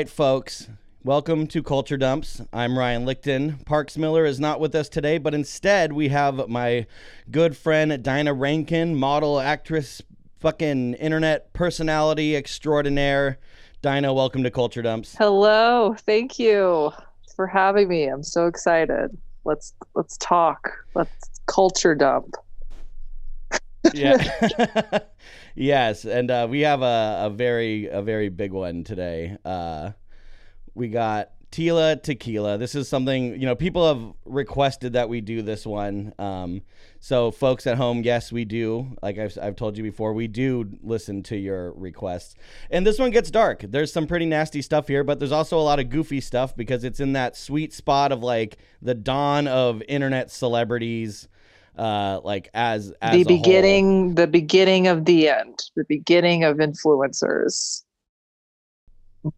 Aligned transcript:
right, 0.00 0.08
folks. 0.08 0.66
Welcome 1.04 1.46
to 1.48 1.62
Culture 1.62 1.98
Dumps. 1.98 2.40
I'm 2.54 2.78
Ryan 2.78 3.04
Lichten. 3.04 3.62
Parks 3.66 3.98
Miller 3.98 4.24
is 4.24 4.40
not 4.40 4.58
with 4.58 4.74
us 4.74 4.88
today, 4.88 5.18
but 5.18 5.34
instead 5.34 5.92
we 5.92 6.08
have 6.08 6.48
my 6.48 6.86
good 7.30 7.54
friend 7.54 8.02
Dinah 8.02 8.32
Rankin, 8.32 8.94
model, 8.94 9.38
actress, 9.38 10.00
fucking 10.38 10.94
internet 10.94 11.52
personality 11.52 12.34
extraordinaire. 12.34 13.38
Dinah, 13.82 14.14
welcome 14.14 14.42
to 14.42 14.50
Culture 14.50 14.80
Dumps. 14.80 15.16
Hello, 15.18 15.94
thank 16.06 16.38
you 16.38 16.92
for 17.36 17.46
having 17.46 17.86
me. 17.86 18.06
I'm 18.06 18.22
so 18.22 18.46
excited. 18.46 19.14
Let's 19.44 19.74
let's 19.94 20.16
talk. 20.16 20.70
Let's 20.94 21.42
culture 21.44 21.94
dump. 21.94 22.36
Yeah. 23.94 24.98
yes, 25.54 26.04
and 26.04 26.30
uh, 26.30 26.46
we 26.48 26.60
have 26.60 26.82
a, 26.82 27.22
a 27.26 27.30
very 27.30 27.86
a 27.86 28.02
very 28.02 28.28
big 28.28 28.52
one 28.52 28.84
today. 28.84 29.36
Uh, 29.44 29.90
we 30.74 30.88
got 30.88 31.30
Tila 31.50 32.00
Tequila. 32.00 32.58
This 32.58 32.74
is 32.76 32.88
something, 32.88 33.32
you 33.40 33.46
know, 33.46 33.56
people 33.56 33.86
have 33.88 34.14
requested 34.24 34.92
that 34.92 35.08
we 35.08 35.20
do 35.20 35.42
this 35.42 35.66
one. 35.66 36.12
Um, 36.18 36.62
so, 37.00 37.32
folks 37.32 37.66
at 37.66 37.76
home, 37.76 38.02
yes, 38.04 38.30
we 38.30 38.44
do. 38.44 38.96
Like 39.02 39.18
I've, 39.18 39.36
I've 39.40 39.56
told 39.56 39.76
you 39.76 39.82
before, 39.82 40.12
we 40.12 40.28
do 40.28 40.70
listen 40.82 41.22
to 41.24 41.36
your 41.36 41.72
requests. 41.72 42.36
And 42.70 42.86
this 42.86 42.98
one 42.98 43.10
gets 43.10 43.30
dark. 43.30 43.64
There's 43.66 43.92
some 43.92 44.06
pretty 44.06 44.26
nasty 44.26 44.62
stuff 44.62 44.86
here, 44.86 45.02
but 45.02 45.18
there's 45.18 45.32
also 45.32 45.58
a 45.58 45.62
lot 45.62 45.80
of 45.80 45.88
goofy 45.88 46.20
stuff 46.20 46.54
because 46.54 46.84
it's 46.84 47.00
in 47.00 47.14
that 47.14 47.36
sweet 47.36 47.72
spot 47.72 48.12
of 48.12 48.22
like 48.22 48.58
the 48.80 48.94
dawn 48.94 49.48
of 49.48 49.82
internet 49.88 50.30
celebrities. 50.30 51.26
Uh, 51.80 52.20
like 52.24 52.50
as, 52.52 52.92
as 53.00 53.16
the 53.16 53.24
beginning, 53.24 54.14
the 54.14 54.26
beginning 54.26 54.86
of 54.86 55.06
the 55.06 55.30
end, 55.30 55.64
the 55.76 55.84
beginning 55.88 56.44
of 56.44 56.58
influencers. 56.58 57.84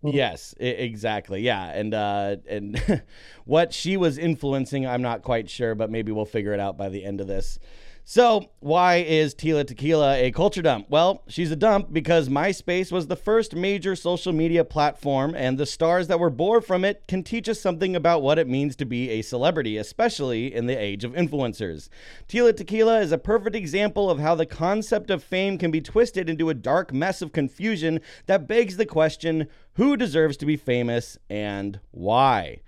Yes, 0.02 0.52
I- 0.60 0.64
exactly. 0.64 1.42
Yeah, 1.42 1.64
and 1.66 1.94
uh, 1.94 2.36
and 2.48 2.82
what 3.44 3.72
she 3.72 3.96
was 3.96 4.18
influencing, 4.18 4.84
I'm 4.88 5.02
not 5.02 5.22
quite 5.22 5.48
sure, 5.48 5.76
but 5.76 5.88
maybe 5.88 6.10
we'll 6.10 6.24
figure 6.24 6.52
it 6.52 6.58
out 6.58 6.76
by 6.76 6.88
the 6.88 7.04
end 7.04 7.20
of 7.20 7.28
this. 7.28 7.60
So, 8.04 8.50
why 8.58 8.96
is 8.96 9.32
Tila 9.32 9.64
Tequila 9.64 10.16
a 10.16 10.32
culture 10.32 10.60
dump? 10.60 10.86
Well, 10.90 11.22
she's 11.28 11.52
a 11.52 11.56
dump 11.56 11.92
because 11.92 12.28
MySpace 12.28 12.90
was 12.90 13.06
the 13.06 13.14
first 13.14 13.54
major 13.54 13.94
social 13.94 14.32
media 14.32 14.64
platform, 14.64 15.36
and 15.36 15.56
the 15.56 15.66
stars 15.66 16.08
that 16.08 16.18
were 16.18 16.28
born 16.28 16.62
from 16.62 16.84
it 16.84 17.04
can 17.06 17.22
teach 17.22 17.48
us 17.48 17.60
something 17.60 17.94
about 17.94 18.20
what 18.20 18.40
it 18.40 18.48
means 18.48 18.74
to 18.76 18.84
be 18.84 19.08
a 19.10 19.22
celebrity, 19.22 19.76
especially 19.76 20.52
in 20.52 20.66
the 20.66 20.76
age 20.76 21.04
of 21.04 21.12
influencers. 21.12 21.88
Tila 22.28 22.56
Tequila 22.56 23.00
is 23.00 23.12
a 23.12 23.18
perfect 23.18 23.54
example 23.54 24.10
of 24.10 24.18
how 24.18 24.34
the 24.34 24.46
concept 24.46 25.08
of 25.08 25.22
fame 25.22 25.56
can 25.56 25.70
be 25.70 25.80
twisted 25.80 26.28
into 26.28 26.50
a 26.50 26.54
dark 26.54 26.92
mess 26.92 27.22
of 27.22 27.32
confusion 27.32 28.00
that 28.26 28.48
begs 28.48 28.78
the 28.78 28.86
question 28.86 29.46
who 29.74 29.96
deserves 29.96 30.36
to 30.38 30.46
be 30.46 30.56
famous 30.56 31.18
and 31.30 31.78
why? 31.92 32.62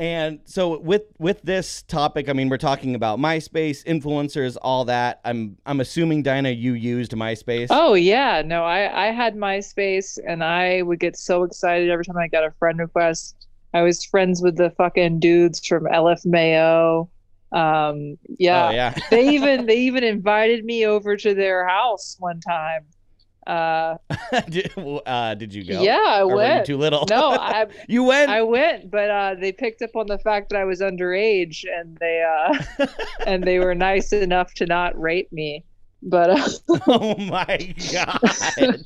And 0.00 0.40
so 0.46 0.78
with 0.78 1.02
with 1.18 1.42
this 1.42 1.82
topic, 1.82 2.30
I 2.30 2.32
mean, 2.32 2.48
we're 2.48 2.56
talking 2.56 2.94
about 2.94 3.18
MySpace, 3.18 3.84
influencers, 3.84 4.56
all 4.62 4.86
that. 4.86 5.20
I'm 5.26 5.58
I'm 5.66 5.80
assuming 5.80 6.22
Dinah, 6.22 6.52
you 6.52 6.72
used 6.72 7.12
MySpace. 7.12 7.66
Oh 7.68 7.92
yeah, 7.92 8.40
no, 8.42 8.64
I 8.64 9.08
I 9.08 9.12
had 9.12 9.36
MySpace, 9.36 10.18
and 10.26 10.42
I 10.42 10.80
would 10.80 11.00
get 11.00 11.18
so 11.18 11.42
excited 11.42 11.90
every 11.90 12.06
time 12.06 12.16
I 12.16 12.28
got 12.28 12.44
a 12.44 12.50
friend 12.52 12.78
request. 12.78 13.46
I 13.74 13.82
was 13.82 14.02
friends 14.02 14.40
with 14.40 14.56
the 14.56 14.70
fucking 14.70 15.20
dudes 15.20 15.64
from 15.66 15.84
LMFAO. 15.84 17.06
Um, 17.52 18.16
yeah, 18.38 18.68
oh, 18.68 18.70
yeah. 18.70 18.94
they 19.10 19.28
even 19.28 19.66
they 19.66 19.80
even 19.80 20.02
invited 20.02 20.64
me 20.64 20.86
over 20.86 21.14
to 21.18 21.34
their 21.34 21.68
house 21.68 22.16
one 22.18 22.40
time 22.40 22.86
uh, 23.46 23.96
did, 24.48 24.72
uh, 24.76 25.34
did 25.34 25.54
you 25.54 25.64
go? 25.64 25.82
Yeah, 25.82 25.98
I 26.06 26.22
or 26.22 26.36
went. 26.36 26.66
too 26.66 26.76
little? 26.76 27.06
No, 27.08 27.30
I. 27.40 27.66
you 27.88 28.04
went. 28.04 28.30
I 28.30 28.42
went, 28.42 28.90
but 28.90 29.10
uh, 29.10 29.34
they 29.40 29.52
picked 29.52 29.82
up 29.82 29.96
on 29.96 30.06
the 30.06 30.18
fact 30.18 30.50
that 30.50 30.58
I 30.58 30.64
was 30.64 30.80
underage, 30.80 31.64
and 31.64 31.96
they 31.98 32.22
uh, 32.22 32.86
and 33.26 33.44
they 33.44 33.58
were 33.58 33.74
nice 33.74 34.12
enough 34.12 34.54
to 34.54 34.66
not 34.66 34.98
rape 35.00 35.32
me. 35.32 35.64
But 36.02 36.30
uh, 36.30 36.48
oh 36.86 37.16
my 37.16 37.74
god! 37.92 38.84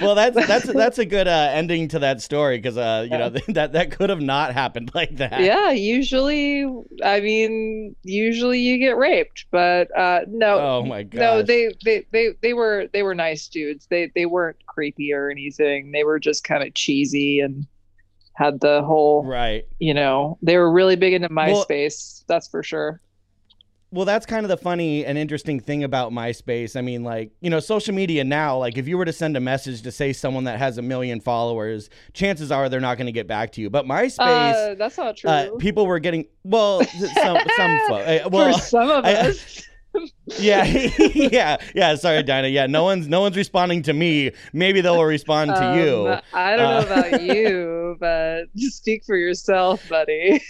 well, 0.00 0.14
that's 0.14 0.46
that's 0.46 0.72
that's 0.72 0.98
a 0.98 1.04
good 1.04 1.26
uh, 1.26 1.48
ending 1.52 1.88
to 1.88 1.98
that 1.98 2.22
story 2.22 2.58
because 2.58 2.76
uh, 2.76 3.06
you 3.10 3.18
know 3.18 3.28
that 3.48 3.72
that 3.72 3.90
could 3.90 4.08
have 4.08 4.20
not 4.20 4.52
happened 4.52 4.92
like 4.94 5.16
that. 5.16 5.40
Yeah, 5.40 5.72
usually, 5.72 6.64
I 7.02 7.20
mean, 7.20 7.96
usually 8.04 8.60
you 8.60 8.78
get 8.78 8.96
raped, 8.96 9.46
but 9.50 9.96
uh, 9.98 10.20
no. 10.28 10.58
Oh 10.60 10.82
my 10.84 11.02
god! 11.02 11.18
No, 11.18 11.42
they, 11.42 11.70
they 11.84 12.06
they 12.12 12.28
they 12.40 12.52
were 12.54 12.88
they 12.92 13.02
were 13.02 13.16
nice 13.16 13.48
dudes. 13.48 13.86
They 13.90 14.12
they 14.14 14.26
weren't 14.26 14.64
creepy 14.66 15.12
or 15.12 15.30
anything. 15.30 15.90
They 15.90 16.04
were 16.04 16.20
just 16.20 16.44
kind 16.44 16.62
of 16.62 16.72
cheesy 16.74 17.40
and 17.40 17.66
had 18.34 18.60
the 18.60 18.82
whole 18.82 19.24
right. 19.24 19.66
You 19.80 19.94
know, 19.94 20.38
they 20.40 20.56
were 20.56 20.70
really 20.70 20.94
big 20.94 21.14
into 21.14 21.30
MySpace. 21.30 22.20
Well, 22.20 22.24
that's 22.28 22.46
for 22.46 22.62
sure 22.62 23.00
well, 23.94 24.04
that's 24.04 24.26
kind 24.26 24.44
of 24.44 24.48
the 24.48 24.56
funny 24.56 25.06
and 25.06 25.16
interesting 25.16 25.60
thing 25.60 25.84
about 25.84 26.10
MySpace. 26.10 26.74
I 26.74 26.80
mean, 26.80 27.04
like, 27.04 27.30
you 27.40 27.48
know, 27.48 27.60
social 27.60 27.94
media 27.94 28.24
now, 28.24 28.58
like, 28.58 28.76
if 28.76 28.88
you 28.88 28.98
were 28.98 29.04
to 29.04 29.12
send 29.12 29.36
a 29.36 29.40
message 29.40 29.82
to 29.82 29.92
say 29.92 30.12
someone 30.12 30.44
that 30.44 30.58
has 30.58 30.78
a 30.78 30.82
million 30.82 31.20
followers, 31.20 31.90
chances 32.12 32.50
are 32.50 32.68
they're 32.68 32.80
not 32.80 32.98
going 32.98 33.06
to 33.06 33.12
get 33.12 33.28
back 33.28 33.52
to 33.52 33.60
you. 33.60 33.70
But 33.70 33.86
MySpace, 33.86 34.72
uh, 34.72 34.74
that's 34.74 34.98
not 34.98 35.06
uh, 35.06 35.12
true. 35.12 35.30
Uh, 35.30 35.56
people 35.58 35.86
were 35.86 36.00
getting, 36.00 36.26
well, 36.42 36.82
some, 36.82 37.38
some, 37.56 37.70
uh, 37.90 38.28
well, 38.30 38.52
For 38.54 38.60
some 38.60 38.90
of 38.90 39.04
us. 39.04 39.62
yeah, 40.38 40.64
yeah, 41.14 41.56
yeah. 41.74 41.94
Sorry, 41.96 42.22
Dinah. 42.22 42.48
Yeah, 42.48 42.66
no 42.66 42.84
one's 42.84 43.08
no 43.08 43.20
one's 43.20 43.36
responding 43.36 43.82
to 43.82 43.92
me. 43.92 44.32
Maybe 44.52 44.80
they'll 44.80 45.02
respond 45.04 45.50
to 45.50 45.64
um, 45.64 45.78
you. 45.78 46.16
I 46.32 46.56
don't 46.56 46.88
know 46.88 46.94
uh, 46.94 47.08
about 47.08 47.22
you, 47.36 47.96
but 48.00 48.44
speak 48.56 49.04
for 49.04 49.16
yourself, 49.16 49.86
buddy. 49.88 50.42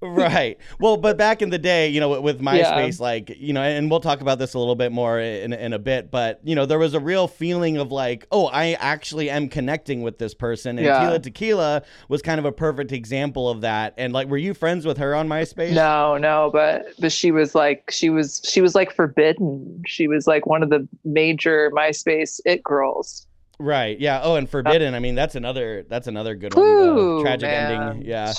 right. 0.00 0.56
Well, 0.78 0.96
but 0.96 1.16
back 1.16 1.42
in 1.42 1.50
the 1.50 1.58
day, 1.58 1.88
you 1.88 1.98
know, 2.00 2.20
with 2.20 2.40
MySpace, 2.40 3.00
yeah. 3.00 3.04
like 3.04 3.30
you 3.36 3.52
know, 3.52 3.62
and 3.62 3.90
we'll 3.90 4.00
talk 4.00 4.20
about 4.20 4.38
this 4.38 4.54
a 4.54 4.58
little 4.58 4.76
bit 4.76 4.92
more 4.92 5.18
in 5.18 5.52
in 5.52 5.72
a 5.72 5.78
bit. 5.78 6.12
But 6.12 6.40
you 6.44 6.54
know, 6.54 6.64
there 6.64 6.78
was 6.78 6.94
a 6.94 7.00
real 7.00 7.26
feeling 7.26 7.78
of 7.78 7.90
like, 7.90 8.26
oh, 8.30 8.46
I 8.46 8.74
actually 8.74 9.30
am 9.30 9.48
connecting 9.48 10.02
with 10.02 10.18
this 10.18 10.32
person. 10.32 10.78
And 10.78 10.86
yeah. 10.86 11.00
Tila 11.00 11.20
Tequila 11.22 11.82
was 12.08 12.22
kind 12.22 12.38
of 12.38 12.44
a 12.44 12.52
perfect 12.52 12.92
example 12.92 13.48
of 13.48 13.62
that. 13.62 13.94
And 13.96 14.12
like, 14.12 14.28
were 14.28 14.36
you 14.36 14.54
friends 14.54 14.86
with 14.86 14.98
her 14.98 15.14
on 15.14 15.28
MySpace? 15.28 15.72
No, 15.72 16.16
no, 16.16 16.50
but 16.52 16.86
but 17.00 17.10
she 17.10 17.32
was 17.32 17.56
like, 17.56 17.90
she 17.90 18.10
was 18.10 18.40
she 18.48 18.60
was 18.60 18.75
like 18.76 18.94
forbidden. 18.94 19.82
She 19.86 20.06
was 20.06 20.28
like 20.28 20.46
one 20.46 20.62
of 20.62 20.70
the 20.70 20.86
major 21.04 21.72
MySpace 21.74 22.38
it 22.44 22.62
girls. 22.62 23.26
Right. 23.58 23.98
Yeah. 23.98 24.20
Oh, 24.22 24.36
and 24.36 24.48
Forbidden. 24.48 24.94
I 24.94 24.98
mean, 24.98 25.14
that's 25.14 25.34
another 25.34 25.84
that's 25.88 26.06
another 26.06 26.34
good 26.34 26.54
one. 26.54 26.64
Ooh, 26.64 27.22
tragic 27.22 27.48
man. 27.48 27.72
ending. 27.72 28.06
Yeah. 28.06 28.32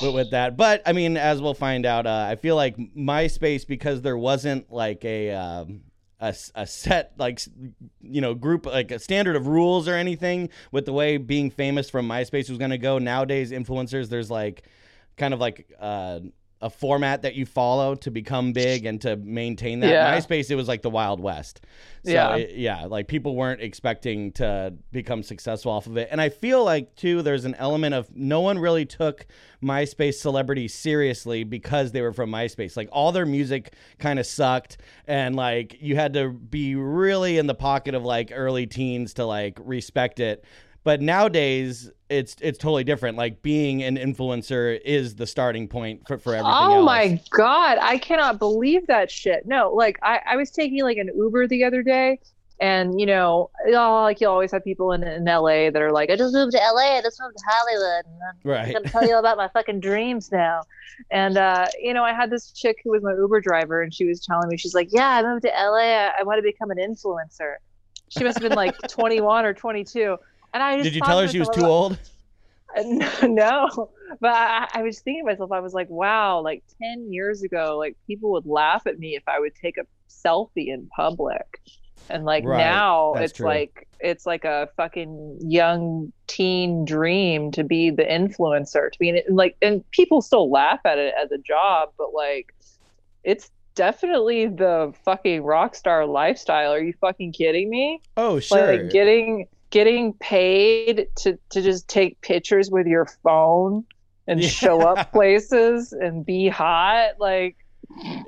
With, 0.00 0.14
with, 0.14 0.30
that, 0.30 0.56
but 0.56 0.82
I 0.86 0.92
mean, 0.92 1.16
as 1.16 1.42
we'll 1.42 1.54
find 1.54 1.84
out, 1.84 2.06
uh, 2.06 2.26
I 2.28 2.36
feel 2.36 2.56
like 2.56 2.76
MySpace 2.76 3.66
because 3.66 4.02
there 4.02 4.16
wasn't 4.16 4.72
like 4.72 5.04
a. 5.04 5.32
Um, 5.32 5.82
a, 6.22 6.34
a 6.54 6.66
set 6.66 7.14
like 7.16 7.40
you 8.02 8.20
know 8.20 8.34
group 8.34 8.66
like 8.66 8.90
a 8.90 8.98
standard 8.98 9.36
of 9.36 9.46
rules 9.46 9.88
or 9.88 9.94
anything 9.94 10.50
with 10.70 10.84
the 10.84 10.92
way 10.92 11.16
being 11.16 11.50
famous 11.50 11.88
from 11.88 12.06
MySpace 12.06 12.50
was 12.50 12.58
going 12.58 12.72
to 12.72 12.76
go 12.76 12.98
nowadays 12.98 13.52
influencers 13.52 14.10
there's 14.10 14.30
like 14.30 14.64
kind 15.16 15.32
of 15.32 15.40
like 15.40 15.72
uh 15.80 16.20
a 16.62 16.68
format 16.68 17.22
that 17.22 17.34
you 17.34 17.46
follow 17.46 17.94
to 17.94 18.10
become 18.10 18.52
big 18.52 18.84
and 18.84 19.00
to 19.00 19.16
maintain 19.16 19.80
that. 19.80 19.90
Yeah. 19.90 20.14
MySpace, 20.14 20.50
it 20.50 20.56
was 20.56 20.68
like 20.68 20.82
the 20.82 20.90
Wild 20.90 21.18
West. 21.18 21.62
So 22.04 22.10
yeah. 22.10 22.36
It, 22.36 22.56
yeah, 22.56 22.84
like 22.84 23.08
people 23.08 23.34
weren't 23.34 23.62
expecting 23.62 24.32
to 24.32 24.74
become 24.92 25.22
successful 25.22 25.72
off 25.72 25.86
of 25.86 25.96
it. 25.96 26.08
And 26.10 26.20
I 26.20 26.28
feel 26.28 26.62
like 26.62 26.94
too, 26.96 27.22
there's 27.22 27.46
an 27.46 27.54
element 27.54 27.94
of 27.94 28.14
no 28.14 28.42
one 28.42 28.58
really 28.58 28.84
took 28.84 29.26
MySpace 29.62 30.14
celebrities 30.14 30.74
seriously 30.74 31.44
because 31.44 31.92
they 31.92 32.02
were 32.02 32.12
from 32.12 32.30
MySpace. 32.30 32.76
Like 32.76 32.90
all 32.92 33.12
their 33.12 33.26
music 33.26 33.72
kind 33.98 34.18
of 34.18 34.26
sucked, 34.26 34.78
and 35.06 35.36
like 35.36 35.76
you 35.80 35.96
had 35.96 36.12
to 36.14 36.30
be 36.30 36.74
really 36.74 37.38
in 37.38 37.46
the 37.46 37.54
pocket 37.54 37.94
of 37.94 38.04
like 38.04 38.32
early 38.34 38.66
teens 38.66 39.14
to 39.14 39.24
like 39.24 39.58
respect 39.62 40.20
it. 40.20 40.44
But 40.82 41.02
nowadays, 41.02 41.90
it's 42.08 42.36
it's 42.40 42.58
totally 42.58 42.84
different. 42.84 43.16
Like 43.16 43.42
being 43.42 43.82
an 43.82 43.96
influencer 43.96 44.80
is 44.82 45.14
the 45.14 45.26
starting 45.26 45.68
point 45.68 46.06
for, 46.06 46.18
for 46.18 46.34
everything. 46.34 46.52
Oh 46.52 46.76
else. 46.76 46.86
my 46.86 47.20
god, 47.30 47.78
I 47.80 47.98
cannot 47.98 48.38
believe 48.38 48.86
that 48.86 49.10
shit. 49.10 49.46
No, 49.46 49.72
like 49.72 49.98
I, 50.02 50.20
I 50.26 50.36
was 50.36 50.50
taking 50.50 50.82
like 50.82 50.96
an 50.96 51.10
Uber 51.14 51.48
the 51.48 51.64
other 51.64 51.82
day, 51.82 52.18
and 52.60 52.98
you 52.98 53.04
know, 53.04 53.50
oh, 53.66 54.02
like 54.02 54.22
you 54.22 54.28
always 54.28 54.52
have 54.52 54.64
people 54.64 54.92
in, 54.92 55.02
in 55.04 55.24
LA 55.24 55.70
that 55.70 55.76
are 55.76 55.92
like, 55.92 56.10
I 56.10 56.16
just 56.16 56.32
moved 56.32 56.52
to 56.52 56.58
LA, 56.58 56.96
I 56.96 57.02
just 57.02 57.20
moved 57.20 57.36
to 57.36 57.44
Hollywood, 57.46 58.04
and 58.06 58.22
I'm 58.22 58.50
right. 58.50 58.72
gonna 58.72 58.88
tell 58.88 59.06
you 59.06 59.18
about 59.18 59.36
my 59.36 59.48
fucking 59.48 59.80
dreams 59.80 60.32
now. 60.32 60.62
And 61.10 61.36
uh, 61.36 61.66
you 61.78 61.92
know, 61.92 62.04
I 62.04 62.14
had 62.14 62.30
this 62.30 62.52
chick 62.52 62.80
who 62.82 62.90
was 62.90 63.02
my 63.02 63.12
Uber 63.12 63.42
driver, 63.42 63.82
and 63.82 63.92
she 63.92 64.06
was 64.06 64.20
telling 64.20 64.48
me, 64.48 64.56
she's 64.56 64.74
like, 64.74 64.88
Yeah, 64.90 65.08
I 65.08 65.22
moved 65.22 65.42
to 65.42 65.48
LA, 65.48 66.06
I, 66.06 66.12
I 66.20 66.22
want 66.22 66.38
to 66.38 66.42
become 66.42 66.70
an 66.70 66.78
influencer. 66.78 67.56
She 68.08 68.24
must 68.24 68.38
have 68.40 68.48
been 68.48 68.56
like 68.56 68.76
21 68.88 69.44
or 69.44 69.54
22 69.54 70.16
and 70.52 70.62
I 70.62 70.82
did 70.82 70.94
you 70.94 71.00
tell 71.00 71.20
her 71.20 71.28
she 71.28 71.38
was 71.38 71.48
too 71.50 71.64
old? 71.64 71.98
No, 73.22 73.90
but 74.20 74.30
I, 74.30 74.68
I, 74.74 74.82
was 74.82 75.00
thinking 75.00 75.24
to 75.24 75.32
myself, 75.32 75.50
I 75.50 75.58
was 75.58 75.74
like, 75.74 75.90
wow, 75.90 76.40
like 76.40 76.62
10 76.80 77.12
years 77.12 77.42
ago, 77.42 77.76
like 77.76 77.96
people 78.06 78.30
would 78.30 78.46
laugh 78.46 78.86
at 78.86 78.96
me 78.96 79.16
if 79.16 79.24
I 79.26 79.40
would 79.40 79.56
take 79.56 79.76
a 79.76 79.82
selfie 80.08 80.68
in 80.68 80.88
public. 80.94 81.60
And 82.08 82.24
like 82.24 82.44
Right, 82.44 82.58
now 82.58 83.12
that's 83.14 83.30
it's 83.30 83.36
true. 83.38 83.46
like 83.46 83.88
it's 84.00 84.26
like 84.26 84.44
a 84.44 84.68
fucking 84.76 85.38
young 85.42 86.12
teen 86.26 86.84
dream 86.84 87.50
to 87.52 87.64
be 87.64 87.90
the 87.90 88.04
influencer, 88.04 88.90
to 88.90 88.98
be 88.98 89.10
an, 89.10 89.20
like 89.28 89.56
and 89.62 89.88
people 89.90 90.22
still 90.22 90.50
laugh 90.50 90.80
at 90.84 90.98
it 90.98 91.14
as 91.20 91.30
a 91.30 91.38
job, 91.38 91.90
but 91.98 92.14
like 92.14 92.54
it's 93.22 93.50
definitely 93.74 94.46
the 94.46 94.92
fucking 95.04 95.42
rock 95.42 95.74
star 95.74 96.06
lifestyle. 96.06 96.72
Are 96.72 96.82
you 96.82 96.94
fucking 97.00 97.32
kidding 97.32 97.70
me? 97.70 98.00
Oh, 98.16 98.40
sure. 98.40 98.76
Like 98.76 98.90
getting 98.90 99.46
getting 99.70 100.12
paid 100.14 101.08
to 101.16 101.38
to 101.50 101.62
just 101.62 101.88
take 101.88 102.20
pictures 102.20 102.70
with 102.70 102.86
your 102.86 103.06
phone 103.22 103.84
and 104.26 104.40
Yeah. 104.40 104.48
show 104.48 104.80
up 104.80 105.12
places 105.12 105.92
and 105.92 106.24
be 106.24 106.48
hot 106.48 107.12
like 107.18 107.56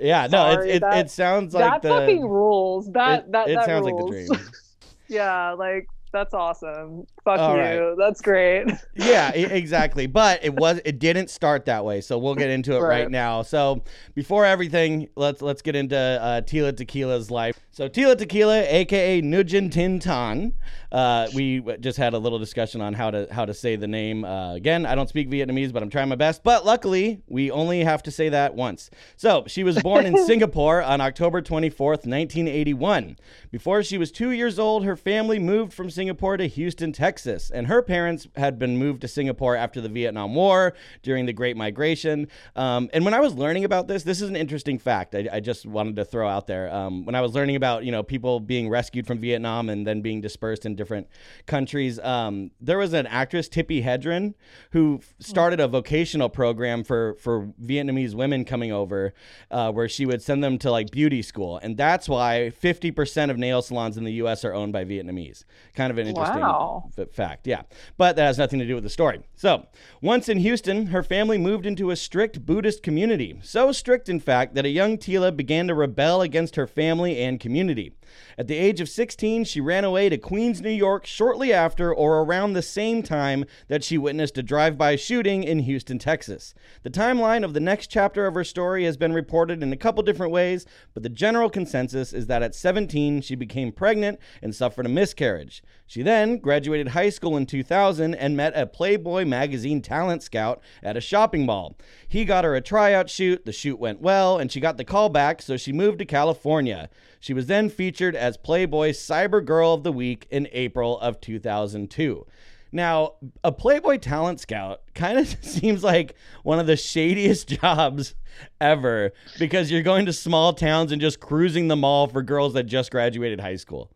yeah, 0.00 0.26
no, 0.26 0.38
sorry, 0.54 0.70
it, 0.70 0.74
it, 0.76 0.80
that- 0.80 1.06
it 1.06 1.10
sounds 1.10 1.54
like 1.54 1.62
that 1.64 1.82
the. 1.82 1.88
fucking 1.88 2.26
rules. 2.26 2.90
That 2.92 3.20
it, 3.26 3.32
that 3.32 3.48
it 3.48 3.54
that 3.54 3.64
sounds 3.66 3.86
rules. 3.86 4.10
like 4.10 4.28
the 4.28 4.34
dream. 4.36 4.48
yeah, 5.08 5.52
like 5.52 5.86
that's 6.12 6.34
awesome. 6.34 7.06
Fuck 7.24 7.38
All 7.38 7.54
you. 7.54 7.60
right. 7.60 7.94
That's 7.96 8.20
great. 8.20 8.66
yeah, 8.96 9.30
exactly. 9.32 10.06
But 10.08 10.44
it 10.44 10.54
was 10.54 10.80
it 10.84 10.98
didn't 10.98 11.30
start 11.30 11.66
that 11.66 11.84
way. 11.84 12.00
So 12.00 12.18
we'll 12.18 12.34
get 12.34 12.50
into 12.50 12.74
it 12.76 12.80
right, 12.80 13.02
Right. 13.02 13.10
now. 13.10 13.42
So 13.42 13.84
before 14.14 14.44
everything, 14.44 15.08
let's 15.14 15.40
let's 15.40 15.62
get 15.62 15.76
into 15.76 15.96
uh, 15.96 16.40
Tila 16.40 16.72
Tequila's 16.72 17.30
life. 17.30 17.60
So 17.70 17.88
Tila 17.88 18.18
Tequila, 18.18 18.62
aka 18.62 19.20
Nugent 19.20 19.72
Tintan. 19.72 20.52
Uh, 20.90 21.28
we 21.34 21.60
just 21.80 21.96
had 21.96 22.12
a 22.12 22.18
little 22.18 22.38
discussion 22.40 22.80
on 22.80 22.92
how 22.92 23.10
to 23.12 23.28
how 23.30 23.44
to 23.44 23.54
say 23.54 23.76
the 23.76 23.86
name. 23.86 24.24
Uh, 24.24 24.54
again, 24.54 24.84
I 24.84 24.96
don't 24.96 25.08
speak 25.08 25.30
Vietnamese, 25.30 25.72
but 25.72 25.82
I'm 25.82 25.90
trying 25.90 26.08
my 26.08 26.16
best. 26.16 26.42
But 26.42 26.66
luckily, 26.66 27.22
we 27.28 27.52
only 27.52 27.84
have 27.84 28.02
to 28.02 28.10
say 28.10 28.30
that 28.30 28.54
once. 28.56 28.90
So 29.16 29.44
she 29.46 29.62
was 29.62 29.80
born 29.80 30.06
in 30.06 30.16
Singapore 30.26 30.82
on 30.82 31.00
October 31.00 31.40
24th, 31.40 32.04
1981. 32.04 33.16
Before 33.52 33.82
she 33.84 33.96
was 33.96 34.10
two 34.10 34.30
years 34.32 34.58
old, 34.58 34.84
her 34.84 34.96
family 34.96 35.38
moved 35.38 35.72
from 35.72 35.88
Singapore 35.88 36.36
to 36.36 36.48
Houston, 36.48 36.92
Texas, 36.92 37.11
and 37.50 37.66
her 37.66 37.82
parents 37.82 38.26
had 38.36 38.58
been 38.58 38.76
moved 38.76 39.00
to 39.02 39.08
Singapore 39.08 39.56
after 39.56 39.80
the 39.80 39.88
Vietnam 39.88 40.34
War 40.34 40.74
during 41.02 41.26
the 41.26 41.32
Great 41.32 41.56
Migration. 41.56 42.28
Um, 42.56 42.88
and 42.92 43.04
when 43.04 43.14
I 43.14 43.20
was 43.20 43.34
learning 43.34 43.64
about 43.64 43.88
this, 43.88 44.02
this 44.02 44.20
is 44.20 44.28
an 44.28 44.36
interesting 44.36 44.78
fact. 44.78 45.14
I, 45.14 45.28
I 45.32 45.40
just 45.40 45.66
wanted 45.66 45.96
to 45.96 46.04
throw 46.04 46.28
out 46.28 46.46
there. 46.46 46.72
Um, 46.72 47.04
when 47.04 47.14
I 47.14 47.20
was 47.20 47.34
learning 47.34 47.56
about 47.56 47.84
you 47.84 47.92
know 47.92 48.02
people 48.02 48.40
being 48.40 48.68
rescued 48.68 49.06
from 49.06 49.18
Vietnam 49.18 49.68
and 49.68 49.86
then 49.86 50.00
being 50.00 50.20
dispersed 50.20 50.66
in 50.66 50.74
different 50.74 51.08
countries, 51.46 51.98
um, 52.00 52.50
there 52.60 52.78
was 52.78 52.92
an 52.92 53.06
actress 53.06 53.48
Tippi 53.48 53.84
Hedren 53.84 54.34
who 54.72 55.00
started 55.18 55.60
a 55.60 55.68
vocational 55.68 56.28
program 56.28 56.84
for 56.84 57.14
for 57.20 57.46
Vietnamese 57.62 58.14
women 58.14 58.44
coming 58.44 58.72
over, 58.72 59.12
uh, 59.50 59.70
where 59.72 59.88
she 59.88 60.06
would 60.06 60.22
send 60.22 60.42
them 60.42 60.58
to 60.58 60.70
like 60.70 60.90
beauty 60.90 61.22
school, 61.22 61.58
and 61.62 61.76
that's 61.76 62.08
why 62.08 62.52
50% 62.62 63.30
of 63.30 63.38
nail 63.38 63.62
salons 63.62 63.96
in 63.96 64.04
the 64.04 64.12
U.S. 64.14 64.44
are 64.44 64.54
owned 64.54 64.72
by 64.72 64.84
Vietnamese. 64.84 65.44
Kind 65.74 65.90
of 65.90 65.98
an 65.98 66.06
interesting 66.06 66.40
Wow. 66.40 66.90
Fact, 67.10 67.46
yeah. 67.46 67.62
But 67.96 68.16
that 68.16 68.26
has 68.26 68.38
nothing 68.38 68.58
to 68.58 68.66
do 68.66 68.74
with 68.74 68.84
the 68.84 68.90
story. 68.90 69.20
So, 69.34 69.66
once 70.00 70.28
in 70.28 70.38
Houston, 70.38 70.86
her 70.86 71.02
family 71.02 71.38
moved 71.38 71.66
into 71.66 71.90
a 71.90 71.96
strict 71.96 72.44
Buddhist 72.44 72.82
community. 72.82 73.38
So 73.42 73.72
strict, 73.72 74.08
in 74.08 74.20
fact, 74.20 74.54
that 74.54 74.66
a 74.66 74.70
young 74.70 74.98
Tila 74.98 75.36
began 75.36 75.68
to 75.68 75.74
rebel 75.74 76.22
against 76.22 76.56
her 76.56 76.66
family 76.66 77.18
and 77.22 77.40
community. 77.40 77.94
At 78.38 78.46
the 78.46 78.56
age 78.56 78.80
of 78.80 78.88
16, 78.88 79.44
she 79.44 79.60
ran 79.60 79.84
away 79.84 80.08
to 80.08 80.18
Queens, 80.18 80.60
New 80.60 80.70
York 80.70 81.06
shortly 81.06 81.52
after 81.52 81.94
or 81.94 82.20
around 82.20 82.52
the 82.52 82.62
same 82.62 83.02
time 83.02 83.44
that 83.68 83.84
she 83.84 83.98
witnessed 83.98 84.38
a 84.38 84.42
drive 84.42 84.78
by 84.78 84.96
shooting 84.96 85.44
in 85.44 85.60
Houston, 85.60 85.98
Texas. 85.98 86.54
The 86.82 86.90
timeline 86.90 87.44
of 87.44 87.54
the 87.54 87.60
next 87.60 87.88
chapter 87.88 88.26
of 88.26 88.34
her 88.34 88.44
story 88.44 88.84
has 88.84 88.96
been 88.96 89.12
reported 89.12 89.62
in 89.62 89.72
a 89.72 89.76
couple 89.76 90.02
different 90.02 90.32
ways, 90.32 90.66
but 90.94 91.02
the 91.02 91.08
general 91.08 91.50
consensus 91.50 92.12
is 92.12 92.26
that 92.26 92.42
at 92.42 92.54
17, 92.54 93.20
she 93.20 93.34
became 93.34 93.72
pregnant 93.72 94.18
and 94.40 94.54
suffered 94.54 94.86
a 94.86 94.88
miscarriage. 94.88 95.62
She 95.86 96.02
then 96.02 96.38
graduated 96.38 96.88
high 96.88 97.10
school 97.10 97.36
in 97.36 97.44
2000 97.44 98.14
and 98.14 98.36
met 98.36 98.56
a 98.56 98.66
Playboy 98.66 99.26
magazine 99.26 99.82
talent 99.82 100.22
scout 100.22 100.62
at 100.82 100.96
a 100.96 101.02
shopping 101.02 101.44
mall. 101.44 101.76
He 102.08 102.24
got 102.24 102.44
her 102.44 102.54
a 102.54 102.62
tryout 102.62 103.10
shoot, 103.10 103.44
the 103.44 103.52
shoot 103.52 103.78
went 103.78 104.00
well, 104.00 104.38
and 104.38 104.50
she 104.50 104.58
got 104.58 104.78
the 104.78 104.84
call 104.84 105.10
back, 105.10 105.42
so 105.42 105.58
she 105.58 105.72
moved 105.72 105.98
to 105.98 106.06
California. 106.06 106.88
She 107.20 107.34
was 107.34 107.46
then 107.46 107.68
featured 107.68 108.01
as 108.10 108.36
Playboy's 108.36 108.98
Cyber 108.98 109.44
Girl 109.44 109.74
of 109.74 109.82
the 109.82 109.92
Week 109.92 110.26
in 110.30 110.48
April 110.52 110.98
of 111.00 111.20
2002. 111.20 112.26
Now, 112.72 113.14
a 113.44 113.52
Playboy 113.52 113.98
talent 113.98 114.40
scout 114.40 114.80
kind 114.94 115.18
of 115.18 115.28
seems 115.44 115.84
like 115.84 116.14
one 116.42 116.58
of 116.58 116.66
the 116.66 116.76
shadiest 116.76 117.48
jobs 117.60 118.14
ever 118.60 119.12
because 119.38 119.70
you're 119.70 119.82
going 119.82 120.06
to 120.06 120.12
small 120.12 120.52
towns 120.54 120.90
and 120.90 121.00
just 121.00 121.20
cruising 121.20 121.68
the 121.68 121.76
mall 121.76 122.06
for 122.08 122.22
girls 122.22 122.54
that 122.54 122.64
just 122.64 122.90
graduated 122.90 123.40
high 123.40 123.56
school. 123.56 123.90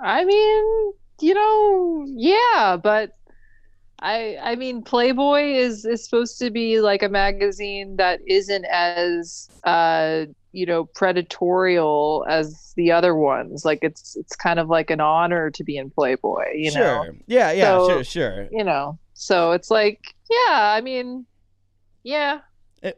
I 0.00 0.24
mean, 0.24 0.92
you 1.20 1.34
know, 1.34 2.04
yeah, 2.06 2.78
but 2.82 3.16
I 4.00 4.38
I 4.42 4.56
mean 4.56 4.82
Playboy 4.82 5.42
is 5.54 5.84
is 5.84 6.04
supposed 6.04 6.38
to 6.38 6.50
be 6.50 6.80
like 6.80 7.02
a 7.02 7.08
magazine 7.08 7.96
that 7.96 8.20
isn't 8.26 8.64
as 8.64 9.48
uh 9.64 10.26
you 10.52 10.66
know 10.66 10.86
predatorial 10.86 12.26
as 12.28 12.72
the 12.76 12.92
other 12.92 13.14
ones. 13.14 13.64
Like 13.64 13.80
it's 13.82 14.16
it's 14.16 14.34
kind 14.36 14.58
of 14.58 14.68
like 14.68 14.90
an 14.90 15.00
honor 15.00 15.50
to 15.50 15.64
be 15.64 15.76
in 15.76 15.90
Playboy, 15.90 16.44
you 16.54 16.72
know. 16.72 16.80
sure. 16.80 17.06
know. 17.12 17.18
Yeah, 17.26 17.52
yeah, 17.52 17.78
So- 17.78 17.88
sure, 17.88 18.04
sure. 18.04 18.48
You 18.50 18.64
know. 18.64 18.98
So 19.14 19.52
it's 19.52 19.70
like, 19.70 20.00
yeah, 20.30 20.72
I 20.74 20.80
mean, 20.80 21.26
yeah. 22.02 22.40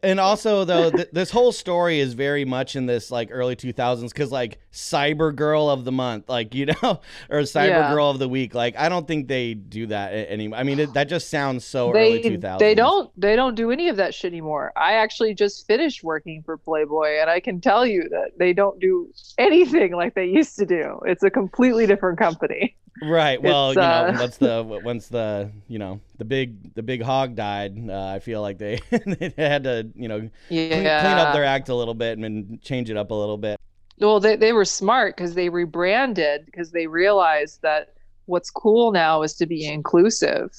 And 0.02 0.20
also, 0.20 0.64
though, 0.64 0.90
th- 0.90 1.08
this 1.12 1.30
whole 1.30 1.50
story 1.50 1.98
is 1.98 2.14
very 2.14 2.44
much 2.44 2.76
in 2.76 2.86
this 2.86 3.10
like 3.10 3.30
early 3.32 3.56
2000s 3.56 4.10
because 4.10 4.30
like 4.30 4.58
Cyber 4.72 5.34
Girl 5.34 5.68
of 5.68 5.84
the 5.84 5.90
Month, 5.90 6.28
like 6.28 6.54
you 6.54 6.66
know, 6.66 6.74
or 7.30 7.40
Cyber 7.40 7.68
Yeah. 7.68 7.92
Girl 7.92 8.08
of 8.08 8.20
the 8.20 8.28
Week. 8.28 8.54
Like 8.54 8.76
I 8.78 8.88
don't 8.88 9.08
think 9.08 9.26
they 9.26 9.54
do 9.54 9.86
that 9.86 10.12
anymore. 10.12 10.60
I 10.60 10.62
mean, 10.62 10.78
it, 10.78 10.94
that 10.94 11.08
just 11.08 11.30
sounds 11.30 11.64
so 11.64 11.92
they 11.92 12.20
early 12.20 12.38
2000s. 12.38 12.58
they 12.60 12.74
don't 12.76 13.10
they 13.20 13.34
don't 13.34 13.56
do 13.56 13.72
any 13.72 13.88
of 13.88 13.96
that 13.96 14.14
shit 14.14 14.30
anymore. 14.30 14.72
I 14.76 14.94
actually 14.94 15.34
just 15.34 15.66
finished 15.66 16.04
working 16.04 16.44
for 16.44 16.56
Playboy 16.56 17.18
and 17.20 17.28
I 17.28 17.40
can 17.40 17.60
tell 17.60 17.84
you 17.84 18.08
that 18.10 18.38
they 18.38 18.52
don't 18.52 18.78
do 18.78 19.12
anything 19.36 19.96
like 19.96 20.14
they 20.14 20.26
used 20.26 20.56
to 20.58 20.66
do. 20.66 21.00
It's 21.06 21.24
a 21.24 21.30
completely 21.30 21.86
different 21.86 22.20
company. 22.20 22.76
Right. 23.02 23.40
Well, 23.42 23.70
It's, 23.70 23.76
you 23.76 23.82
know, 23.82 24.06
uh, 24.08 24.12
once 24.18 24.36
the 24.36 24.80
once 24.82 25.08
the 25.08 25.50
you 25.68 25.78
know 25.78 26.00
the 26.18 26.24
big 26.24 26.74
the 26.74 26.82
big 26.82 27.02
hog 27.02 27.34
died, 27.34 27.76
uh, 27.88 28.06
I 28.06 28.18
feel 28.20 28.40
like 28.40 28.58
they 28.58 28.80
they 28.90 29.32
had 29.36 29.64
to 29.64 29.90
you 29.94 30.08
know 30.08 30.30
Yeah. 30.48 30.68
clean, 31.00 31.14
clean 31.14 31.18
up 31.18 31.32
their 31.32 31.44
act 31.44 31.68
a 31.68 31.74
little 31.74 31.94
bit 31.94 32.18
and 32.18 32.62
change 32.62 32.90
it 32.90 32.96
up 32.96 33.10
a 33.10 33.14
little 33.14 33.38
bit. 33.38 33.56
well, 33.98 34.20
they 34.20 34.36
they 34.36 34.52
were 34.52 34.64
smart 34.64 35.16
because 35.16 35.34
they 35.34 35.48
rebranded 35.48 36.46
because 36.46 36.70
they 36.72 36.86
realized 36.86 37.60
that 37.62 37.94
what's 38.26 38.50
cool 38.50 38.92
now 38.92 39.22
is 39.22 39.34
to 39.34 39.46
be 39.46 39.64
inclusive. 39.66 40.50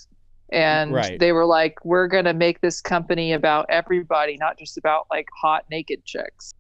And 0.52 0.92
Right. 0.94 1.20
they 1.20 1.32
were 1.32 1.46
like, 1.46 1.84
we're 1.84 2.08
going 2.08 2.26
to 2.26 2.34
make 2.34 2.62
this 2.62 2.80
company 2.80 3.34
about 3.34 3.66
everybody, 3.70 4.38
not 4.38 4.60
just 4.60 4.78
about 4.78 5.08
like 5.10 5.28
hot 5.42 5.64
naked 5.72 6.06
chicks. 6.06 6.52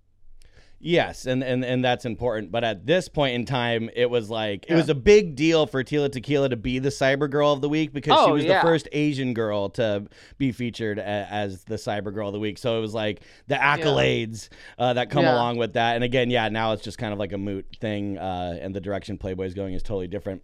Yes, 0.86 1.26
and, 1.28 1.42
and 1.46 1.64
and 1.64 1.84
that's 1.84 2.04
important. 2.04 2.52
But 2.52 2.66
at 2.66 2.86
this 2.86 3.08
point 3.08 3.36
in 3.36 3.46
time, 3.46 3.90
it 3.96 4.10
was 4.10 4.30
like 4.30 4.66
it 4.68 4.76
was 4.76 4.90
a 4.90 4.96
big 4.96 5.34
deal 5.36 5.66
for 5.66 5.82
Tila 5.82 6.12
Tequila 6.12 6.50
to 6.50 6.58
be 6.58 6.80
the 6.80 6.90
Cyber 6.90 7.30
Girl 7.30 7.54
of 7.54 7.62
the 7.62 7.70
Week 7.70 7.94
because 7.94 8.20
she 8.26 8.30
Oh, 8.32 8.34
was 8.34 8.44
yeah. 8.44 8.62
the 8.62 8.68
first 8.68 8.90
Asian 8.92 9.34
girl 9.34 9.70
to 9.72 10.06
be 10.38 10.52
featured 10.52 11.00
a, 11.00 11.02
as 11.02 11.64
the 11.64 11.76
Cyber 11.76 12.14
Girl 12.14 12.28
of 12.28 12.34
the 12.34 12.40
Week. 12.40 12.58
So 12.58 12.78
it 12.78 12.82
was 12.82 12.94
like 12.94 13.22
the 13.48 13.56
accolades 13.56 14.50
uh, 14.78 14.92
that 14.94 15.10
come 15.10 15.24
Yeah. 15.24 15.36
along 15.36 15.56
with 15.56 15.72
that. 15.74 15.96
And 15.96 16.04
again, 16.04 16.30
yeah, 16.30 16.50
now 16.50 16.74
it's 16.74 16.84
just 16.84 16.98
kind 16.98 17.14
of 17.14 17.20
like 17.20 17.32
a 17.32 17.38
moot 17.38 17.66
thing, 17.80 18.18
uh, 18.18 18.58
and 18.62 18.76
the 18.76 18.82
direction 18.82 19.18
Playboy 19.18 19.46
is 19.46 19.54
going 19.54 19.74
is 19.76 19.84
totally 19.84 20.08
different. 20.10 20.42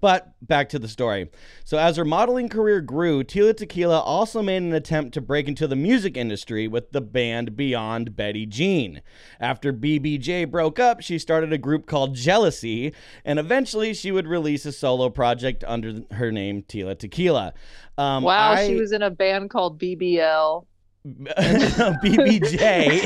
But 0.00 0.32
back 0.40 0.68
to 0.70 0.78
the 0.78 0.88
story. 0.88 1.28
So, 1.64 1.78
as 1.78 1.96
her 1.96 2.04
modeling 2.04 2.48
career 2.48 2.80
grew, 2.80 3.22
Tila 3.22 3.56
Tequila 3.56 4.00
also 4.00 4.42
made 4.42 4.62
an 4.62 4.72
attempt 4.72 5.14
to 5.14 5.20
break 5.20 5.46
into 5.46 5.68
the 5.68 5.76
music 5.76 6.16
industry 6.16 6.66
with 6.66 6.90
the 6.92 7.00
band 7.00 7.56
Beyond 7.56 8.16
Betty 8.16 8.46
Jean. 8.46 9.02
After 9.38 9.72
BBJ 9.72 10.50
broke 10.50 10.80
up, 10.80 11.02
she 11.02 11.18
started 11.18 11.52
a 11.52 11.58
group 11.58 11.86
called 11.86 12.16
Jealousy, 12.16 12.94
and 13.24 13.38
eventually 13.38 13.94
she 13.94 14.10
would 14.10 14.26
release 14.26 14.64
a 14.66 14.72
solo 14.72 15.08
project 15.10 15.62
under 15.68 16.00
her 16.12 16.32
name 16.32 16.62
Tila 16.62 16.98
Tequila. 16.98 17.52
Um, 17.98 18.24
Wow, 18.24 18.52
I- 18.52 18.66
she 18.66 18.74
was 18.80 18.92
in 18.92 19.02
a 19.02 19.10
band 19.10 19.50
called 19.50 19.78
BBL. 19.78 20.64
BBJ. 21.06 23.02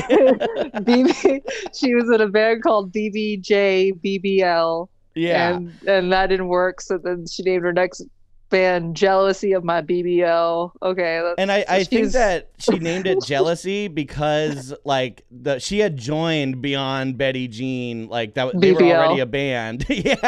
BB, 0.85 1.41
she 1.75 1.95
was 1.95 2.09
in 2.09 2.21
a 2.21 2.27
band 2.29 2.63
called 2.63 2.93
BBJ 2.93 3.93
BBL, 4.03 4.87
yeah. 5.17 5.55
and 5.55 5.73
and 5.87 6.11
that 6.11 6.27
didn't 6.27 6.47
work. 6.47 6.81
So 6.81 6.97
then 6.97 7.25
she 7.27 7.43
named 7.43 7.63
her 7.63 7.73
next 7.73 8.05
band 8.49 8.95
jealousy 8.95 9.53
of 9.53 9.63
my 9.63 9.81
bbl 9.81 10.71
okay 10.81 11.33
and 11.37 11.51
i, 11.51 11.65
I 11.67 11.83
think 11.83 12.11
that 12.13 12.49
she 12.57 12.79
named 12.79 13.07
it 13.07 13.21
jealousy 13.23 13.87
because 13.87 14.73
like 14.85 15.23
the 15.31 15.59
she 15.59 15.79
had 15.79 15.97
joined 15.97 16.61
beyond 16.61 17.17
betty 17.17 17.47
jean 17.47 18.07
like 18.07 18.33
that 18.35 18.59
they 18.59 18.73
BBL. 18.73 18.81
were 18.81 18.95
already 18.95 19.21
a 19.21 19.25
band. 19.25 19.85
Yeah. 19.97 20.15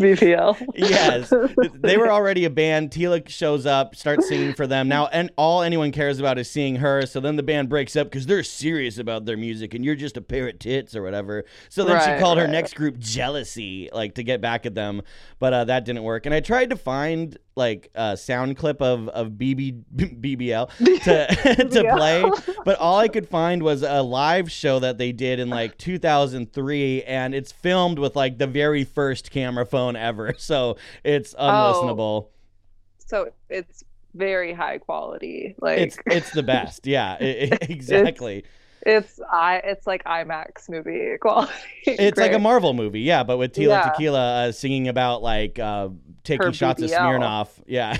Bbl 0.00 0.66
yes. 0.74 1.32
They 1.74 1.96
were 1.96 2.10
already 2.10 2.44
a 2.44 2.50
band. 2.50 2.90
Tila 2.90 3.28
shows 3.28 3.66
up 3.66 3.94
starts 3.94 4.28
singing 4.28 4.54
for 4.54 4.66
them. 4.66 4.88
Now 4.88 5.06
and 5.08 5.30
all 5.36 5.62
anyone 5.62 5.92
cares 5.92 6.18
about 6.18 6.38
is 6.38 6.50
seeing 6.50 6.76
her 6.76 7.06
so 7.06 7.20
then 7.20 7.36
the 7.36 7.42
band 7.42 7.68
breaks 7.68 7.94
up 7.94 8.08
because 8.08 8.26
they're 8.26 8.42
serious 8.42 8.98
about 8.98 9.26
their 9.26 9.36
music 9.36 9.74
and 9.74 9.84
you're 9.84 9.94
just 9.94 10.16
a 10.16 10.20
pair 10.20 10.48
of 10.48 10.58
tits 10.58 10.96
or 10.96 11.02
whatever. 11.02 11.44
So 11.68 11.84
then 11.84 11.96
right, 11.96 12.16
she 12.16 12.20
called 12.20 12.38
right. 12.38 12.46
her 12.46 12.52
next 12.52 12.74
group 12.74 12.98
jealousy 12.98 13.90
like 13.92 14.14
to 14.14 14.24
get 14.24 14.40
back 14.40 14.66
at 14.66 14.74
them 14.74 15.02
but 15.38 15.52
uh, 15.52 15.64
that 15.64 15.84
didn't 15.84 16.02
work. 16.02 16.26
And 16.26 16.34
i 16.34 16.40
tried 16.40 16.70
to 16.70 16.76
find 16.76 17.03
find 17.04 17.38
like 17.56 17.90
a 17.94 18.16
sound 18.16 18.56
clip 18.56 18.80
of 18.82 19.08
of 19.08 19.32
BB 19.32 19.84
BBL 19.94 20.68
to 21.04 21.68
to 21.68 21.94
play, 21.96 22.24
but 22.64 22.78
all 22.78 22.98
I 22.98 23.08
could 23.08 23.28
find 23.28 23.62
was 23.62 23.82
a 23.82 24.02
live 24.02 24.50
show 24.50 24.78
that 24.78 24.98
they 24.98 25.12
did 25.12 25.38
in 25.38 25.48
like 25.50 25.78
2003, 25.78 27.02
and 27.04 27.34
it's 27.34 27.52
filmed 27.52 27.98
with 27.98 28.16
like 28.16 28.38
the 28.38 28.46
very 28.46 28.84
first 28.84 29.30
camera 29.30 29.66
phone 29.66 29.96
ever, 29.96 30.34
so 30.38 30.76
it's 31.02 31.34
oh. 31.38 31.44
unlistenable. 31.46 31.98
Oh, 31.98 32.28
so 32.98 33.30
it's 33.48 33.84
very 34.14 34.52
high 34.52 34.78
quality. 34.78 35.54
Like 35.60 35.78
it's 35.78 35.98
it's 36.06 36.30
the 36.32 36.42
best. 36.42 36.86
Yeah, 36.86 37.16
it, 37.20 37.70
exactly. 37.70 38.44
It's, 38.86 39.20
I 39.30 39.56
it's 39.64 39.86
like 39.86 40.04
IMAX 40.04 40.68
movie 40.68 41.16
quality. 41.20 41.52
It's 41.86 42.14
Great. 42.14 42.28
like 42.28 42.32
a 42.32 42.38
Marvel 42.38 42.72
movie, 42.72 43.00
yeah, 43.00 43.22
but 43.24 43.36
with 43.36 43.52
Tila 43.52 43.68
yeah. 43.68 43.90
Tequila 43.90 44.48
uh, 44.48 44.52
singing 44.52 44.88
about 44.88 45.22
like 45.22 45.58
uh, 45.58 45.88
taking 46.24 46.46
Her 46.46 46.52
shots 46.52 46.82
BBL. 46.82 46.86
of 46.86 46.90
Smirnoff. 46.90 47.48
Yeah. 47.66 47.96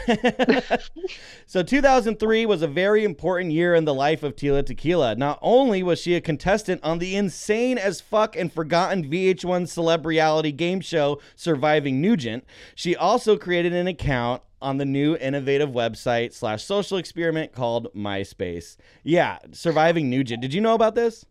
so 1.46 1.62
2003 1.62 2.46
was 2.46 2.62
a 2.62 2.66
very 2.66 3.04
important 3.04 3.52
year 3.52 3.74
in 3.74 3.84
the 3.84 3.94
life 3.94 4.22
of 4.22 4.34
Tila 4.34 4.64
Tequila. 4.64 5.14
Not 5.16 5.38
only 5.42 5.82
was 5.82 6.00
she 6.00 6.14
a 6.14 6.20
contestant 6.20 6.82
on 6.82 6.98
the 6.98 7.14
insane 7.14 7.76
as 7.78 8.00
fuck 8.00 8.36
and 8.36 8.52
forgotten 8.52 9.04
VH1 9.04 9.64
celeb 9.64 10.06
reality 10.06 10.52
game 10.52 10.80
show 10.80 11.20
Surviving 11.36 12.00
Nugent, 12.00 12.44
she 12.74 12.96
also 12.96 13.36
created 13.36 13.74
an 13.74 13.86
account 13.86 14.42
on 14.64 14.78
the 14.78 14.84
new 14.84 15.16
innovative 15.16 15.70
website 15.70 16.32
slash 16.32 16.64
social 16.64 16.96
experiment 16.96 17.52
called 17.52 17.88
MySpace. 17.94 18.76
Yeah, 19.02 19.38
surviving 19.52 20.08
Nugent. 20.08 20.40
Did 20.40 20.54
you 20.54 20.60
know 20.60 20.74
about 20.74 20.94
this? 20.94 21.26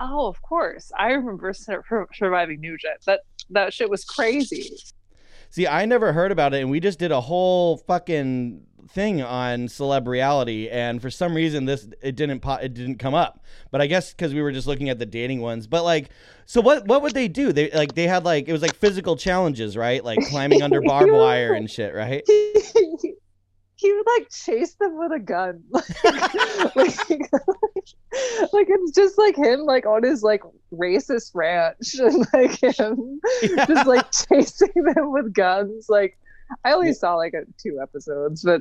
Oh, 0.00 0.26
of 0.26 0.42
course. 0.42 0.90
I 0.98 1.12
remember 1.12 1.52
surviving 1.54 2.60
Nugent. 2.60 3.04
That 3.06 3.20
that 3.50 3.72
shit 3.72 3.88
was 3.88 4.04
crazy. 4.04 4.76
See, 5.50 5.66
I 5.66 5.84
never 5.84 6.12
heard 6.12 6.32
about 6.32 6.54
it, 6.54 6.60
and 6.60 6.70
we 6.70 6.80
just 6.80 6.98
did 6.98 7.12
a 7.12 7.20
whole 7.20 7.78
fucking 7.78 8.66
thing 8.92 9.22
on 9.22 9.68
celeb 9.68 10.06
reality, 10.06 10.68
and 10.68 11.00
for 11.00 11.10
some 11.10 11.34
reason 11.34 11.64
this 11.64 11.88
it 12.02 12.16
didn't 12.16 12.40
po- 12.40 12.54
it 12.54 12.74
didn't 12.74 12.98
come 12.98 13.14
up. 13.14 13.44
But 13.70 13.80
I 13.80 13.86
guess 13.86 14.12
because 14.12 14.34
we 14.34 14.42
were 14.42 14.52
just 14.52 14.66
looking 14.66 14.88
at 14.88 14.98
the 14.98 15.06
dating 15.06 15.40
ones. 15.40 15.66
But 15.66 15.84
like, 15.84 16.10
so 16.46 16.60
what 16.60 16.86
what 16.86 17.02
would 17.02 17.14
they 17.14 17.28
do? 17.28 17.52
They 17.52 17.70
like 17.70 17.94
they 17.94 18.06
had 18.06 18.24
like 18.24 18.48
it 18.48 18.52
was 18.52 18.62
like 18.62 18.74
physical 18.74 19.16
challenges, 19.16 19.76
right? 19.76 20.04
Like 20.04 20.20
climbing 20.28 20.62
under 20.62 20.80
barbed 20.82 21.12
wire 21.12 21.54
and 21.54 21.70
shit, 21.70 21.94
right? 21.94 22.22
he 23.80 23.92
would 23.92 24.06
like 24.18 24.28
chase 24.30 24.74
them 24.74 24.98
with 24.98 25.12
a 25.12 25.18
gun 25.18 25.62
like, 25.70 26.04
like, 26.76 27.08
like, 28.52 28.66
it's 28.68 28.92
just 28.92 29.16
like 29.16 29.36
him 29.36 29.60
like 29.60 29.86
on 29.86 30.02
his 30.02 30.22
like 30.22 30.42
racist 30.72 31.30
ranch 31.34 31.94
and 31.98 32.26
like 32.34 32.60
him 32.62 33.20
yeah. 33.42 33.64
just 33.64 33.86
like 33.86 34.06
chasing 34.12 34.72
them 34.74 35.12
with 35.12 35.32
guns 35.32 35.86
like 35.88 36.18
i 36.64 36.72
only 36.72 36.92
saw 36.92 37.14
like 37.14 37.32
a, 37.32 37.42
two 37.58 37.80
episodes 37.80 38.42
but 38.42 38.60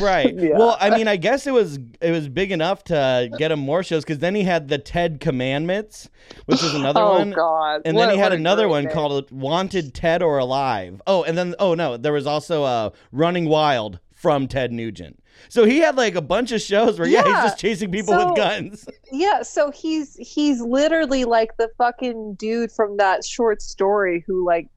right 0.00 0.34
yeah. 0.38 0.56
well 0.58 0.76
i 0.80 0.90
mean 0.90 1.08
i 1.08 1.16
guess 1.16 1.46
it 1.46 1.52
was 1.52 1.78
it 2.00 2.10
was 2.10 2.28
big 2.28 2.52
enough 2.52 2.84
to 2.84 3.30
get 3.38 3.50
him 3.50 3.58
more 3.58 3.82
shows 3.82 4.04
because 4.04 4.18
then 4.18 4.34
he 4.34 4.42
had 4.42 4.68
the 4.68 4.78
ted 4.78 5.20
commandments 5.20 6.10
which 6.46 6.62
was 6.62 6.74
another 6.74 7.00
oh, 7.00 7.18
one 7.18 7.30
god 7.30 7.82
and 7.84 7.96
what, 7.96 8.06
then 8.06 8.14
he 8.14 8.20
had 8.20 8.32
another 8.32 8.68
one 8.68 8.84
name. 8.84 8.92
called 8.92 9.30
wanted 9.30 9.94
ted 9.94 10.22
or 10.22 10.38
alive 10.38 11.00
oh 11.06 11.22
and 11.24 11.38
then 11.38 11.54
oh 11.58 11.74
no 11.74 11.96
there 11.96 12.12
was 12.12 12.26
also 12.26 12.64
uh 12.64 12.90
running 13.12 13.46
wild 13.46 13.98
from 14.18 14.48
Ted 14.48 14.72
Nugent. 14.72 15.22
So 15.48 15.64
he 15.64 15.78
had 15.78 15.96
like 15.96 16.16
a 16.16 16.20
bunch 16.20 16.50
of 16.50 16.60
shows 16.60 16.98
where 16.98 17.06
yeah, 17.06 17.24
yeah 17.24 17.42
he's 17.42 17.50
just 17.50 17.58
chasing 17.58 17.92
people 17.92 18.14
so, 18.14 18.26
with 18.26 18.36
guns. 18.36 18.88
Yeah, 19.12 19.42
so 19.42 19.70
he's 19.70 20.16
he's 20.16 20.60
literally 20.60 21.24
like 21.24 21.56
the 21.56 21.70
fucking 21.78 22.34
dude 22.34 22.70
from 22.72 22.98
that 22.98 23.24
short 23.24 23.62
story 23.62 24.22
who 24.26 24.44
like 24.44 24.68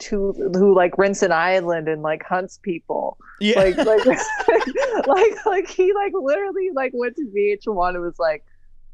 to 0.00 0.32
who 0.54 0.74
like 0.74 0.96
rents 0.98 1.22
an 1.22 1.32
island 1.32 1.88
and 1.88 2.02
like 2.02 2.22
hunts 2.22 2.58
people. 2.58 3.18
Yeah. 3.40 3.58
Like 3.58 3.76
like 3.76 4.06
like 5.06 5.46
like 5.46 5.68
he 5.68 5.92
like 5.92 6.12
literally 6.14 6.70
like 6.74 6.92
went 6.94 7.16
to 7.16 7.26
VH1 7.34 7.94
and 7.94 8.02
was 8.02 8.18
like 8.18 8.44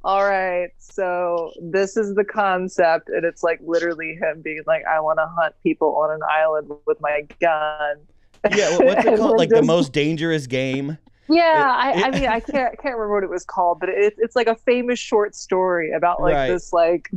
all 0.05 0.25
right, 0.25 0.69
so 0.79 1.51
this 1.61 1.97
is 1.97 2.15
the 2.15 2.23
concept, 2.23 3.09
and 3.09 3.25
it's 3.25 3.43
like 3.43 3.59
literally 3.61 4.15
him 4.15 4.41
being 4.41 4.63
like, 4.65 4.85
I 4.85 5.01
want 5.01 5.19
to 5.19 5.27
hunt 5.27 5.57
people 5.65 5.97
on 5.97 6.13
an 6.13 6.21
island 6.31 6.71
with 6.87 7.01
my 7.01 7.27
gun 7.41 8.07
yeah, 8.55 8.77
what's 8.79 9.05
it 9.05 9.17
called? 9.19 9.39
Like 9.39 9.51
just... 9.51 9.61
the 9.61 9.67
most 9.67 9.93
dangerous 9.93 10.47
game. 10.47 10.99
Yeah, 11.29 11.91
it, 11.91 11.99
it... 11.99 12.05
I, 12.05 12.07
I, 12.07 12.11
mean, 12.11 12.29
I 12.29 12.41
can't 12.41 12.79
can't 12.79 12.97
remember 12.97 13.15
what 13.15 13.25
it 13.25 13.31
was 13.31 13.45
called, 13.45 13.81
but 13.81 13.89
it, 13.89 14.15
it's 14.19 14.37
like 14.37 14.47
a 14.47 14.57
famous 14.57 14.99
short 14.99 15.35
story 15.35 15.93
about 15.93 16.21
like 16.21 16.35
right. 16.35 16.49
this 16.49 16.73
like 16.73 17.11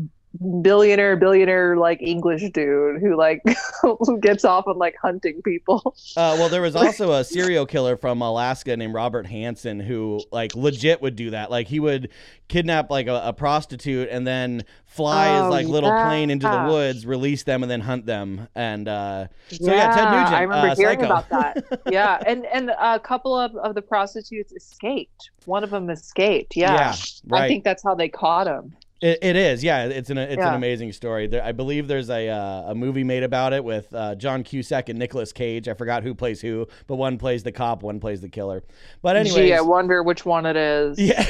billionaire 0.61 1.15
billionaire 1.17 1.75
like 1.75 2.01
english 2.03 2.43
dude 2.53 3.01
who 3.01 3.17
like 3.17 3.43
gets 4.21 4.45
off 4.45 4.67
on 4.67 4.77
like 4.77 4.95
hunting 5.01 5.41
people. 5.41 5.95
Uh, 6.15 6.35
well 6.37 6.49
there 6.49 6.61
was 6.61 6.75
also 6.75 7.13
a 7.13 7.23
serial 7.23 7.65
killer 7.65 7.97
from 7.97 8.21
alaska 8.21 8.77
named 8.77 8.93
robert 8.93 9.25
hansen 9.25 9.79
who 9.79 10.21
like 10.31 10.55
legit 10.55 11.01
would 11.01 11.15
do 11.15 11.31
that. 11.31 11.49
Like 11.49 11.67
he 11.67 11.79
would 11.79 12.09
kidnap 12.47 12.89
like 12.89 13.07
a, 13.07 13.21
a 13.25 13.33
prostitute 13.33 14.09
and 14.09 14.25
then 14.25 14.65
fly 14.85 15.29
oh, 15.29 15.43
his 15.43 15.51
like 15.51 15.67
little 15.67 15.89
yeah. 15.89 16.05
plane 16.05 16.29
into 16.29 16.47
the 16.47 16.65
woods 16.67 17.05
release 17.05 17.43
them 17.43 17.63
and 17.63 17.71
then 17.71 17.81
hunt 17.81 18.05
them. 18.05 18.47
And 18.55 18.87
uh 18.87 19.27
so 19.49 19.57
yeah, 19.61 19.73
yeah 19.73 19.95
ted 19.95 20.11
nugent 20.11 20.33
i 20.35 20.41
remember 20.41 20.67
uh, 20.69 20.75
hearing 20.75 20.99
Psycho. 20.99 21.11
about 21.11 21.29
that. 21.29 21.81
Yeah 21.91 22.21
and 22.25 22.45
and 22.45 22.69
a 22.79 22.99
couple 22.99 23.35
of, 23.35 23.55
of 23.55 23.73
the 23.73 23.81
prostitutes 23.81 24.51
escaped. 24.51 25.31
One 25.45 25.63
of 25.63 25.71
them 25.71 25.89
escaped 25.89 26.55
yeah, 26.55 26.73
yeah 26.73 26.95
right. 27.27 27.43
i 27.43 27.47
think 27.47 27.63
that's 27.63 27.81
how 27.81 27.95
they 27.95 28.09
caught 28.09 28.45
him 28.45 28.75
it, 29.01 29.19
it 29.21 29.35
is, 29.35 29.63
yeah. 29.63 29.85
It's 29.85 30.09
an 30.09 30.17
it's 30.17 30.37
yeah. 30.37 30.49
an 30.49 30.55
amazing 30.55 30.91
story. 30.91 31.27
There, 31.27 31.43
I 31.43 31.53
believe 31.53 31.87
there's 31.87 32.09
a 32.09 32.27
uh, 32.27 32.71
a 32.71 32.75
movie 32.75 33.03
made 33.03 33.23
about 33.23 33.53
it 33.53 33.63
with 33.63 33.93
uh, 33.93 34.15
John 34.15 34.43
Cusack 34.43 34.89
and 34.89 34.99
Nicolas 34.99 35.31
Cage. 35.31 35.69
I 35.69 35.73
forgot 35.73 36.03
who 36.03 36.13
plays 36.13 36.41
who, 36.41 36.67
but 36.87 36.95
one 36.95 37.17
plays 37.17 37.43
the 37.43 37.51
cop, 37.51 37.81
one 37.81 37.99
plays 37.99 38.19
the 38.19 38.29
killer. 38.29 38.63
But 39.01 39.15
anyway, 39.15 39.47
Gee, 39.47 39.53
I 39.53 39.61
wonder 39.61 40.03
which 40.03 40.25
one 40.25 40.45
it 40.45 40.57
is. 40.57 40.99
Yeah, 41.09 41.25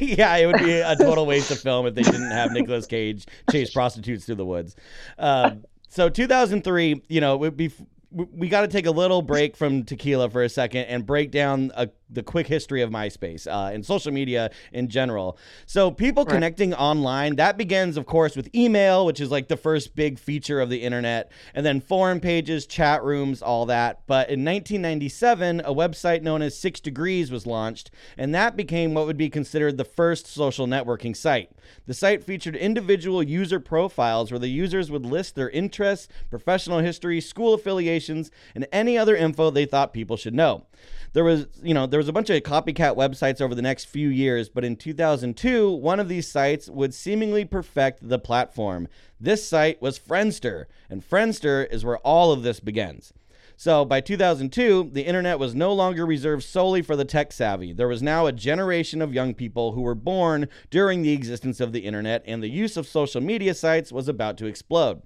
yeah. 0.00 0.36
It 0.36 0.46
would 0.46 0.58
be 0.58 0.72
a 0.72 0.96
total 1.00 1.26
waste 1.26 1.50
of 1.50 1.60
film 1.60 1.86
if 1.86 1.94
they 1.94 2.02
didn't 2.02 2.30
have 2.32 2.50
Nicolas 2.52 2.86
Cage 2.86 3.26
chase 3.50 3.72
prostitutes 3.72 4.26
through 4.26 4.34
the 4.34 4.44
woods. 4.44 4.76
Um, 5.16 5.64
so 5.88 6.08
2003, 6.08 7.02
you 7.08 7.20
know, 7.20 7.36
would 7.36 7.56
be 7.56 7.70
we 8.10 8.48
got 8.48 8.62
to 8.62 8.68
take 8.68 8.86
a 8.86 8.90
little 8.90 9.20
break 9.20 9.56
from 9.56 9.84
tequila 9.84 10.30
for 10.30 10.42
a 10.42 10.48
second 10.48 10.84
and 10.84 11.04
break 11.04 11.30
down 11.30 11.70
a, 11.74 11.88
the 12.08 12.22
quick 12.22 12.46
history 12.46 12.82
of 12.82 12.90
MySpace 12.90 13.46
uh, 13.46 13.72
and 13.72 13.84
social 13.84 14.12
media 14.12 14.50
in 14.72 14.88
general. 14.88 15.38
So, 15.66 15.90
people 15.90 16.24
right. 16.24 16.34
connecting 16.34 16.74
online, 16.74 17.36
that 17.36 17.56
begins, 17.56 17.96
of 17.96 18.06
course, 18.06 18.36
with 18.36 18.54
email, 18.54 19.06
which 19.06 19.20
is 19.20 19.30
like 19.30 19.48
the 19.48 19.56
first 19.56 19.94
big 19.96 20.18
feature 20.18 20.60
of 20.60 20.70
the 20.70 20.82
internet, 20.82 21.30
and 21.54 21.64
then 21.64 21.80
forum 21.80 22.20
pages, 22.20 22.66
chat 22.66 23.02
rooms, 23.02 23.42
all 23.42 23.66
that. 23.66 24.02
But 24.06 24.28
in 24.28 24.44
1997, 24.44 25.60
a 25.60 25.74
website 25.74 26.22
known 26.22 26.42
as 26.42 26.56
Six 26.58 26.80
Degrees 26.80 27.30
was 27.30 27.46
launched, 27.46 27.90
and 28.16 28.34
that 28.34 28.56
became 28.56 28.94
what 28.94 29.06
would 29.06 29.16
be 29.16 29.28
considered 29.28 29.76
the 29.76 29.84
first 29.84 30.26
social 30.26 30.66
networking 30.66 31.16
site. 31.16 31.50
The 31.86 31.94
site 31.94 32.22
featured 32.22 32.56
individual 32.56 33.22
user 33.22 33.60
profiles 33.60 34.30
where 34.30 34.38
the 34.38 34.48
users 34.48 34.90
would 34.90 35.04
list 35.04 35.34
their 35.34 35.50
interests, 35.50 36.08
professional 36.30 36.78
history, 36.78 37.20
school 37.20 37.54
affiliations 37.54 38.30
and 38.54 38.66
any 38.72 38.96
other 38.96 39.16
info 39.16 39.50
they 39.50 39.66
thought 39.66 39.92
people 39.92 40.16
should 40.16 40.34
know. 40.34 40.66
There 41.12 41.24
was, 41.24 41.46
you 41.62 41.74
know, 41.74 41.86
there 41.86 41.98
was 41.98 42.08
a 42.08 42.12
bunch 42.12 42.30
of 42.30 42.42
copycat 42.42 42.96
websites 42.96 43.40
over 43.40 43.54
the 43.54 43.62
next 43.62 43.86
few 43.86 44.08
years, 44.08 44.48
but 44.48 44.64
in 44.64 44.76
2002, 44.76 45.70
one 45.70 46.00
of 46.00 46.08
these 46.08 46.28
sites 46.28 46.68
would 46.68 46.94
seemingly 46.94 47.44
perfect 47.44 48.08
the 48.08 48.18
platform. 48.18 48.88
This 49.20 49.48
site 49.48 49.80
was 49.80 49.98
Friendster, 49.98 50.66
and 50.90 51.08
Friendster 51.08 51.70
is 51.70 51.84
where 51.84 51.98
all 51.98 52.32
of 52.32 52.42
this 52.42 52.60
begins. 52.60 53.12
So 53.58 53.86
by 53.86 54.02
2002, 54.02 54.90
the 54.92 55.06
internet 55.06 55.38
was 55.38 55.54
no 55.54 55.72
longer 55.72 56.04
reserved 56.04 56.42
solely 56.42 56.82
for 56.82 56.94
the 56.94 57.06
tech 57.06 57.32
savvy. 57.32 57.72
There 57.72 57.88
was 57.88 58.02
now 58.02 58.26
a 58.26 58.32
generation 58.32 59.00
of 59.00 59.14
young 59.14 59.32
people 59.32 59.72
who 59.72 59.80
were 59.80 59.94
born 59.94 60.48
during 60.68 61.00
the 61.00 61.14
existence 61.14 61.58
of 61.58 61.72
the 61.72 61.80
internet, 61.80 62.22
and 62.26 62.42
the 62.42 62.50
use 62.50 62.76
of 62.76 62.86
social 62.86 63.22
media 63.22 63.54
sites 63.54 63.90
was 63.90 64.08
about 64.08 64.36
to 64.38 64.46
explode. 64.46 65.00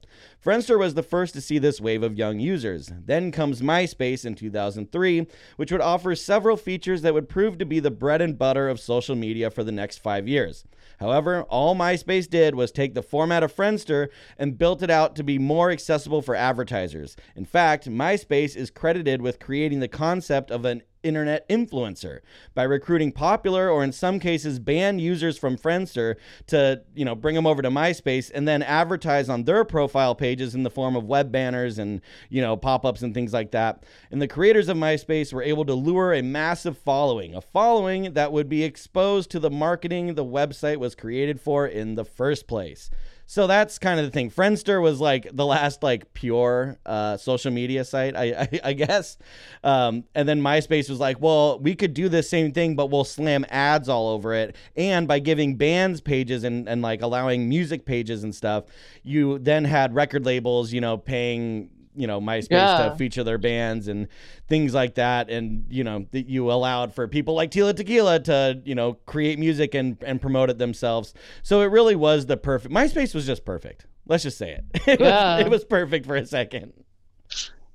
Friendster 0.45 0.81
was 0.81 0.95
the 0.95 1.03
first 1.05 1.33
to 1.35 1.41
see 1.41 1.59
this 1.59 1.81
wave 1.81 2.03
of 2.03 2.19
young 2.19 2.41
users. 2.41 2.91
Then 3.05 3.31
comes 3.31 3.63
MySpace 3.63 4.27
in 4.27 4.35
2003, 4.35 5.29
which 5.57 5.71
would 5.71 5.81
offer 5.81 6.17
several 6.17 6.57
features 6.57 7.03
that 7.03 7.15
would 7.15 7.29
prove 7.29 7.57
to 7.59 7.67
be 7.67 7.79
the 7.79 7.91
bread 7.93 8.21
and 8.21 8.37
butter 8.37 8.69
of 8.69 8.81
social 8.81 9.15
media 9.15 9.51
for 9.51 9.63
the 9.63 9.71
next 9.71 9.99
five 9.99 10.27
years. 10.27 10.65
However, 10.99 11.43
all 11.45 11.75
MySpace 11.75 12.29
did 12.29 12.55
was 12.55 12.73
take 12.73 12.95
the 12.95 13.03
format 13.03 13.43
of 13.43 13.55
Friendster 13.55 14.09
and 14.39 14.59
built 14.59 14.83
it 14.83 14.91
out 14.91 15.15
to 15.17 15.23
be 15.23 15.39
more 15.39 15.71
accessible 15.71 16.21
for 16.21 16.35
advertisers. 16.35 17.17
In 17.37 17.45
fact, 17.45 17.89
MySpace 17.89 18.40
is 18.45 18.71
credited 18.71 19.23
with 19.23 19.39
creating 19.39 19.81
the 19.81 19.89
concept 19.89 20.51
of 20.51 20.65
an 20.65 20.83
internet 21.03 21.49
influencer 21.49 22.21
by 22.55 22.63
recruiting 22.63 23.13
popular 23.13 23.71
or 23.71 23.83
in 23.83 23.93
some 23.93 24.19
cases 24.19 24.59
banned 24.59 25.01
users 25.01 25.39
from 25.39 25.57
Friendster 25.57 26.17
to, 26.47 26.83
you 26.95 27.05
know, 27.05 27.15
bring 27.15 27.35
them 27.35 27.47
over 27.47 27.63
to 27.63 27.71
MySpace 27.71 28.31
and 28.35 28.47
then 28.47 28.63
advertise 28.63 29.29
on 29.29 29.45
their 29.45 29.65
profile 29.65 30.15
pages 30.15 30.55
in 30.55 30.63
the 30.63 30.71
form 30.71 30.97
of 30.97 31.05
web 31.05 31.33
banners 31.33 31.79
and, 31.79 32.01
you 32.29 32.41
know, 32.41 32.57
pop-ups 32.57 33.03
and 33.03 33.15
things 33.15 33.33
like 33.33 33.51
that. 33.53 33.85
And 34.11 34.21
the 34.21 34.29
creators 34.29 34.69
of 34.69 34.77
MySpace 34.77 35.33
were 35.33 35.43
able 35.43 35.65
to 35.67 35.75
lure 35.75 36.13
a 36.13 36.23
massive 36.23 36.77
following, 36.79 37.35
a 37.35 37.41
following 37.41 38.13
that 38.15 38.33
would 38.33 38.49
be 38.49 38.63
exposed 38.63 39.31
to 39.31 39.41
the 39.41 39.51
marketing 39.51 40.15
the 40.15 40.25
website 40.25 40.77
was 40.77 40.95
created 40.95 41.41
for 41.41 41.67
in 41.67 41.95
the 41.95 42.05
first 42.05 42.47
place. 42.47 42.91
So 43.31 43.47
that's 43.47 43.79
kind 43.79 44.01
of 44.01 44.07
the 44.07 44.11
thing. 44.11 44.29
Friendster 44.29 44.83
was 44.83 45.01
like 45.01 45.29
the 45.33 45.47
last 45.47 45.85
like 45.85 46.13
pure 46.15 46.81
uh, 46.85 47.17
social 47.17 47.53
media 47.53 47.85
site, 47.85 48.17
I, 48.17 48.25
I, 48.25 48.61
I 48.65 48.73
guess. 48.73 49.19
Um, 49.63 50.03
and 50.17 50.29
then 50.29 50.41
MySpace 50.41 50.91
was 50.91 50.99
like, 50.99 51.21
well, 51.21 51.61
we 51.61 51.77
could 51.77 51.95
do 51.95 52.09
the 52.09 52.25
same 52.25 52.51
thing, 52.51 52.75
but 52.75 52.91
we'll 52.91 53.05
slam 53.05 53.47
ads 53.49 53.89
all 53.89 54.09
over 54.09 54.35
it. 54.35 54.57
And 54.77 55.07
by 55.07 55.21
giving 55.21 55.55
bands 55.55 56.01
pages 56.01 56.43
and, 56.43 56.69
and 56.69 56.83
like 56.83 57.03
allowing 57.03 57.49
music 57.49 57.85
pages 57.85 58.25
and 58.25 58.35
stuff, 58.35 58.65
you 59.05 59.39
then 59.39 59.65
had 59.65 59.95
record 59.95 60.27
labels, 60.27 60.73
you 60.73 60.81
know, 60.81 60.99
paying 60.99 61.71
you 61.95 62.07
know 62.07 62.21
MySpace 62.21 62.51
yeah. 62.51 62.89
to 62.89 62.97
feature 62.97 63.25
their 63.25 63.39
bands 63.39 63.89
and 63.89 64.09
things 64.49 64.75
like 64.75 64.95
that, 64.95 65.31
and 65.31 65.65
you 65.69 65.85
know 65.85 66.07
that 66.13 66.29
you 66.29 66.51
allowed 66.51 66.95
for 66.95 67.09
people 67.09 67.35
like 67.35 67.51
Tila 67.51 67.75
Tequila 67.75 68.21
to 68.21 68.61
you 68.65 68.75
know 68.75 68.95
create 69.07 69.39
music 69.39 69.75
and 69.75 69.97
and 70.05 70.21
promote 70.21 70.51
it 70.51 70.59
themselves. 70.59 71.15
So 71.43 71.63
it 71.63 71.67
really 71.67 71.97
was 71.97 72.27
the 72.27 72.37
perfect. 72.37 72.73
MySpace 72.73 73.15
was 73.15 73.27
just 73.27 73.45
perfect. 73.45 73.87
Let's 74.07 74.23
just 74.23 74.39
say 74.39 74.53
it. 74.53 74.65
it, 74.87 75.01
yeah. 75.01 75.37
was, 75.37 75.47
it 75.47 75.51
was 75.51 75.65
perfect 75.65 76.07
for 76.07 76.17
a 76.17 76.27
second. 76.27 76.73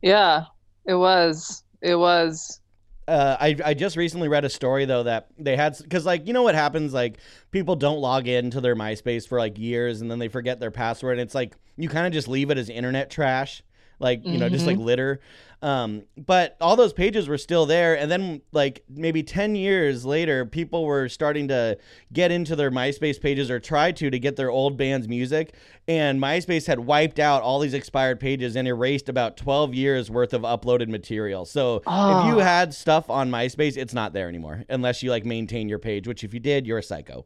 Yeah, 0.02 0.46
it 0.86 0.96
was. 0.96 1.64
It 1.82 1.96
was. 1.96 2.60
Uh, 3.08 3.38
I 3.40 3.56
I 3.64 3.74
just 3.76 3.98
recently 3.98 4.28
read 4.28 4.46
a 4.46 4.50
story 4.50 4.86
though 4.86 5.04
that 5.04 5.28
they 5.38 5.56
had 5.56 5.78
because 5.78 6.06
like 6.06 6.26
you 6.26 6.34
know 6.34 6.42
what 6.42 6.56
happens 6.56 6.92
like 6.92 7.20
people 7.52 7.76
don't 7.76 8.00
log 8.00 8.28
into 8.28 8.62
their 8.62 8.76
MySpace 8.76 9.28
for 9.28 9.38
like 9.38 9.60
years 9.60 10.02
and 10.02 10.10
then 10.10 10.18
they 10.18 10.28
forget 10.28 10.60
their 10.60 10.72
password 10.72 11.14
and 11.14 11.22
it's 11.22 11.36
like 11.36 11.56
you 11.78 11.88
kind 11.88 12.08
of 12.08 12.14
just 12.14 12.28
leave 12.28 12.50
it 12.50 12.58
as 12.58 12.68
internet 12.68 13.12
trash 13.12 13.62
like 14.00 14.24
you 14.24 14.32
mm-hmm. 14.32 14.40
know 14.42 14.50
just 14.50 14.66
like 14.66 14.78
mm-hmm. 14.78 14.86
litter 14.86 15.20
um, 15.62 16.04
but 16.18 16.58
all 16.62 16.76
those 16.76 16.94
pages 16.94 17.28
were 17.28 17.38
still 17.38 17.66
there 17.66 17.98
and 17.98 18.12
then 18.12 18.42
like 18.52 18.84
maybe 18.90 19.24
10 19.24 19.56
years 19.56 20.06
later 20.06 20.46
people 20.46 20.86
were 20.86 21.10
starting 21.10 21.48
to 21.48 21.78
get 22.14 22.30
into 22.32 22.56
their 22.56 22.70
myspace 22.70 23.20
pages 23.20 23.50
or 23.50 23.60
try 23.60 23.92
to 23.92 24.10
to 24.10 24.20
get 24.20 24.36
their 24.36 24.52
old 24.52 24.78
band's 24.78 25.08
music 25.08 25.56
and 25.88 26.20
myspace 26.22 26.68
had 26.68 26.80
wiped 26.80 27.20
out 27.20 27.42
all 27.42 27.60
these 27.60 27.74
expired 27.74 28.20
pages 28.20 28.56
and 28.56 28.68
erased 28.68 29.10
about 29.10 29.38
12 29.38 29.74
years 29.74 30.12
worth 30.12 30.34
of 30.34 30.42
uploaded 30.42 30.88
material 30.88 31.46
so 31.46 31.82
oh. 31.88 32.20
if 32.20 32.26
you 32.28 32.42
ah. 32.42 32.44
had 32.44 32.74
stuff 32.74 33.10
on 33.10 33.32
myspace 33.32 33.78
it's 33.78 33.94
not 33.94 34.14
there 34.14 34.28
anymore 34.28 34.64
unless 34.70 35.02
you 35.02 35.10
like 35.10 35.26
maintain 35.26 35.70
your 35.70 35.80
page 35.80 36.08
which 36.08 36.24
if 36.24 36.34
you 36.34 36.40
did 36.40 36.68
you're 36.68 36.80
a 36.80 36.84
psycho 36.84 37.26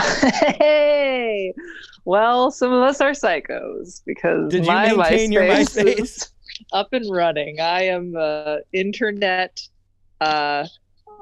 hey, 0.00 1.52
well, 2.04 2.50
some 2.50 2.72
of 2.72 2.82
us 2.82 3.00
are 3.00 3.12
psychos 3.12 4.02
because 4.06 4.50
Did 4.50 4.64
you 4.64 4.72
my 4.72 4.92
maintain 4.92 5.30
MySpace 5.30 5.32
your 5.32 5.42
MySpace 5.42 6.30
up 6.72 6.92
and 6.92 7.04
running. 7.10 7.60
I 7.60 7.82
am 7.82 8.14
an 8.16 8.62
internet 8.72 9.60
uh, 10.20 10.66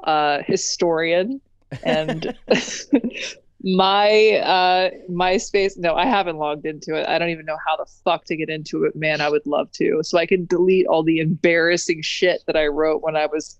uh, 0.05 0.43
historian, 0.47 1.41
and 1.83 2.35
my 3.63 4.33
uh, 4.45 4.91
MySpace. 5.11 5.77
No, 5.77 5.95
I 5.95 6.07
haven't 6.07 6.39
logged 6.39 6.67
into 6.67 6.95
it. 6.95 7.09
I 7.09 7.19
don't 7.19 7.31
even 7.31 7.47
know 7.47 7.59
how 7.67 7.77
the 7.77 7.87
fuck 8.05 8.25
to 8.27 8.37
get 8.37 8.49
into 8.49 8.85
it. 8.85 8.97
Man, 8.97 9.21
I 9.21 9.29
would 9.29 9.47
love 9.47 9.71
to, 9.73 10.01
so 10.03 10.19
I 10.19 10.27
can 10.27 10.47
delete 10.47 10.87
all 10.87 11.03
the 11.03 11.19
embarrassing 11.19 12.03
shit 12.03 12.43
that 12.47 12.57
I 12.57 12.67
wrote 12.67 13.03
when 13.03 13.17
I 13.17 13.27
was 13.27 13.59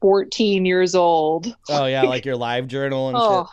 14 0.00 0.64
years 0.64 0.94
old. 0.94 1.54
Oh 1.68 1.86
yeah, 1.86 2.02
like 2.02 2.24
your 2.26 2.36
live 2.36 2.68
journal 2.68 3.08
and 3.08 3.16
oh, 3.18 3.44
shit. 3.44 3.50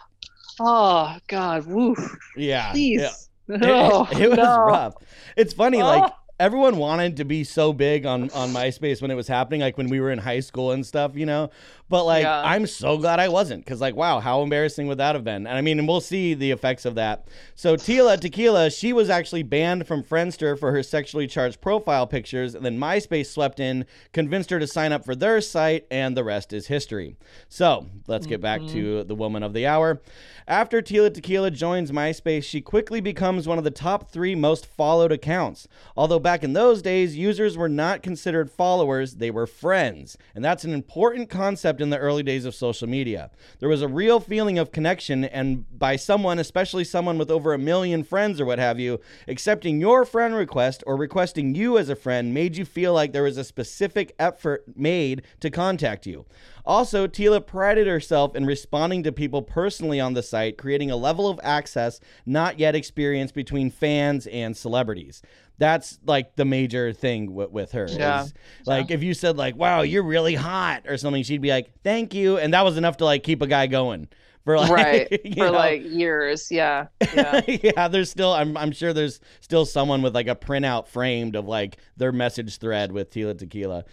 Oh 0.60 1.18
God, 1.28 1.66
woof. 1.66 2.00
Yeah. 2.36 2.72
Please. 2.72 3.02
Yeah. 3.02 3.56
It, 3.56 3.62
oh, 3.64 4.08
it 4.20 4.30
was 4.30 4.38
no. 4.38 4.60
rough. 4.60 4.96
It's 5.36 5.54
funny, 5.54 5.82
oh. 5.82 5.86
like 5.86 6.14
everyone 6.40 6.78
wanted 6.78 7.18
to 7.18 7.26
be 7.26 7.44
so 7.44 7.74
big 7.74 8.06
on 8.06 8.30
on 8.32 8.50
MySpace 8.50 9.02
when 9.02 9.12
it 9.12 9.16
was 9.16 9.28
happening, 9.28 9.62
like 9.62 9.78
when 9.78 9.90
we 9.90 10.00
were 10.00 10.12
in 10.12 10.20
high 10.20 10.40
school 10.40 10.72
and 10.72 10.86
stuff, 10.86 11.16
you 11.16 11.26
know. 11.26 11.50
But 11.94 12.06
like, 12.06 12.24
yeah. 12.24 12.42
I'm 12.44 12.66
so 12.66 12.98
glad 12.98 13.20
I 13.20 13.28
wasn't, 13.28 13.64
because 13.64 13.80
like, 13.80 13.96
wow, 13.96 14.20
how 14.20 14.42
embarrassing 14.42 14.88
would 14.88 14.98
that 14.98 15.14
have 15.14 15.24
been? 15.24 15.46
And 15.46 15.56
I 15.56 15.62
mean, 15.62 15.78
and 15.78 15.88
we'll 15.88 16.02
see 16.02 16.34
the 16.34 16.50
effects 16.50 16.86
of 16.86 16.96
that. 16.96 17.28
So 17.54 17.76
Tila 17.76 18.20
Tequila, 18.20 18.72
she 18.72 18.94
was 18.94 19.12
actually 19.12 19.44
banned 19.44 19.86
from 19.86 20.02
Friendster 20.02 20.58
for 20.58 20.72
her 20.72 20.82
sexually 20.82 21.28
charged 21.28 21.62
profile 21.62 22.08
pictures, 22.08 22.56
and 22.56 22.66
then 22.66 22.80
MySpace 22.80 23.28
swept 23.28 23.60
in, 23.60 23.86
convinced 24.12 24.50
her 24.50 24.58
to 24.58 24.66
sign 24.66 24.92
up 24.92 25.06
for 25.06 25.14
their 25.14 25.40
site, 25.40 25.86
and 25.92 26.18
the 26.18 26.24
rest 26.24 26.52
is 26.52 26.66
history. 26.66 27.16
So 27.48 27.86
let's 28.08 28.26
get 28.26 28.42
back 28.42 28.62
mm-hmm. 28.62 28.74
to 28.74 29.04
the 29.04 29.14
woman 29.14 29.44
of 29.44 29.54
the 29.54 29.68
hour. 29.68 30.02
After 30.48 30.82
Tila 30.82 31.14
Tequila 31.14 31.52
joins 31.52 31.92
MySpace, 31.92 32.44
she 32.44 32.60
quickly 32.60 33.02
becomes 33.02 33.48
one 33.48 33.60
of 33.60 33.64
the 33.64 33.70
top 33.70 34.10
three 34.10 34.34
most 34.34 34.66
followed 34.66 35.12
accounts. 35.12 35.68
Although 35.96 36.20
back 36.20 36.44
in 36.44 36.54
those 36.54 36.82
days, 36.82 37.16
users 37.16 37.56
were 37.56 37.70
not 37.70 38.02
considered 38.02 38.50
followers, 38.50 39.18
they 39.18 39.30
were 39.30 39.46
friends. 39.46 40.18
And 40.34 40.44
that's 40.44 40.64
an 40.64 40.74
important 40.74 41.30
concept 41.30 41.83
in 41.84 41.92
the 41.92 42.00
early 42.00 42.24
days 42.24 42.46
of 42.46 42.56
social 42.56 42.90
media. 42.90 43.30
There 43.60 43.70
was 43.70 43.84
a 43.84 43.88
real 43.88 44.20
feeling 44.20 44.58
of 44.58 44.72
connection, 44.72 45.24
and 45.26 45.66
by 45.78 45.96
someone, 45.98 46.40
especially 46.40 46.84
someone 46.84 47.20
with 47.20 47.30
over 47.30 47.54
a 47.54 47.60
million 47.60 48.04
friends 48.04 48.42
or 48.42 48.46
what 48.46 48.58
have 48.58 48.80
you, 48.80 49.00
accepting 49.28 49.80
your 49.80 50.06
friend 50.06 50.34
request 50.34 50.84
or 50.88 50.96
requesting 50.96 51.54
you 51.54 51.78
as 51.78 51.90
a 51.90 51.96
friend 51.96 52.34
made 52.34 52.58
you 52.58 52.66
feel 52.66 52.94
like 52.94 53.14
there 53.14 53.24
was 53.24 53.38
a 53.38 53.44
specific 53.44 54.16
effort 54.18 54.64
made 54.76 55.22
to 55.42 55.52
contact 55.52 56.08
you. 56.08 56.26
Also, 56.66 57.08
Tila 57.08 57.46
prided 57.46 57.88
herself 57.88 58.36
in 58.36 58.46
responding 58.46 59.04
to 59.04 59.12
people 59.12 59.42
personally 59.42 60.00
on 60.00 60.14
the 60.14 60.24
site, 60.24 60.58
creating 60.58 60.90
a 60.90 60.96
level 60.96 61.28
of 61.28 61.40
access 61.44 62.00
not 62.26 62.58
yet 62.58 62.74
experienced 62.74 63.34
between 63.36 63.70
fans 63.70 64.26
and 64.28 64.56
celebrities. 64.56 65.22
That's 65.64 65.98
like 66.06 66.36
the 66.36 66.44
major 66.44 66.92
thing 66.92 67.28
w- 67.28 67.48
with 67.50 67.72
her. 67.72 67.88
Yeah. 67.90 68.26
Like 68.66 68.92
if 68.92 69.02
you 69.02 69.14
said 69.14 69.38
like, 69.38 69.56
"Wow, 69.56 69.84
you're 69.84 70.04
really 70.04 70.36
hot" 70.36 70.84
or 70.90 70.98
something, 70.98 71.24
she'd 71.24 71.42
be 71.42 71.52
like, 71.52 71.72
"Thank 71.86 72.14
you," 72.14 72.38
and 72.38 72.54
that 72.54 72.66
was 72.66 72.76
enough 72.76 72.98
to 72.98 73.06
like 73.06 73.24
keep 73.24 73.42
a 73.42 73.48
guy 73.48 73.68
going 73.68 74.10
for 74.44 74.58
like 74.58 74.70
right 74.70 75.22
for 75.38 75.46
know. 75.46 75.52
like 75.52 75.82
years 75.86 76.52
yeah 76.52 76.88
yeah. 77.16 77.40
yeah 77.48 77.88
there's 77.88 78.10
still 78.10 78.34
I'm, 78.34 78.58
I'm 78.58 78.74
sure 78.74 78.92
there's 78.92 79.22
still 79.40 79.66
someone 79.66 80.02
with 80.02 80.14
like 80.14 80.28
a 80.28 80.36
printout 80.36 80.88
framed 80.90 81.38
of 81.38 81.48
like 81.48 81.78
their 81.96 82.12
message 82.12 82.58
thread 82.58 82.92
with 82.92 83.10
tila 83.10 83.38
tequila 83.38 83.86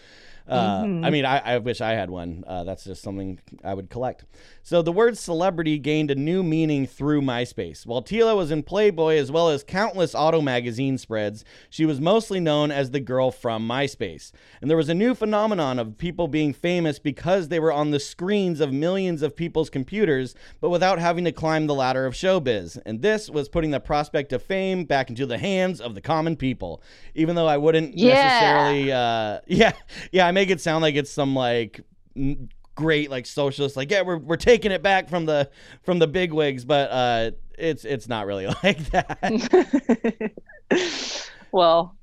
uh, 0.48 0.82
mm-hmm. 0.82 1.04
I 1.04 1.10
mean, 1.10 1.24
I, 1.24 1.38
I, 1.38 1.58
wish 1.58 1.80
I 1.80 1.92
had 1.92 2.10
one. 2.10 2.44
Uh, 2.46 2.64
that's 2.64 2.84
just 2.84 3.02
something 3.02 3.38
I 3.62 3.74
would 3.74 3.90
collect. 3.90 4.24
So 4.62 4.82
the 4.82 4.92
word 4.92 5.16
celebrity 5.16 5.78
gained 5.78 6.10
a 6.10 6.14
new 6.14 6.42
meaning 6.42 6.86
through 6.86 7.22
MySpace. 7.22 7.86
While 7.86 8.02
Tila 8.02 8.36
was 8.36 8.50
in 8.50 8.62
Playboy 8.62 9.16
as 9.16 9.30
well 9.30 9.48
as 9.48 9.62
countless 9.62 10.14
auto 10.14 10.40
magazine 10.40 10.98
spreads, 10.98 11.44
she 11.68 11.86
was 11.86 12.00
mostly 12.00 12.40
known 12.40 12.70
as 12.70 12.90
the 12.90 13.00
girl 13.00 13.30
from 13.30 13.66
MySpace. 13.66 14.32
And 14.60 14.68
there 14.68 14.76
was 14.76 14.88
a 14.88 14.94
new 14.94 15.14
phenomenon 15.14 15.78
of 15.78 15.98
people 15.98 16.28
being 16.28 16.52
famous 16.52 16.98
because 16.98 17.48
they 17.48 17.60
were 17.60 17.72
on 17.72 17.90
the 17.90 18.00
screens 18.00 18.60
of 18.60 18.72
millions 18.72 19.22
of 19.22 19.36
people's 19.36 19.70
computers, 19.70 20.34
but 20.60 20.70
without 20.70 20.98
having 20.98 21.24
to 21.24 21.32
climb 21.32 21.66
the 21.66 21.74
ladder 21.74 22.06
of 22.06 22.14
showbiz. 22.14 22.80
And 22.84 23.02
this 23.02 23.30
was 23.30 23.48
putting 23.48 23.70
the 23.70 23.80
prospect 23.80 24.32
of 24.32 24.42
fame 24.42 24.84
back 24.84 25.10
into 25.10 25.26
the 25.26 25.38
hands 25.38 25.80
of 25.80 25.94
the 25.94 26.00
common 26.00 26.36
people. 26.36 26.82
Even 27.14 27.36
though 27.36 27.46
I 27.46 27.56
wouldn't 27.56 27.96
yeah. 27.96 28.14
necessarily, 28.14 28.92
uh, 28.92 29.40
yeah, 29.46 29.72
yeah, 30.12 30.26
I 30.30 30.32
make 30.32 30.48
it 30.48 30.60
sound 30.60 30.82
like 30.82 30.94
it's 30.94 31.10
some 31.10 31.34
like 31.34 31.80
great 32.76 33.10
like 33.10 33.26
socialist 33.26 33.76
like 33.76 33.90
yeah 33.90 34.02
we're, 34.02 34.16
we're 34.16 34.36
taking 34.36 34.70
it 34.70 34.80
back 34.80 35.08
from 35.08 35.26
the 35.26 35.50
from 35.82 35.98
the 35.98 36.06
big 36.06 36.32
wigs 36.32 36.64
but 36.64 36.88
uh 36.92 37.32
it's 37.58 37.84
it's 37.84 38.06
not 38.06 38.26
really 38.26 38.46
like 38.62 38.78
that. 38.90 40.32
Well 41.50 41.96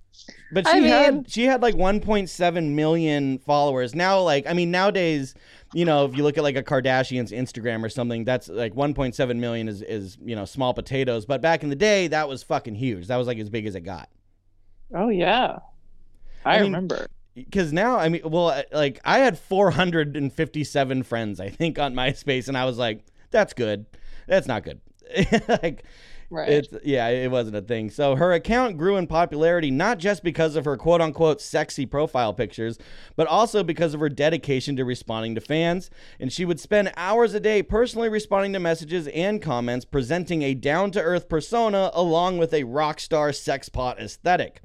but 0.51 0.67
she 0.67 0.73
I 0.73 0.79
had 0.79 1.31
she 1.31 1.45
had 1.45 1.61
like 1.61 1.75
1.7 1.75 2.71
million 2.73 3.39
followers. 3.39 3.95
Now 3.95 4.19
like 4.19 4.45
i 4.45 4.51
mean 4.51 4.71
nowadays 4.71 5.33
you 5.73 5.85
know 5.85 6.03
if 6.03 6.17
you 6.17 6.23
look 6.23 6.37
at 6.37 6.43
like 6.43 6.57
a 6.57 6.63
kardashian's 6.63 7.31
instagram 7.31 7.81
or 7.81 7.87
something 7.87 8.25
that's 8.25 8.49
like 8.49 8.73
1.7 8.75 9.37
million 9.37 9.69
is 9.69 9.81
is 9.81 10.17
you 10.21 10.35
know 10.35 10.43
small 10.43 10.73
potatoes. 10.73 11.25
But 11.25 11.41
back 11.41 11.63
in 11.63 11.69
the 11.69 11.77
day 11.77 12.07
that 12.07 12.27
was 12.27 12.43
fucking 12.43 12.75
huge. 12.75 13.07
That 13.07 13.15
was 13.15 13.27
like 13.27 13.37
as 13.39 13.49
big 13.49 13.65
as 13.67 13.75
it 13.75 13.81
got. 13.81 14.09
Oh 14.93 15.07
yeah. 15.07 15.59
I, 16.43 16.55
I 16.55 16.57
mean, 16.57 16.73
remember 16.73 17.07
because 17.45 17.71
now 17.71 17.97
I 17.97 18.09
mean, 18.09 18.21
well, 18.25 18.63
like 18.71 18.99
I 19.05 19.19
had 19.19 19.37
457 19.37 21.03
friends, 21.03 21.39
I 21.39 21.49
think, 21.49 21.79
on 21.79 21.93
MySpace, 21.93 22.47
and 22.47 22.57
I 22.57 22.65
was 22.65 22.77
like, 22.77 23.05
that's 23.31 23.53
good. 23.53 23.85
That's 24.27 24.47
not 24.47 24.63
good. 24.63 24.81
like, 25.47 25.83
Right. 26.29 26.49
It's 26.49 26.73
yeah, 26.83 27.07
it 27.07 27.31
wasn't 27.31 27.55
a 27.55 27.61
thing. 27.61 27.89
So 27.89 28.17
her 28.17 28.33
account 28.33 28.77
grew 28.77 28.97
in 28.97 29.07
popularity 29.07 29.71
not 29.71 29.97
just 29.97 30.23
because 30.23 30.57
of 30.57 30.65
her 30.65 30.75
quote 30.75 30.99
unquote 30.99 31.39
sexy 31.39 31.85
profile 31.85 32.33
pictures, 32.33 32.77
but 33.15 33.27
also 33.27 33.63
because 33.63 33.93
of 33.93 34.01
her 34.01 34.09
dedication 34.09 34.75
to 34.75 34.83
responding 34.83 35.35
to 35.35 35.41
fans. 35.41 35.89
And 36.19 36.31
she 36.31 36.43
would 36.43 36.59
spend 36.59 36.91
hours 36.97 37.33
a 37.33 37.39
day 37.39 37.63
personally 37.63 38.09
responding 38.09 38.51
to 38.53 38.59
messages 38.59 39.07
and 39.07 39.41
comments, 39.41 39.85
presenting 39.85 40.41
a 40.41 40.53
down 40.53 40.91
to 40.91 41.01
earth 41.01 41.29
persona 41.29 41.91
along 41.93 42.39
with 42.39 42.53
a 42.53 42.63
rock 42.63 42.99
star 42.99 43.31
sex 43.31 43.69
pot 43.69 43.97
aesthetic. 43.97 44.61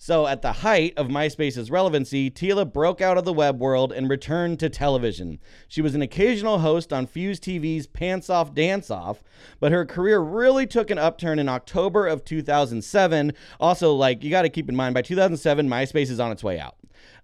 So, 0.00 0.28
at 0.28 0.42
the 0.42 0.52
height 0.52 0.94
of 0.96 1.08
MySpace's 1.08 1.72
relevancy, 1.72 2.30
Tila 2.30 2.72
broke 2.72 3.00
out 3.00 3.18
of 3.18 3.24
the 3.24 3.32
web 3.32 3.58
world 3.58 3.92
and 3.92 4.08
returned 4.08 4.60
to 4.60 4.68
television. 4.68 5.40
She 5.66 5.82
was 5.82 5.96
an 5.96 6.02
occasional 6.02 6.60
host 6.60 6.92
on 6.92 7.08
Fuse 7.08 7.40
TV's 7.40 7.88
Pants 7.88 8.30
Off 8.30 8.54
Dance 8.54 8.92
Off, 8.92 9.24
but 9.58 9.72
her 9.72 9.84
career 9.84 10.20
really 10.20 10.68
took 10.68 10.90
an 10.90 10.98
upturn 10.98 11.40
in 11.40 11.48
October 11.48 12.06
of 12.06 12.24
2007. 12.24 13.32
Also, 13.58 13.92
like, 13.92 14.22
you 14.22 14.30
got 14.30 14.42
to 14.42 14.48
keep 14.48 14.68
in 14.68 14.76
mind, 14.76 14.94
by 14.94 15.02
2007, 15.02 15.68
MySpace 15.68 16.10
is 16.10 16.20
on 16.20 16.30
its 16.30 16.44
way 16.44 16.60
out. 16.60 16.76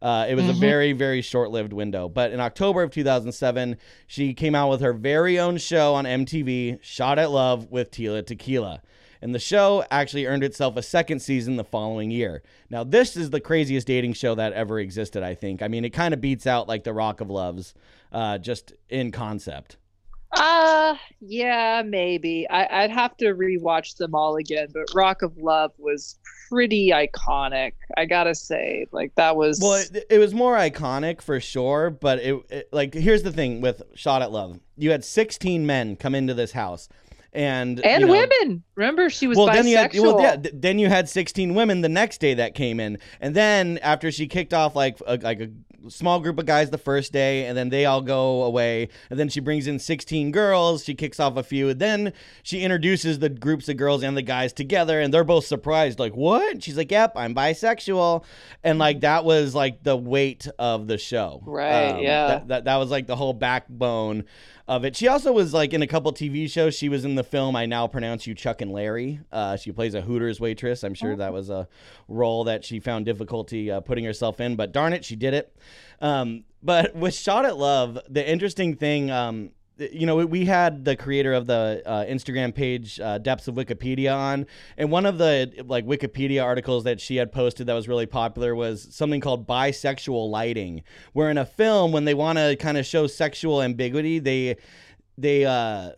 Uh, 0.02 0.26
it 0.28 0.34
was 0.34 0.44
mm-hmm. 0.44 0.56
a 0.56 0.60
very, 0.60 0.92
very 0.92 1.22
short 1.22 1.52
lived 1.52 1.72
window. 1.72 2.08
But 2.08 2.32
in 2.32 2.40
October 2.40 2.82
of 2.82 2.90
2007, 2.90 3.76
she 4.08 4.34
came 4.34 4.56
out 4.56 4.68
with 4.68 4.80
her 4.80 4.92
very 4.92 5.38
own 5.38 5.58
show 5.58 5.94
on 5.94 6.06
MTV, 6.06 6.82
Shot 6.82 7.20
at 7.20 7.30
Love 7.30 7.70
with 7.70 7.92
Tila 7.92 8.26
Tequila 8.26 8.82
and 9.24 9.34
the 9.34 9.38
show 9.38 9.82
actually 9.90 10.26
earned 10.26 10.44
itself 10.44 10.76
a 10.76 10.82
second 10.82 11.20
season 11.20 11.56
the 11.56 11.64
following 11.64 12.10
year. 12.10 12.42
Now, 12.68 12.84
this 12.84 13.16
is 13.16 13.30
the 13.30 13.40
craziest 13.40 13.86
dating 13.86 14.12
show 14.12 14.34
that 14.34 14.52
ever 14.52 14.78
existed, 14.78 15.22
I 15.22 15.34
think. 15.34 15.62
I 15.62 15.68
mean, 15.68 15.82
it 15.86 15.94
kind 15.94 16.12
of 16.12 16.20
beats 16.20 16.46
out 16.46 16.68
like 16.68 16.84
the 16.84 16.92
Rock 16.92 17.22
of 17.22 17.30
Loves, 17.30 17.72
uh, 18.12 18.36
just 18.36 18.74
in 18.90 19.12
concept. 19.12 19.78
Uh, 20.36 20.96
yeah, 21.22 21.82
maybe. 21.86 22.46
I, 22.50 22.82
would 22.82 22.90
have 22.90 23.16
to 23.16 23.34
rewatch 23.34 23.96
them 23.96 24.14
all 24.14 24.36
again, 24.36 24.68
but 24.74 24.82
Rock 24.94 25.22
of 25.22 25.38
Love 25.38 25.72
was 25.78 26.18
pretty 26.50 26.90
iconic. 26.90 27.72
I 27.96 28.04
gotta 28.04 28.34
say, 28.34 28.86
like 28.92 29.14
that 29.14 29.36
was. 29.36 29.58
Well, 29.62 29.74
it, 29.74 30.04
it 30.10 30.18
was 30.18 30.34
more 30.34 30.56
iconic 30.56 31.22
for 31.22 31.40
sure, 31.40 31.88
but 31.88 32.18
it, 32.18 32.36
it 32.50 32.68
like 32.72 32.92
here's 32.92 33.22
the 33.22 33.32
thing 33.32 33.62
with 33.62 33.82
Shot 33.94 34.20
at 34.20 34.32
Love: 34.32 34.60
you 34.76 34.90
had 34.90 35.04
16 35.04 35.64
men 35.64 35.96
come 35.96 36.14
into 36.14 36.34
this 36.34 36.52
house 36.52 36.88
and 37.34 37.84
and 37.84 38.02
you 38.02 38.06
know, 38.06 38.12
women. 38.12 38.62
Remember, 38.74 39.10
she 39.10 39.26
was 39.26 39.36
well. 39.36 39.48
Bisexual. 39.48 39.52
Then 39.54 39.66
you 39.66 39.76
had 39.76 39.94
well, 39.94 40.20
yeah. 40.20 40.36
Then 40.52 40.78
you 40.78 40.88
had 40.88 41.08
sixteen 41.08 41.54
women 41.54 41.80
the 41.80 41.88
next 41.88 42.18
day 42.18 42.34
that 42.34 42.54
came 42.54 42.80
in, 42.80 42.98
and 43.20 43.34
then 43.34 43.78
after 43.78 44.10
she 44.10 44.26
kicked 44.26 44.54
off 44.54 44.76
like 44.76 44.98
a, 45.06 45.16
like 45.16 45.40
a 45.40 45.50
small 45.88 46.18
group 46.20 46.38
of 46.38 46.46
guys 46.46 46.70
the 46.70 46.78
first 46.78 47.12
day, 47.12 47.46
and 47.46 47.58
then 47.58 47.68
they 47.68 47.84
all 47.84 48.00
go 48.00 48.42
away, 48.44 48.88
and 49.10 49.18
then 49.18 49.28
she 49.28 49.40
brings 49.40 49.66
in 49.66 49.78
sixteen 49.78 50.30
girls. 50.30 50.84
She 50.84 50.94
kicks 50.94 51.20
off 51.20 51.36
a 51.36 51.42
few, 51.42 51.68
and 51.68 51.80
then 51.80 52.12
she 52.42 52.62
introduces 52.62 53.18
the 53.18 53.28
groups 53.28 53.68
of 53.68 53.76
girls 53.76 54.02
and 54.02 54.16
the 54.16 54.22
guys 54.22 54.52
together, 54.52 55.00
and 55.00 55.12
they're 55.12 55.24
both 55.24 55.44
surprised, 55.44 55.98
like 55.98 56.14
what? 56.14 56.62
She's 56.62 56.76
like, 56.76 56.90
"Yep, 56.90 57.12
I'm 57.16 57.34
bisexual," 57.34 58.24
and 58.62 58.78
like 58.78 59.00
that 59.00 59.24
was 59.24 59.54
like 59.54 59.82
the 59.82 59.96
weight 59.96 60.46
of 60.58 60.86
the 60.86 60.98
show. 60.98 61.42
Right. 61.44 61.90
Um, 61.90 61.98
yeah. 62.00 62.26
That, 62.26 62.48
that 62.48 62.64
that 62.64 62.76
was 62.76 62.90
like 62.90 63.06
the 63.06 63.16
whole 63.16 63.34
backbone 63.34 64.24
of 64.66 64.84
it. 64.84 64.96
She 64.96 65.08
also 65.08 65.32
was 65.32 65.52
like 65.52 65.74
in 65.74 65.82
a 65.82 65.86
couple 65.86 66.12
TV 66.12 66.50
shows. 66.50 66.74
She 66.74 66.88
was 66.88 67.04
in 67.04 67.14
the 67.14 67.24
film 67.24 67.54
I 67.54 67.66
Now 67.66 67.86
Pronounce 67.86 68.26
You 68.26 68.34
Chuck 68.34 68.62
and 68.62 68.72
Larry. 68.72 69.20
Uh, 69.30 69.56
she 69.56 69.72
plays 69.72 69.94
a 69.94 70.00
Hooters 70.00 70.40
waitress. 70.40 70.82
I'm 70.84 70.94
sure 70.94 71.16
that 71.16 71.32
was 71.32 71.50
a 71.50 71.68
role 72.08 72.44
that 72.44 72.64
she 72.64 72.80
found 72.80 73.04
difficulty 73.04 73.70
uh, 73.70 73.80
putting 73.80 74.04
herself 74.04 74.40
in, 74.40 74.56
but 74.56 74.72
darn 74.72 74.92
it, 74.92 75.04
she 75.04 75.16
did 75.16 75.34
it. 75.34 75.54
Um, 76.00 76.44
but 76.62 76.94
with 76.96 77.14
Shot 77.14 77.44
at 77.44 77.58
Love, 77.58 77.98
the 78.08 78.26
interesting 78.26 78.76
thing 78.76 79.10
um, 79.10 79.50
you 79.76 80.06
know, 80.06 80.16
we 80.16 80.44
had 80.44 80.84
the 80.84 80.94
creator 80.96 81.32
of 81.32 81.46
the 81.46 81.82
uh, 81.84 82.04
Instagram 82.04 82.54
page 82.54 83.00
uh, 83.00 83.18
Depths 83.18 83.48
of 83.48 83.54
Wikipedia 83.56 84.14
on, 84.16 84.46
and 84.76 84.90
one 84.90 85.06
of 85.06 85.18
the 85.18 85.52
like 85.66 85.84
Wikipedia 85.86 86.44
articles 86.44 86.84
that 86.84 87.00
she 87.00 87.16
had 87.16 87.32
posted 87.32 87.66
that 87.66 87.74
was 87.74 87.88
really 87.88 88.06
popular 88.06 88.54
was 88.54 88.86
something 88.94 89.20
called 89.20 89.46
bisexual 89.46 90.30
lighting, 90.30 90.82
where 91.12 91.30
in 91.30 91.38
a 91.38 91.46
film 91.46 91.92
when 91.92 92.04
they 92.04 92.14
want 92.14 92.38
to 92.38 92.56
kind 92.56 92.78
of 92.78 92.86
show 92.86 93.06
sexual 93.06 93.62
ambiguity, 93.62 94.18
they 94.18 94.56
they 95.18 95.44
uh 95.44 95.90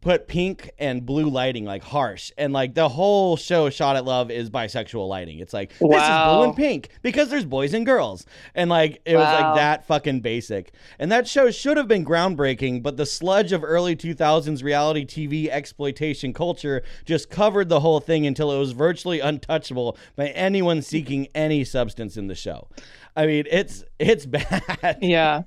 put 0.00 0.28
pink 0.28 0.70
and 0.78 1.04
blue 1.04 1.28
lighting 1.28 1.64
like 1.64 1.82
harsh. 1.82 2.30
And 2.36 2.52
like 2.52 2.74
the 2.74 2.88
whole 2.88 3.36
show 3.36 3.70
shot 3.70 3.96
at 3.96 4.04
love 4.04 4.30
is 4.30 4.50
bisexual 4.50 5.08
lighting. 5.08 5.38
It's 5.38 5.52
like 5.52 5.72
wow. 5.80 5.98
this 5.98 6.02
is 6.02 6.34
blue 6.34 6.44
and 6.44 6.56
pink 6.56 6.88
because 7.02 7.28
there's 7.30 7.44
boys 7.44 7.74
and 7.74 7.86
girls. 7.86 8.26
And 8.54 8.70
like 8.70 9.00
it 9.04 9.16
wow. 9.16 9.22
was 9.22 9.40
like 9.40 9.54
that 9.56 9.86
fucking 9.86 10.20
basic. 10.20 10.72
And 10.98 11.10
that 11.12 11.26
show 11.26 11.50
should 11.50 11.76
have 11.76 11.88
been 11.88 12.04
groundbreaking 12.04 12.82
but 12.82 12.96
the 12.96 13.06
sludge 13.06 13.52
of 13.52 13.64
early 13.64 13.96
2000s 13.96 14.62
reality 14.62 15.04
tv 15.04 15.48
exploitation 15.48 16.32
culture 16.32 16.82
just 17.04 17.30
covered 17.30 17.68
the 17.68 17.80
whole 17.80 18.00
thing 18.00 18.26
until 18.26 18.52
it 18.52 18.58
was 18.58 18.72
virtually 18.72 19.20
untouchable 19.20 19.96
by 20.16 20.28
anyone 20.28 20.82
seeking 20.82 21.28
any 21.34 21.64
substance 21.64 22.16
in 22.16 22.26
the 22.26 22.34
show. 22.34 22.68
I 23.16 23.26
mean 23.26 23.44
it's 23.50 23.84
it's 23.98 24.26
bad. 24.26 24.98
Yeah 25.00 25.42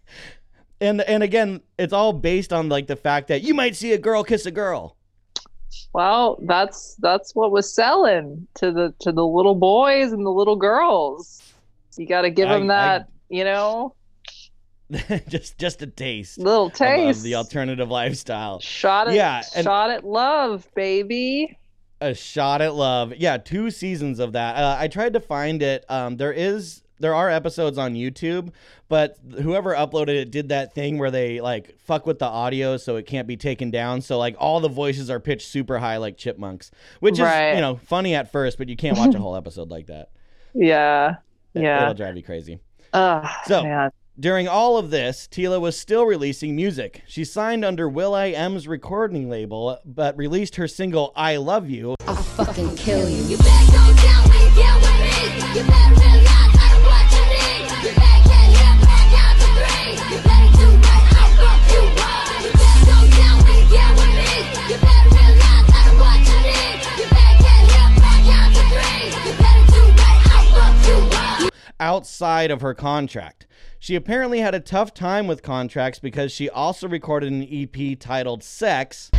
and 0.79 1.01
and 1.01 1.23
again, 1.23 1.61
it's 1.77 1.93
all 1.93 2.13
based 2.13 2.53
on 2.53 2.69
like 2.69 2.87
the 2.87 2.95
fact 2.95 3.27
that 3.29 3.43
you 3.43 3.53
might 3.53 3.75
see 3.75 3.93
a 3.93 3.97
girl 3.97 4.23
kiss 4.23 4.45
a 4.45 4.51
girl. 4.51 4.95
Well, 5.93 6.37
that's 6.43 6.95
that's 6.99 7.35
what 7.35 7.51
was 7.51 7.73
selling 7.73 8.47
to 8.55 8.71
the 8.71 8.93
to 8.99 9.11
the 9.11 9.25
little 9.25 9.55
boys 9.55 10.11
and 10.11 10.25
the 10.25 10.31
little 10.31 10.55
girls. 10.55 11.41
You 11.97 12.07
got 12.07 12.21
to 12.21 12.29
give 12.29 12.49
I, 12.49 12.57
them 12.57 12.67
that, 12.67 13.01
I, 13.01 13.05
you 13.29 13.43
know. 13.43 13.95
just 15.27 15.57
just 15.57 15.81
a 15.81 15.87
taste. 15.87 16.37
Little 16.37 16.69
taste. 16.69 17.09
Of, 17.09 17.17
of 17.17 17.23
the 17.23 17.35
alternative 17.35 17.89
lifestyle. 17.89 18.59
Shot 18.59 19.07
at 19.07 19.15
yeah, 19.15 19.41
shot 19.41 19.89
at 19.89 20.03
love, 20.03 20.67
baby. 20.75 21.57
A 21.99 22.13
shot 22.13 22.61
at 22.61 22.75
love. 22.75 23.13
Yeah, 23.17 23.37
two 23.37 23.71
seasons 23.71 24.19
of 24.19 24.33
that. 24.33 24.55
Uh, 24.55 24.77
I 24.79 24.87
tried 24.87 25.13
to 25.13 25.19
find 25.19 25.63
it. 25.63 25.83
Um, 25.89 26.15
there 26.17 26.31
is 26.31 26.83
there 26.99 27.15
are 27.15 27.29
episodes 27.29 27.77
on 27.77 27.93
YouTube, 27.93 28.51
but 28.89 29.17
whoever 29.41 29.73
uploaded 29.73 30.15
it 30.15 30.31
did 30.31 30.49
that 30.49 30.73
thing 30.73 30.97
where 30.97 31.11
they 31.11 31.41
like 31.41 31.77
fuck 31.79 32.05
with 32.05 32.19
the 32.19 32.25
audio 32.25 32.77
so 32.77 32.95
it 32.95 33.05
can't 33.05 33.27
be 33.27 33.37
taken 33.37 33.71
down. 33.71 34.01
So 34.01 34.17
like 34.17 34.35
all 34.39 34.59
the 34.59 34.69
voices 34.69 35.09
are 35.09 35.19
pitched 35.19 35.47
super 35.47 35.79
high 35.79 35.97
like 35.97 36.17
chipmunks, 36.17 36.71
which 36.99 37.19
right. 37.19 37.49
is 37.49 37.55
you 37.55 37.61
know 37.61 37.75
funny 37.75 38.15
at 38.15 38.31
first, 38.31 38.57
but 38.57 38.69
you 38.69 38.75
can't 38.75 38.97
watch 38.97 39.13
a 39.13 39.19
whole 39.19 39.35
episode 39.35 39.69
like 39.69 39.87
that. 39.87 40.09
Yeah, 40.59 41.17
yeah, 41.53 41.83
it'll 41.83 41.93
drive 41.93 42.17
you 42.17 42.23
crazy. 42.23 42.59
Uh, 42.91 43.27
so. 43.45 43.63
Man. 43.63 43.91
During 44.19 44.47
all 44.47 44.77
of 44.79 44.89
this, 44.89 45.27
Tila 45.31 45.61
was 45.61 45.77
still 45.77 46.03
releasing 46.03 46.55
music. 46.55 47.03
She 47.05 47.23
signed 47.23 47.63
under 47.63 47.87
will.i.am's 47.87 48.67
recording 48.67 49.29
label, 49.29 49.77
but 49.85 50.17
released 50.17 50.55
her 50.55 50.67
single 50.67 51.13
"I 51.15 51.35
Love 51.35 51.69
You." 51.69 51.93
I'll 52.07 52.15
fucking 52.15 52.75
kill 52.77 53.07
you. 53.07 53.37
You 53.37 53.37
outside 71.79 72.51
of 72.51 72.61
her 72.61 72.73
contract. 72.73 73.47
She 73.79 73.95
apparently 73.95 74.39
had 74.39 74.55
a 74.55 74.59
tough 74.59 74.93
time 74.93 75.27
with 75.27 75.43
contracts 75.43 75.99
because 75.99 76.31
she 76.31 76.49
also 76.49 76.87
recorded 76.87 77.31
an 77.31 77.47
EP 77.49 77.97
titled 77.99 78.43
Sex. 78.43 79.09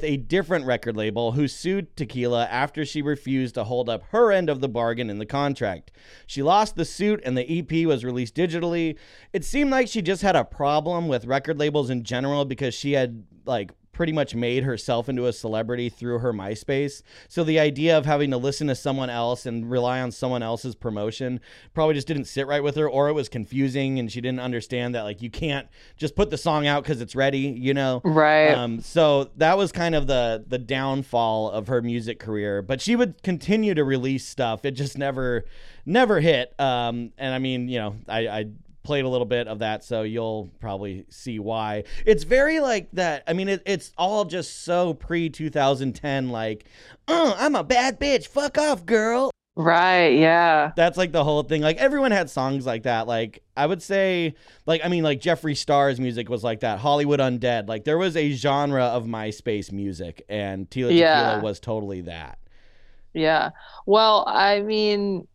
With 0.00 0.10
a 0.10 0.16
different 0.16 0.64
record 0.64 0.96
label 0.96 1.32
who 1.32 1.46
sued 1.46 1.94
Tequila 1.94 2.46
after 2.46 2.86
she 2.86 3.02
refused 3.02 3.54
to 3.54 3.64
hold 3.64 3.90
up 3.90 4.02
her 4.12 4.32
end 4.32 4.48
of 4.48 4.62
the 4.62 4.68
bargain 4.68 5.10
in 5.10 5.18
the 5.18 5.26
contract. 5.26 5.90
She 6.26 6.42
lost 6.42 6.74
the 6.74 6.86
suit 6.86 7.20
and 7.22 7.36
the 7.36 7.58
EP 7.58 7.86
was 7.86 8.02
released 8.02 8.34
digitally. 8.34 8.96
It 9.34 9.44
seemed 9.44 9.70
like 9.70 9.88
she 9.88 10.00
just 10.00 10.22
had 10.22 10.36
a 10.36 10.44
problem 10.44 11.06
with 11.06 11.26
record 11.26 11.58
labels 11.58 11.90
in 11.90 12.02
general 12.02 12.46
because 12.46 12.72
she 12.72 12.92
had 12.92 13.24
like 13.44 13.72
pretty 14.00 14.12
much 14.14 14.34
made 14.34 14.64
herself 14.64 15.10
into 15.10 15.26
a 15.26 15.32
celebrity 15.32 15.90
through 15.90 16.20
her 16.20 16.32
MySpace. 16.32 17.02
So 17.28 17.44
the 17.44 17.60
idea 17.60 17.98
of 17.98 18.06
having 18.06 18.30
to 18.30 18.38
listen 18.38 18.66
to 18.68 18.74
someone 18.74 19.10
else 19.10 19.44
and 19.44 19.70
rely 19.70 20.00
on 20.00 20.10
someone 20.10 20.42
else's 20.42 20.74
promotion 20.74 21.38
probably 21.74 21.96
just 21.96 22.06
didn't 22.06 22.24
sit 22.24 22.46
right 22.46 22.62
with 22.62 22.76
her, 22.76 22.88
or 22.88 23.10
it 23.10 23.12
was 23.12 23.28
confusing 23.28 23.98
and 23.98 24.10
she 24.10 24.22
didn't 24.22 24.40
understand 24.40 24.94
that 24.94 25.02
like 25.02 25.20
you 25.20 25.28
can't 25.28 25.68
just 25.98 26.16
put 26.16 26.30
the 26.30 26.38
song 26.38 26.66
out 26.66 26.82
because 26.82 27.02
it's 27.02 27.14
ready, 27.14 27.40
you 27.40 27.74
know? 27.74 28.00
Right. 28.02 28.52
Um, 28.52 28.80
so 28.80 29.24
that 29.36 29.58
was 29.58 29.70
kind 29.70 29.94
of 29.94 30.06
the 30.06 30.46
the 30.48 30.56
downfall 30.56 31.50
of 31.50 31.66
her 31.68 31.82
music 31.82 32.18
career. 32.18 32.62
But 32.62 32.80
she 32.80 32.96
would 32.96 33.22
continue 33.22 33.74
to 33.74 33.84
release 33.84 34.26
stuff. 34.26 34.64
It 34.64 34.70
just 34.70 34.96
never 34.96 35.44
never 35.84 36.20
hit. 36.20 36.58
Um, 36.58 37.12
and 37.18 37.34
I 37.34 37.38
mean, 37.38 37.68
you 37.68 37.78
know, 37.80 37.96
I, 38.08 38.28
I 38.28 38.46
played 38.82 39.04
a 39.04 39.08
little 39.08 39.26
bit 39.26 39.48
of 39.48 39.60
that, 39.60 39.84
so 39.84 40.02
you'll 40.02 40.50
probably 40.60 41.04
see 41.08 41.38
why. 41.38 41.84
It's 42.06 42.24
very 42.24 42.60
like 42.60 42.88
that. 42.92 43.24
I 43.26 43.32
mean, 43.32 43.48
it, 43.48 43.62
it's 43.66 43.92
all 43.98 44.24
just 44.24 44.64
so 44.64 44.94
pre 44.94 45.28
2010, 45.28 46.30
like, 46.30 46.64
oh, 47.08 47.34
I'm 47.38 47.54
a 47.54 47.64
bad 47.64 48.00
bitch. 48.00 48.26
Fuck 48.26 48.58
off, 48.58 48.86
girl. 48.86 49.30
Right, 49.56 50.16
yeah. 50.18 50.72
That's 50.76 50.96
like 50.96 51.12
the 51.12 51.24
whole 51.24 51.42
thing. 51.42 51.60
Like 51.60 51.76
everyone 51.76 52.12
had 52.12 52.30
songs 52.30 52.64
like 52.64 52.84
that. 52.84 53.06
Like 53.06 53.42
I 53.56 53.66
would 53.66 53.82
say 53.82 54.34
like 54.64 54.80
I 54.84 54.88
mean 54.88 55.02
like 55.02 55.20
Jeffree 55.20 55.56
Star's 55.56 56.00
music 56.00 56.28
was 56.30 56.42
like 56.42 56.60
that. 56.60 56.78
Hollywood 56.78 57.20
Undead. 57.20 57.68
Like 57.68 57.84
there 57.84 57.98
was 57.98 58.16
a 58.16 58.32
genre 58.32 58.84
of 58.84 59.04
MySpace 59.04 59.70
music 59.70 60.24
and 60.28 60.70
Tila 60.70 60.96
Yeah. 60.96 61.22
Tequila 61.24 61.42
was 61.42 61.60
totally 61.60 62.02
that. 62.02 62.38
Yeah. 63.12 63.50
Well, 63.86 64.24
I 64.26 64.60
mean, 64.60 65.26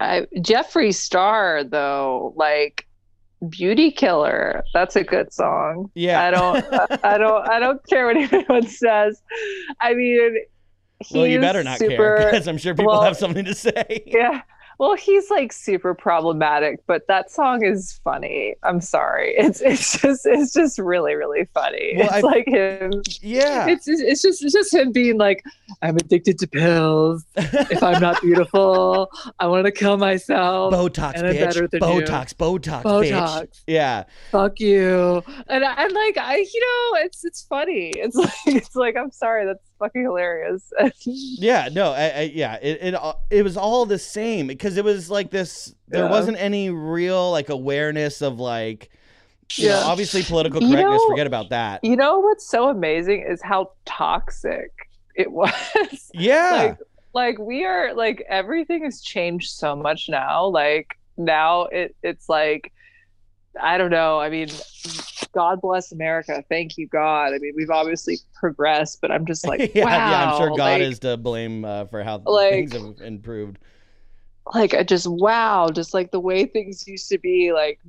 I 0.00 0.26
Jeffree 0.36 0.94
Star 0.94 1.64
though, 1.64 2.34
like 2.36 2.86
Beauty 3.48 3.90
Killer. 3.90 4.64
That's 4.72 4.96
a 4.96 5.04
good 5.04 5.32
song. 5.32 5.90
Yeah. 5.94 6.22
I 6.22 6.30
don't 6.30 7.04
I 7.04 7.18
don't 7.18 7.48
I 7.48 7.58
don't 7.58 7.86
care 7.86 8.06
what 8.06 8.16
anyone 8.32 8.66
says. 8.66 9.22
I 9.80 9.94
mean, 9.94 10.36
well, 11.12 11.26
you 11.26 11.40
better 11.40 11.62
not 11.62 11.78
super, 11.78 12.16
care 12.16 12.30
because 12.30 12.48
I'm 12.48 12.58
sure 12.58 12.74
people 12.74 12.92
well, 12.92 13.02
have 13.02 13.16
something 13.16 13.44
to 13.44 13.54
say. 13.54 14.02
Yeah. 14.06 14.42
Well, 14.78 14.94
he's 14.96 15.30
like 15.30 15.52
super 15.52 15.94
problematic, 15.94 16.80
but 16.86 17.06
that 17.08 17.30
song 17.30 17.64
is 17.64 18.00
funny. 18.04 18.54
I'm 18.62 18.80
sorry. 18.80 19.34
It's 19.44 19.60
it's 19.60 20.00
just 20.00 20.26
it's 20.26 20.52
just 20.54 20.78
really 20.78 21.14
really 21.14 21.46
funny. 21.54 21.94
Well, 21.96 22.06
it's 22.06 22.14
I- 22.14 22.20
like 22.20 22.46
him. 22.48 23.02
Yeah. 23.20 23.66
It's 23.68 23.84
just, 23.86 24.02
it's 24.02 24.22
just 24.22 24.42
it's 24.44 24.52
just 24.54 24.72
him 24.74 24.90
being 24.92 25.18
like, 25.18 25.42
I'm 25.82 25.96
addicted 25.96 26.38
to 26.40 26.46
pills. 26.46 27.24
If 27.36 27.82
I'm 27.82 28.00
not 28.00 28.20
beautiful, 28.22 29.10
I 29.38 29.46
want 29.46 29.66
to 29.66 29.72
kill 29.72 29.96
myself. 29.96 30.72
Botox, 30.74 31.14
and 31.14 31.26
I'm 31.26 31.34
bitch. 31.34 31.40
better 31.40 31.68
than 31.68 31.82
you. 31.82 31.86
Botox, 32.02 32.34
Botox, 32.34 32.82
bitch. 32.82 33.10
Botox. 33.10 33.62
Yeah. 33.66 34.04
Fuck 34.30 34.60
you. 34.60 35.22
And 35.48 35.64
I'm 35.64 35.92
like, 35.92 36.16
I 36.16 36.36
you 36.36 36.60
know, 36.60 37.00
it's 37.04 37.24
it's 37.24 37.42
funny. 37.42 37.90
It's 37.96 38.16
like 38.24 38.32
it's 38.46 38.74
like 38.74 38.96
I'm 38.96 39.10
sorry. 39.10 39.44
That's 39.44 39.62
fucking 39.84 40.02
hilarious. 40.02 40.72
Yeah, 41.06 41.68
no, 41.72 41.92
I, 41.92 42.08
I, 42.08 42.20
yeah, 42.34 42.54
it, 42.62 42.94
it 42.94 42.94
it 43.30 43.42
was 43.42 43.56
all 43.56 43.84
the 43.86 43.98
same 43.98 44.46
because 44.46 44.76
it 44.76 44.84
was 44.84 45.10
like 45.10 45.30
this. 45.30 45.74
There 45.88 46.04
Yeah. 46.04 46.10
wasn't 46.10 46.38
any 46.38 46.70
real 46.70 47.30
like 47.30 47.48
awareness 47.50 48.22
of 48.22 48.40
like, 48.40 48.90
you 49.56 49.68
know, 49.68 49.80
Yeah. 49.80 49.84
obviously 49.86 50.22
political 50.22 50.62
You 50.62 50.70
correctness. 50.76 51.00
know- 51.02 51.08
forget 51.08 51.26
about 51.26 51.50
that. 51.50 51.84
you 51.84 51.96
know 51.96 52.20
what's 52.20 52.46
so 52.46 52.68
amazing 52.68 53.24
is 53.28 53.42
how 53.42 53.72
toxic 53.84 54.70
it 55.14 55.30
was. 55.30 55.52
Yeah, 56.14 56.50
like 56.52 56.78
like 57.12 57.38
we 57.38 57.64
are 57.64 57.94
like 57.94 58.24
everything 58.28 58.84
has 58.84 59.00
changed 59.02 59.50
so 59.50 59.76
much 59.76 60.08
now 60.08 60.46
like 60.46 60.98
now 61.16 61.62
it 61.66 61.94
it's 62.02 62.28
like 62.28 62.72
i 63.62 63.78
don't 63.78 63.90
know 63.92 64.18
i 64.18 64.28
mean 64.28 64.48
god 65.34 65.60
bless 65.60 65.92
america 65.92 66.42
thank 66.48 66.78
you 66.78 66.86
god 66.86 67.34
i 67.34 67.38
mean 67.38 67.52
we've 67.56 67.70
obviously 67.70 68.18
progressed 68.34 69.00
but 69.00 69.10
i'm 69.10 69.26
just 69.26 69.46
like 69.48 69.74
yeah, 69.74 69.84
wow 69.84 69.90
yeah. 69.90 70.32
I'm 70.32 70.38
sure 70.38 70.48
God 70.50 70.58
like, 70.58 70.82
is 70.82 70.98
to 71.00 71.16
blame 71.16 71.64
uh, 71.64 71.84
for 71.86 72.02
how 72.02 72.22
like- 72.24 72.70
things 72.70 72.72
have 72.72 73.00
improved. 73.06 73.58
like 74.54 74.74
i 74.74 74.82
just 74.82 75.06
wow 75.06 75.68
just 75.68 75.92
like 75.92 76.10
the 76.10 76.20
way 76.20 76.46
things 76.46 76.86
used 76.86 77.08
to 77.10 77.18
be 77.18 77.52
like 77.52 77.80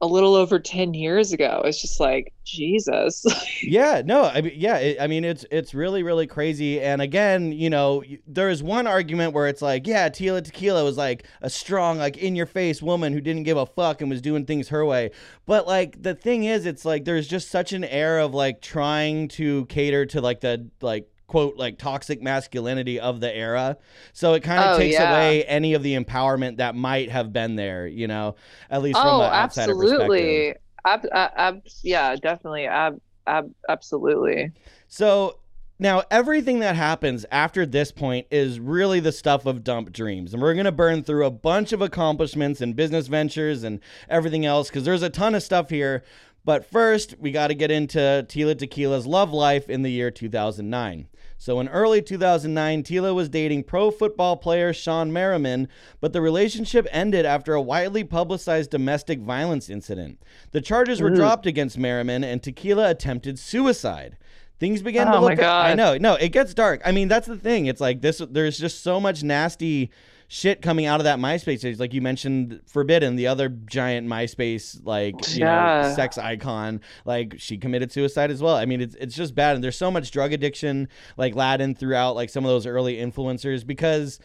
a 0.00 0.06
little 0.06 0.34
over 0.34 0.58
10 0.58 0.94
years 0.94 1.32
ago 1.32 1.62
it's 1.64 1.80
just 1.80 1.98
like 2.00 2.32
jesus 2.44 3.24
Yeah, 3.62 4.02
no, 4.04 4.24
I 4.24 4.40
mean, 4.40 4.52
yeah, 4.56 4.76
it, 4.78 5.00
I 5.00 5.06
mean, 5.06 5.24
it's 5.24 5.44
it's 5.50 5.74
really 5.74 6.02
really 6.02 6.26
crazy. 6.26 6.80
And 6.80 7.02
again, 7.02 7.52
you 7.52 7.68
know, 7.70 8.02
there 8.26 8.48
is 8.50 8.62
one 8.62 8.86
argument 8.86 9.34
where 9.34 9.46
it's 9.48 9.62
like, 9.62 9.86
yeah, 9.86 10.08
Tila 10.08 10.42
Tequila 10.42 10.84
was 10.84 10.96
like 10.96 11.24
a 11.42 11.50
strong, 11.50 11.98
like 11.98 12.16
in 12.16 12.36
your 12.36 12.46
face 12.46 12.80
woman 12.82 13.12
who 13.12 13.20
didn't 13.20 13.42
give 13.42 13.56
a 13.56 13.66
fuck 13.66 14.00
and 14.00 14.10
was 14.10 14.22
doing 14.22 14.46
things 14.46 14.68
her 14.68 14.84
way. 14.86 15.10
But 15.46 15.66
like 15.66 16.02
the 16.02 16.14
thing 16.14 16.44
is, 16.44 16.66
it's 16.66 16.84
like 16.84 17.04
there's 17.04 17.26
just 17.28 17.50
such 17.50 17.72
an 17.72 17.84
air 17.84 18.18
of 18.20 18.32
like 18.34 18.62
trying 18.62 19.28
to 19.28 19.66
cater 19.66 20.06
to 20.06 20.20
like 20.20 20.40
the 20.40 20.68
like 20.80 21.10
quote 21.28 21.56
like 21.56 21.78
toxic 21.78 22.20
masculinity 22.20 22.98
of 22.98 23.20
the 23.20 23.32
era 23.36 23.76
so 24.12 24.32
it 24.34 24.42
kind 24.42 24.60
of 24.64 24.74
Oh, 24.74 24.78
takes 24.78 24.94
yeah. 24.94 25.10
away 25.12 25.44
any 25.44 25.74
of 25.74 25.82
the 25.84 25.94
empowerment 25.94 26.56
that 26.56 26.74
might 26.74 27.10
have 27.10 27.32
been 27.32 27.54
there 27.54 27.86
you 27.86 28.08
know 28.08 28.34
at 28.70 28.82
least 28.82 28.98
from 28.98 29.06
oh 29.06 29.20
an 29.22 29.32
outsider 29.32 29.74
perspective 29.76 30.00
absolutely 30.00 30.54
ab- 30.84 31.06
ab- 31.12 31.32
ab- 31.36 31.62
yeah 31.82 32.16
definitely 32.16 32.66
ab- 32.66 33.00
ab- 33.26 33.54
absolutely 33.68 34.50
So 34.88 35.38
now 35.78 36.02
everything 36.10 36.58
that 36.60 36.74
happens 36.74 37.24
after 37.30 37.64
this 37.66 37.92
point 37.92 38.26
is 38.30 38.58
really 38.58 38.98
the 38.98 39.12
stuff 39.12 39.46
of 39.46 39.62
dump 39.62 39.92
dreams. 39.92 40.32
And 40.32 40.42
we're 40.42 40.54
going 40.54 40.64
to 40.64 40.72
burn 40.72 41.04
through 41.04 41.24
a 41.24 41.30
bunch 41.30 41.72
of 41.72 41.80
accomplishments 41.80 42.60
and 42.60 42.74
business 42.74 43.06
ventures 43.06 43.62
and 43.62 43.78
everything 44.08 44.44
else 44.44 44.68
because 44.70 44.84
there's 44.84 45.04
a 45.04 45.10
ton 45.10 45.36
of 45.36 45.42
stuff 45.44 45.70
here. 45.70 46.02
But 46.44 46.64
first, 46.68 47.14
we 47.20 47.30
got 47.30 47.48
to 47.48 47.54
get 47.54 47.70
into 47.70 47.98
Tila 48.28 48.56
Tequila's 48.56 49.06
love 49.06 49.32
life 49.32 49.68
in 49.70 49.82
the 49.82 49.90
year 49.90 50.10
2009. 50.10 51.06
So 51.40 51.60
in 51.60 51.68
early 51.68 52.02
2009, 52.02 52.82
Tila 52.82 53.14
was 53.14 53.28
dating 53.28 53.62
pro 53.62 53.92
football 53.92 54.36
player 54.36 54.72
Shawne 54.72 55.10
Merriman, 55.10 55.68
but 56.00 56.12
the 56.12 56.20
relationship 56.20 56.88
ended 56.90 57.24
after 57.24 57.54
a 57.54 57.62
widely 57.62 58.02
publicized 58.02 58.70
domestic 58.70 59.20
violence 59.20 59.70
incident. 59.70 60.20
The 60.50 60.60
charges 60.60 61.00
were 61.00 61.12
Ooh. 61.12 61.16
dropped 61.16 61.46
against 61.46 61.78
Merriman, 61.78 62.24
and 62.24 62.42
Tequila 62.42 62.90
attempted 62.90 63.38
suicide. 63.38 64.16
Things 64.58 64.82
began 64.82 65.06
to 65.06 65.16
oh, 65.16 65.20
look. 65.20 65.38
Oh 65.38 65.42
my 65.42 65.42
look. 65.42 65.70
I 65.70 65.74
know, 65.74 65.96
no, 65.96 66.14
it 66.16 66.30
gets 66.30 66.52
dark. 66.54 66.82
I 66.84 66.90
mean, 66.90 67.06
that's 67.06 67.28
the 67.28 67.36
thing. 67.36 67.66
It's 67.66 67.80
like 67.80 68.00
this. 68.00 68.20
There's 68.28 68.58
just 68.58 68.82
so 68.82 68.98
much 68.98 69.22
nasty 69.22 69.92
shit 70.28 70.60
coming 70.60 70.84
out 70.84 71.00
of 71.00 71.04
that 71.04 71.18
MySpace 71.18 71.62
page. 71.62 71.80
Like 71.80 71.94
you 71.94 72.02
mentioned, 72.02 72.60
Forbidden, 72.66 73.16
the 73.16 73.26
other 73.26 73.48
giant 73.48 74.06
MySpace 74.06 74.78
like 74.84 75.14
you 75.34 75.44
know 75.44 75.92
sex 75.96 76.18
icon. 76.18 76.80
Like 77.04 77.34
she 77.38 77.58
committed 77.58 77.90
suicide 77.90 78.30
as 78.30 78.40
well. 78.40 78.54
I 78.54 78.66
mean, 78.66 78.80
it's 78.80 78.94
it's 78.96 79.16
just 79.16 79.34
bad. 79.34 79.56
And 79.56 79.64
there's 79.64 79.76
so 79.76 79.90
much 79.90 80.10
drug 80.10 80.32
addiction 80.32 80.88
like 81.16 81.34
laden 81.34 81.74
throughout 81.74 82.14
like 82.14 82.30
some 82.30 82.44
of 82.44 82.50
those 82.50 82.66
early 82.66 82.96
influencers 82.96 83.66
because 83.66 84.20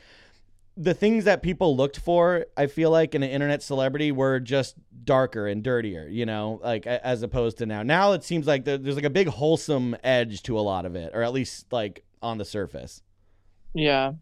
the 0.75 0.93
things 0.93 1.25
that 1.25 1.43
people 1.43 1.77
looked 1.77 1.99
for, 1.99 2.47
I 2.57 2.65
feel 2.65 2.89
like 2.89 3.13
in 3.13 3.21
an 3.21 3.29
internet 3.29 3.61
celebrity 3.61 4.11
were 4.11 4.39
just 4.39 4.75
darker 5.03 5.47
and 5.47 5.63
dirtier, 5.63 6.07
you 6.07 6.25
know, 6.25 6.59
like 6.63 6.87
as 6.87 7.21
opposed 7.21 7.59
to 7.59 7.65
now. 7.67 7.83
Now 7.83 8.13
it 8.13 8.23
seems 8.23 8.47
like 8.47 8.65
there's 8.65 8.95
like 8.95 9.03
a 9.03 9.09
big 9.09 9.27
wholesome 9.27 9.95
edge 10.03 10.41
to 10.43 10.59
a 10.59 10.61
lot 10.61 10.85
of 10.85 10.95
it, 10.95 11.11
or 11.13 11.21
at 11.21 11.31
least 11.31 11.71
like 11.71 12.03
on 12.21 12.39
the 12.39 12.45
surface. 12.45 13.01
yeah 13.73 14.13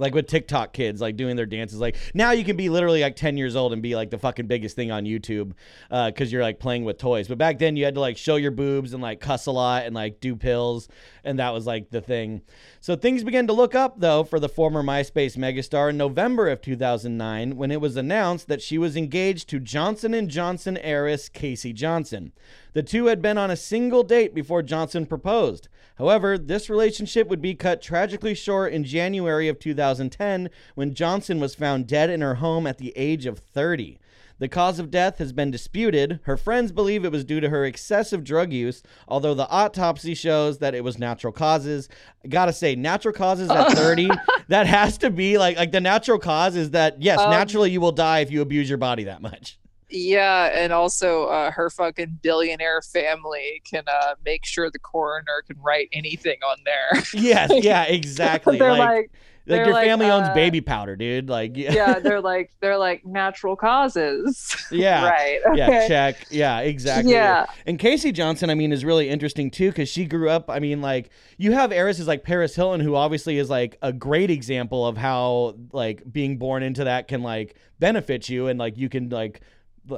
Like 0.00 0.14
with 0.14 0.26
TikTok 0.26 0.72
kids, 0.72 1.00
like 1.00 1.16
doing 1.16 1.36
their 1.36 1.46
dances. 1.46 1.78
Like 1.78 1.96
now 2.14 2.30
you 2.32 2.44
can 2.44 2.56
be 2.56 2.68
literally 2.68 3.02
like 3.02 3.16
10 3.16 3.36
years 3.36 3.54
old 3.54 3.72
and 3.72 3.82
be 3.82 3.94
like 3.94 4.10
the 4.10 4.18
fucking 4.18 4.46
biggest 4.46 4.74
thing 4.74 4.90
on 4.90 5.04
YouTube 5.04 5.52
uh, 5.90 6.10
because 6.10 6.32
you're 6.32 6.42
like 6.42 6.58
playing 6.58 6.84
with 6.84 6.98
toys. 6.98 7.28
But 7.28 7.38
back 7.38 7.58
then 7.58 7.76
you 7.76 7.84
had 7.84 7.94
to 7.94 8.00
like 8.00 8.16
show 8.16 8.36
your 8.36 8.50
boobs 8.50 8.94
and 8.94 9.02
like 9.02 9.20
cuss 9.20 9.46
a 9.46 9.52
lot 9.52 9.84
and 9.84 9.94
like 9.94 10.20
do 10.20 10.34
pills. 10.34 10.88
And 11.22 11.38
that 11.38 11.50
was 11.50 11.66
like 11.66 11.90
the 11.90 12.00
thing. 12.00 12.42
So 12.80 12.96
things 12.96 13.22
began 13.22 13.46
to 13.46 13.52
look 13.52 13.74
up 13.74 14.00
though 14.00 14.24
for 14.24 14.40
the 14.40 14.48
former 14.48 14.82
MySpace 14.82 15.36
megastar 15.36 15.90
in 15.90 15.96
November 15.96 16.48
of 16.48 16.62
2009 16.62 17.56
when 17.56 17.70
it 17.70 17.80
was 17.80 17.96
announced 17.96 18.48
that 18.48 18.62
she 18.62 18.78
was 18.78 18.96
engaged 18.96 19.48
to 19.50 19.60
Johnson 19.60 20.28
& 20.28 20.30
Johnson 20.30 20.78
heiress 20.78 21.28
Casey 21.28 21.72
Johnson. 21.72 22.32
The 22.72 22.82
two 22.82 23.06
had 23.06 23.20
been 23.20 23.38
on 23.38 23.50
a 23.50 23.56
single 23.56 24.02
date 24.02 24.34
before 24.34 24.62
Johnson 24.62 25.06
proposed. 25.06 25.68
However, 25.98 26.38
this 26.38 26.70
relationship 26.70 27.28
would 27.28 27.42
be 27.42 27.54
cut 27.54 27.82
tragically 27.82 28.34
short 28.34 28.72
in 28.72 28.84
January 28.84 29.48
of 29.48 29.58
2010 29.58 30.48
when 30.74 30.94
Johnson 30.94 31.40
was 31.40 31.54
found 31.54 31.86
dead 31.86 32.10
in 32.10 32.20
her 32.20 32.36
home 32.36 32.66
at 32.66 32.78
the 32.78 32.92
age 32.96 33.26
of 33.26 33.38
30. 33.38 33.98
The 34.38 34.48
cause 34.48 34.78
of 34.78 34.90
death 34.90 35.18
has 35.18 35.34
been 35.34 35.50
disputed. 35.50 36.20
Her 36.22 36.38
friends 36.38 36.72
believe 36.72 37.04
it 37.04 37.12
was 37.12 37.26
due 37.26 37.40
to 37.40 37.50
her 37.50 37.66
excessive 37.66 38.24
drug 38.24 38.54
use, 38.54 38.82
although 39.06 39.34
the 39.34 39.46
autopsy 39.50 40.14
shows 40.14 40.58
that 40.60 40.74
it 40.74 40.82
was 40.82 40.98
natural 40.98 41.30
causes. 41.30 41.90
I 42.24 42.28
gotta 42.28 42.54
say, 42.54 42.74
natural 42.74 43.12
causes 43.12 43.50
at 43.50 43.72
30, 43.72 44.08
that 44.48 44.66
has 44.66 44.96
to 44.98 45.10
be 45.10 45.36
like 45.36 45.58
like 45.58 45.72
the 45.72 45.80
natural 45.80 46.18
cause 46.18 46.56
is 46.56 46.70
that 46.70 47.02
yes, 47.02 47.18
Um, 47.18 47.30
naturally 47.30 47.70
you 47.70 47.82
will 47.82 47.92
die 47.92 48.20
if 48.20 48.30
you 48.30 48.40
abuse 48.40 48.66
your 48.66 48.78
body 48.78 49.04
that 49.04 49.20
much. 49.20 49.58
Yeah, 49.90 50.50
and 50.54 50.72
also 50.72 51.26
uh, 51.26 51.50
her 51.50 51.70
fucking 51.70 52.20
billionaire 52.22 52.82
family 52.82 53.62
can 53.64 53.84
uh, 53.86 54.14
make 54.24 54.44
sure 54.44 54.70
the 54.70 54.78
coroner 54.78 55.42
can 55.46 55.60
write 55.60 55.88
anything 55.92 56.38
on 56.48 56.58
there. 56.64 57.02
Yes, 57.12 57.50
yeah, 57.62 57.84
exactly. 57.84 58.58
They're 58.58 58.70
like, 58.70 58.80
like, 58.80 59.10
like 59.46 59.66
your 59.66 59.74
like, 59.74 59.86
family 59.86 60.06
uh, 60.06 60.18
owns 60.18 60.28
baby 60.34 60.60
powder, 60.60 60.96
dude. 60.96 61.28
Like 61.28 61.56
yeah. 61.56 61.72
yeah, 61.72 61.98
they're 62.02 62.20
like 62.20 62.52
they're 62.60 62.78
like 62.78 63.04
natural 63.04 63.56
causes. 63.56 64.56
Yeah. 64.70 65.08
right. 65.08 65.40
Okay. 65.48 65.58
Yeah, 65.58 65.88
check. 65.88 66.26
Yeah, 66.30 66.60
exactly. 66.60 67.12
Yeah. 67.12 67.46
And 67.66 67.76
Casey 67.76 68.12
Johnson, 68.12 68.50
I 68.50 68.54
mean, 68.54 68.72
is 68.72 68.84
really 68.84 69.08
interesting 69.08 69.50
too 69.50 69.70
because 69.70 69.88
she 69.88 70.04
grew 70.04 70.30
up. 70.30 70.48
I 70.48 70.60
mean, 70.60 70.80
like 70.80 71.10
you 71.38 71.52
have 71.52 71.72
heiresses 71.72 72.06
like 72.06 72.22
Paris 72.22 72.54
Hilton, 72.54 72.80
who 72.80 72.94
obviously 72.94 73.38
is 73.38 73.50
like 73.50 73.76
a 73.82 73.92
great 73.92 74.30
example 74.30 74.86
of 74.86 74.96
how 74.96 75.56
like 75.72 76.04
being 76.10 76.38
born 76.38 76.62
into 76.62 76.84
that 76.84 77.08
can 77.08 77.22
like 77.22 77.56
benefit 77.80 78.28
you 78.28 78.46
and 78.46 78.60
like 78.60 78.76
you 78.76 78.88
can 78.88 79.08
like 79.08 79.40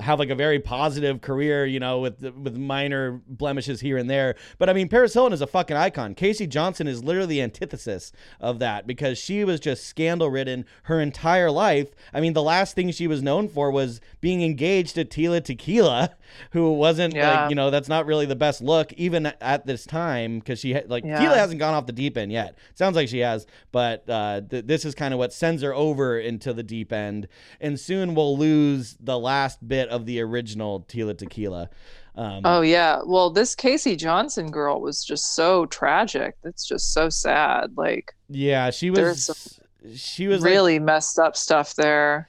have 0.01 0.19
like 0.19 0.31
a 0.31 0.35
very 0.35 0.59
positive 0.59 1.21
career, 1.21 1.67
you 1.67 1.81
know, 1.81 2.01
with 2.01 2.23
with 2.23 2.57
minor 2.57 3.21
blemishes 3.27 3.81
here 3.81 3.97
and 3.97 4.09
there. 4.09 4.35
But 4.59 4.69
I 4.69 4.73
mean, 4.73 4.89
Paris 4.89 5.15
Hilton 5.15 5.33
is 5.33 5.41
a 5.41 5.47
fucking 5.47 5.77
icon. 5.77 6.15
Casey 6.15 6.47
Johnson 6.47 6.87
is 6.87 7.05
literally 7.05 7.35
the 7.35 7.43
antithesis 7.43 8.13
of 8.41 8.59
that 8.61 8.87
because 8.87 9.19
she 9.19 9.45
was 9.45 9.61
just 9.61 9.85
scandal 9.85 10.31
ridden 10.31 10.65
her 10.85 11.01
entire 11.01 11.51
life. 11.51 11.95
I 12.13 12.21
mean, 12.21 12.33
the 12.33 12.43
last 12.43 12.75
thing 12.75 12.91
she 12.91 13.07
was 13.07 13.23
known 13.23 13.49
for 13.49 13.71
was 13.71 14.01
being 14.21 14.43
engaged 14.43 14.95
to 14.95 15.05
Tila 15.05 15.45
Tequila, 15.45 16.17
who 16.51 16.73
wasn't 16.73 17.15
yeah. 17.15 17.43
like 17.43 17.51
you 17.51 17.57
know 17.57 17.71
that's 17.71 17.89
not 17.89 18.07
really 18.07 18.27
the 18.27 18.37
best 18.37 18.61
look 18.61 18.93
even 18.95 19.27
at 19.27 19.67
this 19.67 19.85
time 19.85 20.39
because 20.39 20.59
she 20.59 20.75
ha- 20.75 20.83
like 20.87 21.05
yeah. 21.05 21.21
Tila 21.21 21.37
hasn't 21.37 21.59
gone 21.59 21.75
off 21.75 21.87
the 21.87 21.93
deep 21.93 22.17
end 22.17 22.33
yet. 22.33 22.57
Sounds 22.75 22.97
like 22.97 23.09
she 23.09 23.21
has, 23.21 23.47
but 23.71 24.09
uh, 24.09 24.41
th- 24.41 24.67
this 24.67 24.85
is 24.85 24.95
kind 24.95 25.13
of 25.15 25.19
what 25.19 25.33
sends 25.33 25.63
her 25.63 25.75
over 25.75 26.19
into 26.19 26.53
the 26.53 26.63
deep 26.63 26.93
end, 26.93 27.29
and 27.61 27.79
soon 27.79 28.15
we'll 28.15 28.37
lose 28.37 28.97
the 29.01 29.19
last 29.19 29.67
bit 29.67 29.89
of 29.89 30.07
the 30.07 30.21
original 30.21 30.81
Tila 30.89 31.17
Tequila. 31.17 31.71
Um, 32.15 32.43
oh 32.45 32.61
yeah, 32.61 33.01
well 33.05 33.31
this 33.31 33.55
Casey 33.55 33.97
Johnson 33.97 34.51
girl 34.51 34.81
was 34.81 35.05
just 35.05 35.35
so 35.35 35.67
tragic. 35.67 36.37
That's 36.43 36.67
just 36.67 36.93
so 36.93 37.09
sad. 37.09 37.77
Like 37.77 38.15
yeah, 38.29 38.71
she 38.71 38.91
was. 38.91 39.59
She 39.97 40.29
was 40.29 40.43
really 40.43 40.79
like, 40.79 40.87
messed 40.87 41.19
up 41.19 41.37
stuff 41.37 41.75
there 41.75 42.29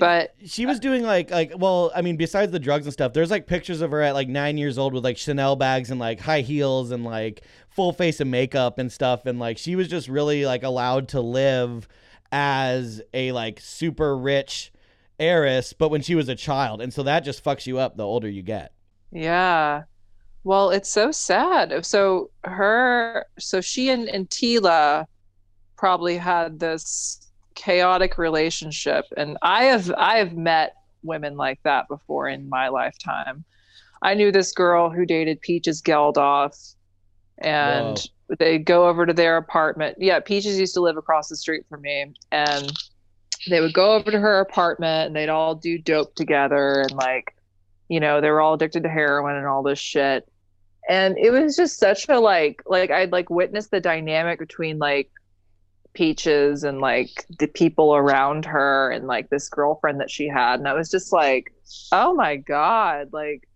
but 0.00 0.34
she 0.44 0.66
was 0.66 0.80
doing 0.80 1.02
like 1.04 1.30
like 1.30 1.52
well 1.56 1.92
i 1.94 2.02
mean 2.02 2.16
besides 2.16 2.50
the 2.50 2.58
drugs 2.58 2.86
and 2.86 2.92
stuff 2.92 3.12
there's 3.12 3.30
like 3.30 3.46
pictures 3.46 3.80
of 3.80 3.92
her 3.92 4.02
at 4.02 4.14
like 4.14 4.28
nine 4.28 4.58
years 4.58 4.78
old 4.78 4.92
with 4.92 5.04
like 5.04 5.16
chanel 5.16 5.54
bags 5.54 5.90
and 5.90 6.00
like 6.00 6.18
high 6.18 6.40
heels 6.40 6.90
and 6.90 7.04
like 7.04 7.42
full 7.76 7.92
face 7.92 8.20
of 8.20 8.26
makeup 8.26 8.78
and 8.78 8.90
stuff. 8.90 9.26
And 9.26 9.38
like 9.38 9.58
she 9.58 9.76
was 9.76 9.86
just 9.86 10.08
really 10.08 10.46
like 10.46 10.62
allowed 10.62 11.08
to 11.08 11.20
live 11.20 11.86
as 12.32 13.02
a 13.14 13.30
like 13.32 13.60
super 13.60 14.16
rich 14.16 14.72
heiress 15.20 15.72
but 15.72 15.90
when 15.90 16.00
she 16.00 16.14
was 16.14 16.28
a 16.28 16.34
child. 16.34 16.80
And 16.80 16.92
so 16.92 17.02
that 17.04 17.20
just 17.20 17.44
fucks 17.44 17.66
you 17.66 17.78
up 17.78 17.96
the 17.96 18.04
older 18.04 18.28
you 18.28 18.42
get. 18.42 18.72
Yeah. 19.12 19.84
Well 20.42 20.70
it's 20.70 20.90
so 20.90 21.12
sad. 21.12 21.84
So 21.84 22.30
her 22.44 23.26
so 23.38 23.60
she 23.60 23.90
and, 23.90 24.08
and 24.08 24.28
tila 24.30 25.06
probably 25.76 26.16
had 26.16 26.58
this 26.58 27.25
chaotic 27.56 28.18
relationship. 28.18 29.06
And 29.16 29.36
i 29.42 29.64
have 29.64 29.90
i 29.96 30.18
have 30.18 30.34
met 30.34 30.74
women 31.02 31.36
like 31.36 31.60
that 31.64 31.88
before 31.88 32.28
in 32.28 32.48
my 32.48 32.68
lifetime. 32.68 33.44
I 34.02 34.14
knew 34.14 34.30
this 34.30 34.52
girl 34.52 34.90
who 34.90 35.04
dated 35.04 35.40
peaches 35.40 35.82
geldof 35.82 36.74
and 37.38 37.98
Whoa. 38.28 38.36
they 38.38 38.58
go 38.58 38.86
over 38.88 39.06
to 39.06 39.12
their 39.12 39.36
apartment. 39.36 39.96
Yeah 39.98 40.20
peaches 40.20 40.60
used 40.60 40.74
to 40.74 40.80
live 40.80 40.96
across 40.96 41.28
the 41.28 41.36
street 41.36 41.64
from 41.68 41.82
me 41.82 42.14
and 42.30 42.72
they 43.48 43.60
would 43.60 43.74
go 43.74 43.94
over 43.94 44.10
to 44.10 44.18
her 44.18 44.40
apartment 44.40 45.08
and 45.08 45.16
they'd 45.16 45.28
all 45.28 45.54
do 45.54 45.78
dope 45.78 46.14
together 46.14 46.82
and 46.82 46.92
like 46.92 47.34
you 47.88 48.00
know 48.00 48.20
they 48.20 48.30
were 48.30 48.40
all 48.40 48.54
addicted 48.54 48.82
to 48.82 48.88
heroin 48.88 49.36
and 49.36 49.46
all 49.46 49.62
this 49.62 49.78
shit. 49.78 50.28
And 50.88 51.18
it 51.18 51.30
was 51.30 51.56
just 51.56 51.78
such 51.78 52.08
a 52.08 52.20
like 52.20 52.62
like 52.66 52.90
i'd 52.90 53.12
like 53.12 53.28
witnessed 53.30 53.70
the 53.70 53.80
dynamic 53.80 54.38
between 54.38 54.78
like 54.78 55.10
Peaches 55.96 56.62
and 56.62 56.80
like 56.80 57.24
the 57.38 57.48
people 57.48 57.96
around 57.96 58.44
her 58.44 58.90
and 58.90 59.06
like 59.06 59.30
this 59.30 59.48
girlfriend 59.48 59.98
that 60.00 60.10
she 60.10 60.28
had. 60.28 60.60
And 60.60 60.68
I 60.68 60.74
was 60.74 60.90
just 60.90 61.12
like, 61.12 61.52
oh 61.90 62.14
my 62.14 62.36
God, 62.36 63.12
like, 63.12 63.48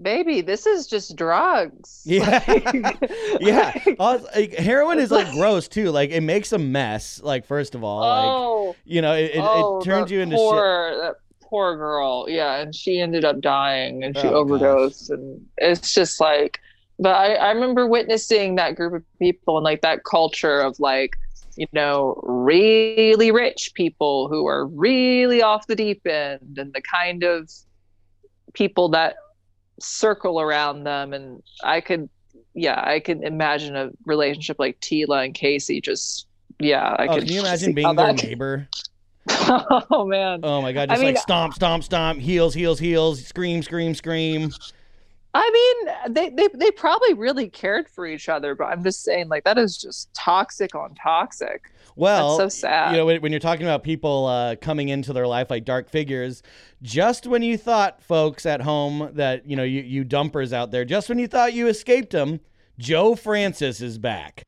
baby, 0.00 0.42
this 0.42 0.66
is 0.66 0.86
just 0.86 1.16
drugs. 1.16 2.02
Yeah. 2.06 2.44
Like, 2.46 3.10
yeah. 3.40 3.72
Like, 3.98 4.52
heroin 4.54 4.98
is 4.98 5.10
like 5.10 5.32
gross 5.32 5.66
too. 5.66 5.90
Like, 5.90 6.10
it 6.10 6.20
makes 6.20 6.52
a 6.52 6.58
mess, 6.58 7.22
like, 7.22 7.46
first 7.46 7.74
of 7.74 7.82
all. 7.82 8.02
Oh, 8.04 8.66
like, 8.66 8.76
you 8.84 9.00
know, 9.00 9.14
it, 9.14 9.32
it, 9.34 9.40
oh, 9.40 9.80
it 9.80 9.84
turns 9.84 10.10
you 10.10 10.20
into 10.20 10.36
poor, 10.36 10.90
shit. 10.92 11.00
That 11.00 11.14
poor 11.40 11.76
girl. 11.76 12.26
Yeah. 12.28 12.60
And 12.60 12.74
she 12.74 13.00
ended 13.00 13.24
up 13.24 13.40
dying 13.40 14.04
and 14.04 14.16
she 14.16 14.28
oh, 14.28 14.34
overdosed. 14.34 15.08
Gosh. 15.08 15.18
And 15.18 15.46
it's 15.56 15.94
just 15.94 16.20
like, 16.20 16.60
but 16.98 17.14
I, 17.14 17.34
I 17.34 17.50
remember 17.50 17.86
witnessing 17.86 18.56
that 18.56 18.74
group 18.76 18.92
of 18.92 19.02
people 19.18 19.56
and 19.56 19.64
like 19.64 19.80
that 19.82 20.04
culture 20.04 20.60
of 20.60 20.78
like, 20.78 21.16
you 21.56 21.66
know, 21.72 22.20
really 22.24 23.30
rich 23.30 23.72
people 23.74 24.28
who 24.28 24.46
are 24.46 24.66
really 24.66 25.42
off 25.42 25.66
the 25.66 25.74
deep 25.74 26.06
end 26.06 26.58
and 26.58 26.72
the 26.72 26.82
kind 26.82 27.24
of 27.24 27.50
people 28.52 28.90
that 28.90 29.16
circle 29.80 30.40
around 30.40 30.84
them. 30.84 31.12
And 31.12 31.42
I 31.64 31.80
could, 31.80 32.08
yeah, 32.54 32.82
I 32.84 33.00
can 33.00 33.24
imagine 33.24 33.74
a 33.74 33.90
relationship 34.04 34.56
like 34.58 34.78
Tila 34.80 35.24
and 35.24 35.34
Casey 35.34 35.80
just, 35.80 36.26
yeah. 36.60 36.94
I 36.98 37.06
oh, 37.06 37.14
could 37.14 37.24
can 37.24 37.32
you 37.32 37.40
imagine 37.44 37.74
being 37.74 37.96
their 37.96 38.12
neighbor? 38.12 38.68
oh 39.30 40.06
man. 40.06 40.40
Oh 40.42 40.62
my 40.62 40.72
god, 40.72 40.88
just 40.88 41.00
I 41.00 41.04
mean, 41.04 41.14
like 41.14 41.22
stomp, 41.22 41.54
stomp, 41.54 41.82
stomp, 41.82 42.20
heels, 42.20 42.54
heels, 42.54 42.78
heels, 42.78 43.24
scream, 43.24 43.62
scream, 43.62 43.94
scream. 43.94 44.52
I 45.38 45.50
mean, 45.50 46.14
they, 46.14 46.30
they 46.30 46.48
they 46.54 46.70
probably 46.70 47.12
really 47.12 47.50
cared 47.50 47.88
for 47.88 48.06
each 48.06 48.28
other, 48.30 48.54
but 48.54 48.64
I'm 48.64 48.82
just 48.82 49.02
saying, 49.02 49.28
like 49.28 49.44
that 49.44 49.58
is 49.58 49.76
just 49.76 50.12
toxic 50.14 50.74
on 50.74 50.94
toxic. 50.94 51.70
Well, 51.94 52.38
That's 52.38 52.54
so 52.54 52.60
sad. 52.60 52.92
You 52.92 52.98
know, 52.98 53.06
when, 53.06 53.20
when 53.20 53.32
you're 53.32 53.38
talking 53.38 53.66
about 53.66 53.82
people 53.82 54.26
uh, 54.26 54.56
coming 54.56 54.88
into 54.88 55.12
their 55.12 55.26
life 55.26 55.50
like 55.50 55.64
dark 55.64 55.90
figures, 55.90 56.42
just 56.82 57.26
when 57.26 57.42
you 57.42 57.58
thought, 57.58 58.02
folks 58.02 58.46
at 58.46 58.62
home, 58.62 59.10
that 59.12 59.46
you 59.46 59.56
know 59.56 59.62
you 59.62 59.82
you 59.82 60.04
dumpers 60.04 60.54
out 60.54 60.70
there, 60.70 60.86
just 60.86 61.10
when 61.10 61.18
you 61.18 61.26
thought 61.26 61.52
you 61.52 61.68
escaped 61.68 62.12
them, 62.12 62.40
Joe 62.78 63.14
Francis 63.14 63.82
is 63.82 63.98
back. 63.98 64.44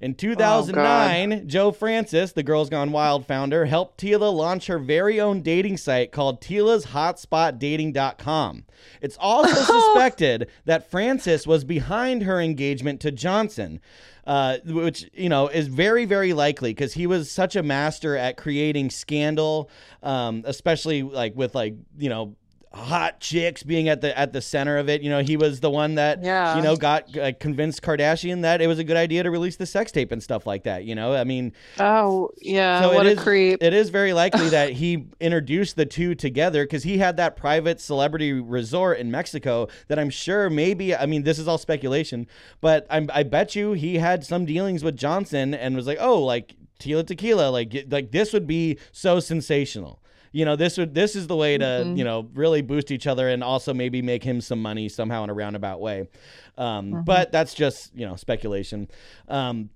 In 0.00 0.14
2009, 0.14 1.32
oh, 1.32 1.40
Joe 1.44 1.72
Francis, 1.72 2.30
the 2.30 2.44
Girls 2.44 2.70
Gone 2.70 2.92
Wild 2.92 3.26
founder, 3.26 3.64
helped 3.64 4.00
Tila 4.00 4.32
launch 4.32 4.68
her 4.68 4.78
very 4.78 5.20
own 5.20 5.42
dating 5.42 5.76
site 5.76 6.12
called 6.12 6.40
Tila's 6.40 6.86
Hotspotdating.com. 6.86 8.64
It's 9.00 9.16
also 9.18 9.54
suspected 9.54 10.48
that 10.66 10.88
Francis 10.88 11.48
was 11.48 11.64
behind 11.64 12.22
her 12.22 12.40
engagement 12.40 13.00
to 13.00 13.10
Johnson. 13.10 13.80
Uh, 14.24 14.58
which 14.66 15.08
you 15.14 15.30
know 15.30 15.48
is 15.48 15.68
very 15.68 16.04
very 16.04 16.34
likely 16.34 16.72
because 16.72 16.92
he 16.92 17.06
was 17.06 17.30
such 17.30 17.56
a 17.56 17.62
master 17.62 18.14
at 18.14 18.36
creating 18.36 18.90
scandal 18.90 19.70
um, 20.02 20.42
especially 20.44 21.02
like 21.02 21.34
with 21.34 21.54
like 21.54 21.74
you 21.96 22.10
know 22.10 22.36
hot 22.72 23.18
chicks 23.18 23.62
being 23.62 23.88
at 23.88 24.00
the 24.00 24.16
at 24.16 24.32
the 24.32 24.42
center 24.42 24.76
of 24.76 24.88
it. 24.88 25.02
You 25.02 25.10
know, 25.10 25.20
he 25.20 25.36
was 25.36 25.60
the 25.60 25.70
one 25.70 25.94
that 25.94 26.22
yeah. 26.22 26.56
you 26.56 26.62
know 26.62 26.76
got 26.76 27.16
uh, 27.16 27.32
convinced 27.40 27.82
Kardashian 27.82 28.42
that 28.42 28.60
it 28.60 28.66
was 28.66 28.78
a 28.78 28.84
good 28.84 28.96
idea 28.96 29.22
to 29.22 29.30
release 29.30 29.56
the 29.56 29.66
sex 29.66 29.90
tape 29.90 30.12
and 30.12 30.22
stuff 30.22 30.46
like 30.46 30.64
that. 30.64 30.84
You 30.84 30.94
know, 30.94 31.14
I 31.14 31.24
mean, 31.24 31.52
oh 31.78 32.30
yeah, 32.38 32.82
so 32.82 32.94
what 32.94 33.06
a 33.06 33.10
is, 33.10 33.20
creep. 33.20 33.62
It 33.62 33.72
is 33.72 33.88
very 33.90 34.12
likely 34.12 34.48
that 34.50 34.72
he 34.72 35.06
introduced 35.20 35.76
the 35.76 35.86
two 35.86 36.14
together 36.14 36.64
because 36.64 36.82
he 36.82 36.98
had 36.98 37.16
that 37.16 37.36
private 37.36 37.80
celebrity 37.80 38.32
resort 38.32 38.98
in 38.98 39.10
Mexico 39.10 39.68
that 39.88 39.98
I'm 39.98 40.10
sure 40.10 40.50
maybe. 40.50 40.94
I 40.94 41.06
mean, 41.06 41.22
this 41.22 41.38
is 41.38 41.48
all 41.48 41.58
speculation, 41.58 42.26
but 42.60 42.86
I'm, 42.90 43.10
I 43.12 43.22
bet 43.22 43.56
you 43.56 43.72
he 43.72 43.96
had 43.96 44.24
some 44.24 44.44
dealings 44.44 44.84
with 44.84 44.96
Johnson 44.96 45.54
and 45.54 45.74
was 45.74 45.86
like, 45.86 45.98
oh, 46.00 46.22
like 46.22 46.54
Tila 46.80 47.06
Tequila, 47.06 47.50
like 47.50 47.86
like 47.88 48.10
this 48.10 48.32
would 48.32 48.46
be 48.46 48.78
so 48.92 49.20
sensational 49.20 50.02
you 50.32 50.44
know 50.44 50.56
this 50.56 50.78
would 50.78 50.94
this 50.94 51.16
is 51.16 51.26
the 51.26 51.36
way 51.36 51.58
to 51.58 51.64
mm-hmm. 51.64 51.96
you 51.96 52.04
know 52.04 52.28
really 52.34 52.62
boost 52.62 52.90
each 52.90 53.06
other 53.06 53.28
and 53.28 53.42
also 53.42 53.72
maybe 53.74 54.02
make 54.02 54.22
him 54.22 54.40
some 54.40 54.60
money 54.60 54.88
somehow 54.88 55.24
in 55.24 55.30
a 55.30 55.34
roundabout 55.34 55.80
way 55.80 56.08
um, 56.56 56.86
mm-hmm. 56.92 57.00
but 57.02 57.32
that's 57.32 57.54
just 57.54 57.94
you 57.94 58.06
know 58.06 58.16
speculation 58.16 58.88
um, 59.28 59.70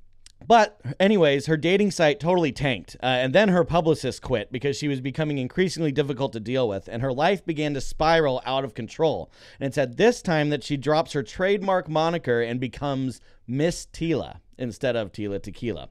but, 0.46 0.80
anyways, 0.98 1.46
her 1.46 1.56
dating 1.56 1.90
site 1.90 2.20
totally 2.20 2.52
tanked. 2.52 2.96
Uh, 3.02 3.06
and 3.06 3.34
then 3.34 3.48
her 3.48 3.64
publicist 3.64 4.22
quit 4.22 4.50
because 4.50 4.76
she 4.76 4.88
was 4.88 5.00
becoming 5.00 5.38
increasingly 5.38 5.92
difficult 5.92 6.32
to 6.32 6.40
deal 6.40 6.68
with, 6.68 6.88
and 6.88 7.02
her 7.02 7.12
life 7.12 7.44
began 7.44 7.74
to 7.74 7.80
spiral 7.80 8.42
out 8.44 8.64
of 8.64 8.74
control. 8.74 9.30
And 9.60 9.66
it's 9.68 9.78
at 9.78 9.96
this 9.96 10.22
time 10.22 10.50
that 10.50 10.64
she 10.64 10.76
drops 10.76 11.12
her 11.12 11.22
trademark 11.22 11.88
moniker 11.88 12.40
and 12.40 12.60
becomes 12.60 13.20
Miss 13.46 13.86
Tila 13.86 14.38
instead 14.58 14.96
of 14.96 15.12
Tila 15.12 15.42
Tequila. 15.42 15.88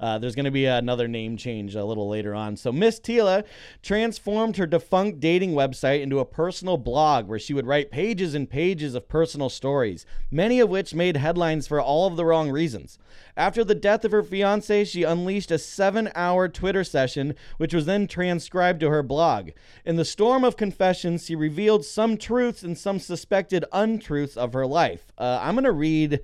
Uh, 0.00 0.18
there's 0.18 0.34
going 0.34 0.44
to 0.44 0.50
be 0.50 0.66
another 0.66 1.08
name 1.08 1.36
change 1.36 1.74
a 1.74 1.84
little 1.84 2.08
later 2.08 2.34
on. 2.34 2.56
So 2.56 2.72
Miss 2.72 3.00
Tila 3.00 3.44
transformed 3.82 4.56
her 4.56 4.66
defunct 4.66 5.20
dating 5.20 5.52
website 5.52 6.02
into 6.02 6.18
a 6.18 6.24
personal 6.24 6.76
blog 6.76 7.26
where 7.28 7.38
she 7.38 7.54
would 7.54 7.66
write 7.66 7.90
pages 7.90 8.34
and 8.34 8.48
pages 8.48 8.94
of 8.94 9.08
personal 9.08 9.48
stories, 9.48 10.06
many 10.30 10.60
of 10.60 10.68
which 10.68 10.94
made 10.94 11.16
headlines 11.16 11.66
for 11.66 11.80
all 11.80 12.06
of 12.06 12.16
the 12.16 12.24
wrong 12.24 12.50
reasons. 12.50 12.98
After 13.36 13.64
the 13.64 13.74
death 13.74 14.04
of 14.04 14.12
her 14.12 14.22
fiance, 14.22 14.84
she 14.84 15.02
unleashed 15.02 15.50
a 15.50 15.58
seven 15.58 16.10
hour 16.14 16.48
Twitter 16.48 16.84
session, 16.84 17.34
which 17.56 17.74
was 17.74 17.86
then 17.86 18.06
transcribed 18.06 18.80
to 18.80 18.90
her 18.90 19.02
blog. 19.02 19.50
In 19.84 19.96
the 19.96 20.04
storm 20.04 20.44
of 20.44 20.56
confessions, 20.56 21.24
she 21.26 21.34
revealed 21.34 21.84
some 21.84 22.16
truths 22.16 22.62
and 22.62 22.78
some 22.78 23.00
suspected 23.00 23.64
untruths 23.72 24.36
of 24.36 24.52
her 24.52 24.66
life. 24.66 25.12
Uh, 25.18 25.40
I'm 25.42 25.54
going 25.54 25.64
to 25.64 25.72
read 25.72 26.20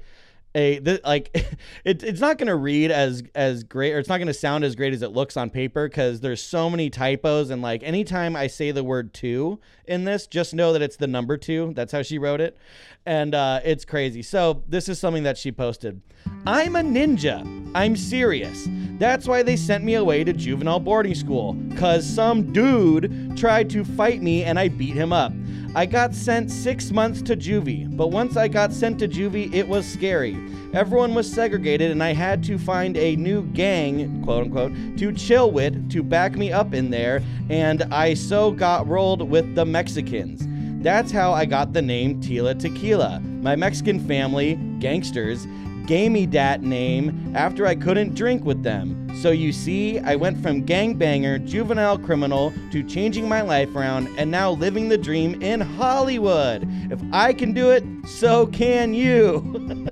a 0.54 0.78
the, 0.80 1.00
like 1.04 1.30
it, 1.84 2.02
it's 2.02 2.20
not 2.20 2.38
going 2.38 2.48
to 2.48 2.56
read 2.56 2.90
as 2.90 3.22
as 3.34 3.62
great 3.62 3.92
or 3.92 3.98
it's 3.98 4.08
not 4.08 4.18
going 4.18 4.26
to 4.26 4.34
sound 4.34 4.64
as 4.64 4.74
great 4.74 4.92
as 4.92 5.02
it 5.02 5.12
looks 5.12 5.36
on 5.36 5.50
paper 5.50 5.88
because 5.88 6.20
there's 6.20 6.42
so 6.42 6.68
many 6.68 6.90
typos 6.90 7.50
and 7.50 7.62
like 7.62 7.82
anytime 7.82 8.34
i 8.34 8.46
say 8.46 8.70
the 8.70 8.82
word 8.82 9.14
two 9.14 9.60
in 9.90 10.04
this 10.04 10.28
just 10.28 10.54
know 10.54 10.72
that 10.72 10.80
it's 10.80 10.96
the 10.96 11.08
number 11.08 11.36
two. 11.36 11.72
That's 11.74 11.92
how 11.92 12.02
she 12.02 12.16
wrote 12.16 12.40
it. 12.40 12.56
And 13.04 13.34
uh, 13.34 13.60
it's 13.64 13.84
crazy. 13.84 14.22
So 14.22 14.62
this 14.68 14.88
is 14.88 15.00
something 15.00 15.24
that 15.24 15.36
she 15.36 15.50
posted 15.50 16.00
i'm 16.46 16.76
a 16.76 16.80
ninja 16.80 17.44
i'm 17.74 17.96
serious 17.96 18.68
that's 18.98 19.26
why 19.26 19.42
they 19.42 19.56
sent 19.56 19.84
me 19.84 19.94
away 19.94 20.24
to 20.24 20.32
juvenile 20.32 20.80
boarding 20.80 21.14
school 21.14 21.54
because 21.54 22.06
some 22.06 22.52
dude 22.52 23.36
tried 23.36 23.68
to 23.70 23.84
fight 23.84 24.22
me 24.22 24.44
and 24.44 24.58
i 24.58 24.68
beat 24.68 24.94
him 24.94 25.12
up 25.12 25.32
I 25.72 25.86
got 25.86 26.16
sent 26.16 26.50
six 26.50 26.90
months 26.90 27.22
to 27.22 27.36
juvie, 27.36 27.96
but 27.96 28.08
once 28.08 28.36
I 28.36 28.48
got 28.48 28.72
sent 28.72 28.98
to 28.98 29.06
juvie, 29.06 29.54
it 29.54 29.68
was 29.68 29.86
scary. 29.86 30.36
Everyone 30.72 31.14
was 31.14 31.32
segregated, 31.32 31.92
and 31.92 32.02
I 32.02 32.12
had 32.12 32.42
to 32.44 32.58
find 32.58 32.96
a 32.96 33.14
new 33.14 33.42
gang, 33.42 34.20
quote 34.24 34.46
unquote, 34.46 34.72
to 34.98 35.12
chill 35.12 35.52
with 35.52 35.88
to 35.92 36.02
back 36.02 36.36
me 36.36 36.50
up 36.50 36.74
in 36.74 36.90
there, 36.90 37.22
and 37.50 37.84
I 37.94 38.14
so 38.14 38.50
got 38.50 38.88
rolled 38.88 39.30
with 39.30 39.54
the 39.54 39.64
Mexicans. 39.64 40.42
That's 40.82 41.12
how 41.12 41.32
I 41.32 41.44
got 41.44 41.72
the 41.72 41.82
name 41.82 42.20
Tila 42.20 42.58
Tequila. 42.58 43.20
My 43.20 43.54
Mexican 43.54 44.00
family, 44.08 44.56
gangsters, 44.80 45.46
gave 45.90 46.12
me 46.12 46.24
that 46.24 46.62
name 46.62 47.32
after 47.34 47.66
I 47.66 47.74
couldn't 47.74 48.14
drink 48.14 48.44
with 48.44 48.62
them. 48.62 49.10
So 49.20 49.32
you 49.32 49.50
see, 49.50 49.98
I 49.98 50.14
went 50.14 50.40
from 50.40 50.64
gangbanger, 50.64 51.44
juvenile 51.44 51.98
criminal, 51.98 52.52
to 52.70 52.84
changing 52.84 53.28
my 53.28 53.40
life 53.40 53.74
around 53.74 54.08
and 54.16 54.30
now 54.30 54.52
living 54.52 54.88
the 54.88 54.96
dream 54.96 55.42
in 55.42 55.60
Hollywood. 55.60 56.62
If 56.92 57.00
I 57.12 57.32
can 57.32 57.52
do 57.52 57.72
it, 57.72 57.82
so 58.06 58.46
can 58.46 58.94
you. 58.94 59.88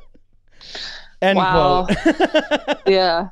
End 1.21 1.37
wow. 1.37 1.87
quote. 1.87 2.79
yeah. 2.87 3.31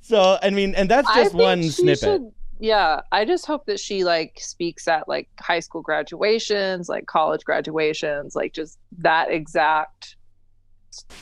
So 0.00 0.38
I 0.40 0.50
mean, 0.50 0.76
and 0.76 0.88
that's 0.88 1.12
just 1.16 1.34
one 1.34 1.64
snippet. 1.64 1.98
Should, 1.98 2.32
yeah, 2.60 3.00
I 3.10 3.24
just 3.24 3.44
hope 3.44 3.66
that 3.66 3.80
she 3.80 4.04
like 4.04 4.38
speaks 4.38 4.86
at 4.86 5.08
like 5.08 5.28
high 5.40 5.58
school 5.58 5.82
graduations, 5.82 6.88
like 6.88 7.06
college 7.06 7.42
graduations, 7.42 8.36
like 8.36 8.52
just 8.52 8.78
that 8.98 9.32
exact 9.32 10.14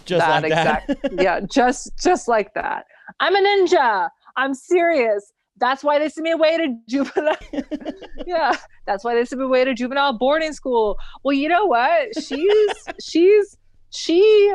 just 0.05 0.27
that 0.27 0.43
like 0.43 0.53
exact 0.53 0.89
that. 0.89 1.13
yeah 1.23 1.41
just 1.41 1.91
just 2.03 2.29
like 2.29 2.53
that 2.55 2.85
i'm 3.21 3.35
a 3.35 3.39
ninja 3.39 4.09
i'm 4.37 4.55
serious 4.55 5.33
that's 5.59 5.83
why 5.83 5.99
they 5.99 6.09
sent 6.09 6.25
me 6.25 6.33
away 6.33 6.57
to 6.57 6.75
juvenile 6.89 7.37
yeah 8.27 8.57
that's 8.87 9.05
why 9.05 9.15
they 9.15 9.25
sent 9.25 9.41
me 9.41 9.45
away 9.45 9.65
to 9.65 9.75
juvenile 9.75 10.17
boarding 10.17 10.53
school 10.53 10.97
well 11.25 11.35
you 11.35 11.49
know 11.49 11.67
what 11.67 12.09
she's 12.23 12.75
she's 13.03 13.57
she 13.91 14.53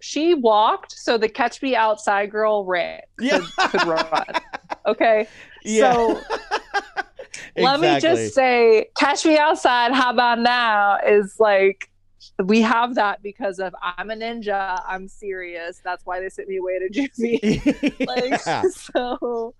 she 0.00 0.34
walked 0.34 0.92
so 0.92 1.16
the 1.16 1.28
catch 1.28 1.62
me 1.62 1.74
outside 1.74 2.30
girl 2.30 2.64
ran 2.64 3.00
yeah. 3.20 3.40
could, 3.58 3.70
could 3.70 3.86
run 3.86 4.26
okay 4.86 5.26
yeah. 5.64 5.92
so 5.92 6.10
exactly. 7.56 7.62
let 7.62 7.80
me 7.80 8.00
just 8.00 8.34
say 8.34 8.86
catch 8.96 9.24
me 9.24 9.38
outside 9.38 9.92
how 9.92 10.10
about 10.10 10.38
now 10.38 10.98
is 11.06 11.36
like 11.38 11.88
we 12.42 12.60
have 12.62 12.94
that 12.96 13.22
because 13.22 13.58
of 13.58 13.74
I'm 13.82 14.10
a 14.10 14.14
ninja, 14.14 14.82
I'm 14.86 15.08
serious. 15.08 15.80
That's 15.84 16.04
why 16.04 16.20
they 16.20 16.28
sent 16.28 16.48
me 16.48 16.56
away 16.56 16.78
to 16.80 16.88
juvie. 17.00 18.06
like 18.06 18.40
yeah. 18.46 18.62
so, 18.70 19.54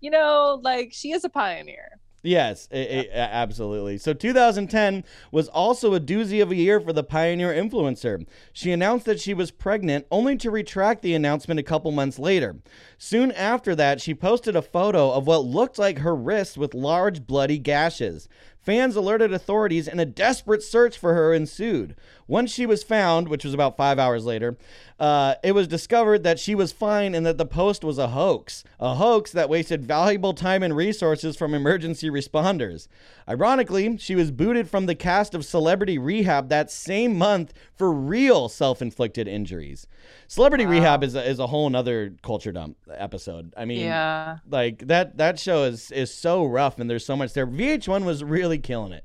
you 0.00 0.10
know, 0.10 0.60
like 0.62 0.92
she 0.92 1.12
is 1.12 1.24
a 1.24 1.28
pioneer. 1.28 2.00
Yes, 2.24 2.68
it, 2.70 2.90
it, 2.90 3.10
absolutely. 3.12 3.98
So 3.98 4.14
2010 4.14 5.04
was 5.30 5.46
also 5.48 5.92
a 5.92 6.00
doozy 6.00 6.42
of 6.42 6.50
a 6.50 6.54
year 6.54 6.80
for 6.80 6.94
the 6.94 7.04
pioneer 7.04 7.52
influencer. 7.52 8.26
She 8.50 8.72
announced 8.72 9.04
that 9.04 9.20
she 9.20 9.34
was 9.34 9.50
pregnant 9.50 10.06
only 10.10 10.34
to 10.38 10.50
retract 10.50 11.02
the 11.02 11.12
announcement 11.12 11.60
a 11.60 11.62
couple 11.62 11.90
months 11.90 12.18
later. 12.18 12.56
Soon 12.96 13.30
after 13.32 13.74
that, 13.74 14.00
she 14.00 14.14
posted 14.14 14.56
a 14.56 14.62
photo 14.62 15.10
of 15.10 15.26
what 15.26 15.44
looked 15.44 15.78
like 15.78 15.98
her 15.98 16.16
wrist 16.16 16.56
with 16.56 16.72
large 16.72 17.26
bloody 17.26 17.58
gashes. 17.58 18.26
Fans 18.64 18.96
alerted 18.96 19.32
authorities 19.32 19.86
and 19.86 20.00
a 20.00 20.06
desperate 20.06 20.62
search 20.62 20.96
for 20.96 21.14
her 21.14 21.34
ensued. 21.34 21.94
Once 22.26 22.50
she 22.50 22.64
was 22.64 22.82
found, 22.82 23.28
which 23.28 23.44
was 23.44 23.52
about 23.52 23.76
five 23.76 23.98
hours 23.98 24.24
later, 24.24 24.56
uh, 24.98 25.34
it 25.42 25.52
was 25.52 25.68
discovered 25.68 26.22
that 26.22 26.38
she 26.38 26.54
was 26.54 26.72
fine 26.72 27.14
and 27.14 27.26
that 27.26 27.36
the 27.36 27.44
post 27.44 27.84
was 27.84 27.98
a 27.98 28.08
hoax. 28.08 28.64
A 28.80 28.94
hoax 28.94 29.32
that 29.32 29.50
wasted 29.50 29.84
valuable 29.84 30.32
time 30.32 30.62
and 30.62 30.74
resources 30.74 31.36
from 31.36 31.52
emergency 31.52 32.08
responders. 32.08 32.88
Ironically, 33.28 33.98
she 33.98 34.14
was 34.14 34.30
booted 34.30 34.68
from 34.68 34.86
the 34.86 34.94
cast 34.94 35.34
of 35.34 35.44
Celebrity 35.44 35.98
Rehab 35.98 36.48
that 36.48 36.70
same 36.70 37.16
month 37.16 37.52
for 37.74 37.92
real 37.92 38.48
self 38.48 38.80
inflicted 38.80 39.28
injuries. 39.28 39.86
Celebrity 40.26 40.64
wow. 40.64 40.72
Rehab 40.72 41.04
is 41.04 41.14
a, 41.14 41.28
is 41.28 41.38
a 41.38 41.46
whole 41.46 41.68
nother 41.68 42.14
culture 42.22 42.52
dump 42.52 42.76
episode. 42.90 43.52
I 43.56 43.64
mean, 43.64 43.80
yeah, 43.80 44.38
like 44.48 44.86
that 44.86 45.16
that 45.18 45.38
show 45.38 45.64
is 45.64 45.90
is 45.90 46.12
so 46.12 46.44
rough 46.44 46.78
and 46.78 46.88
there's 46.88 47.04
so 47.06 47.16
much 47.16 47.32
there. 47.32 47.46
VH1 47.46 48.04
was 48.04 48.22
really 48.22 48.53
killing 48.62 48.92
it 48.92 49.04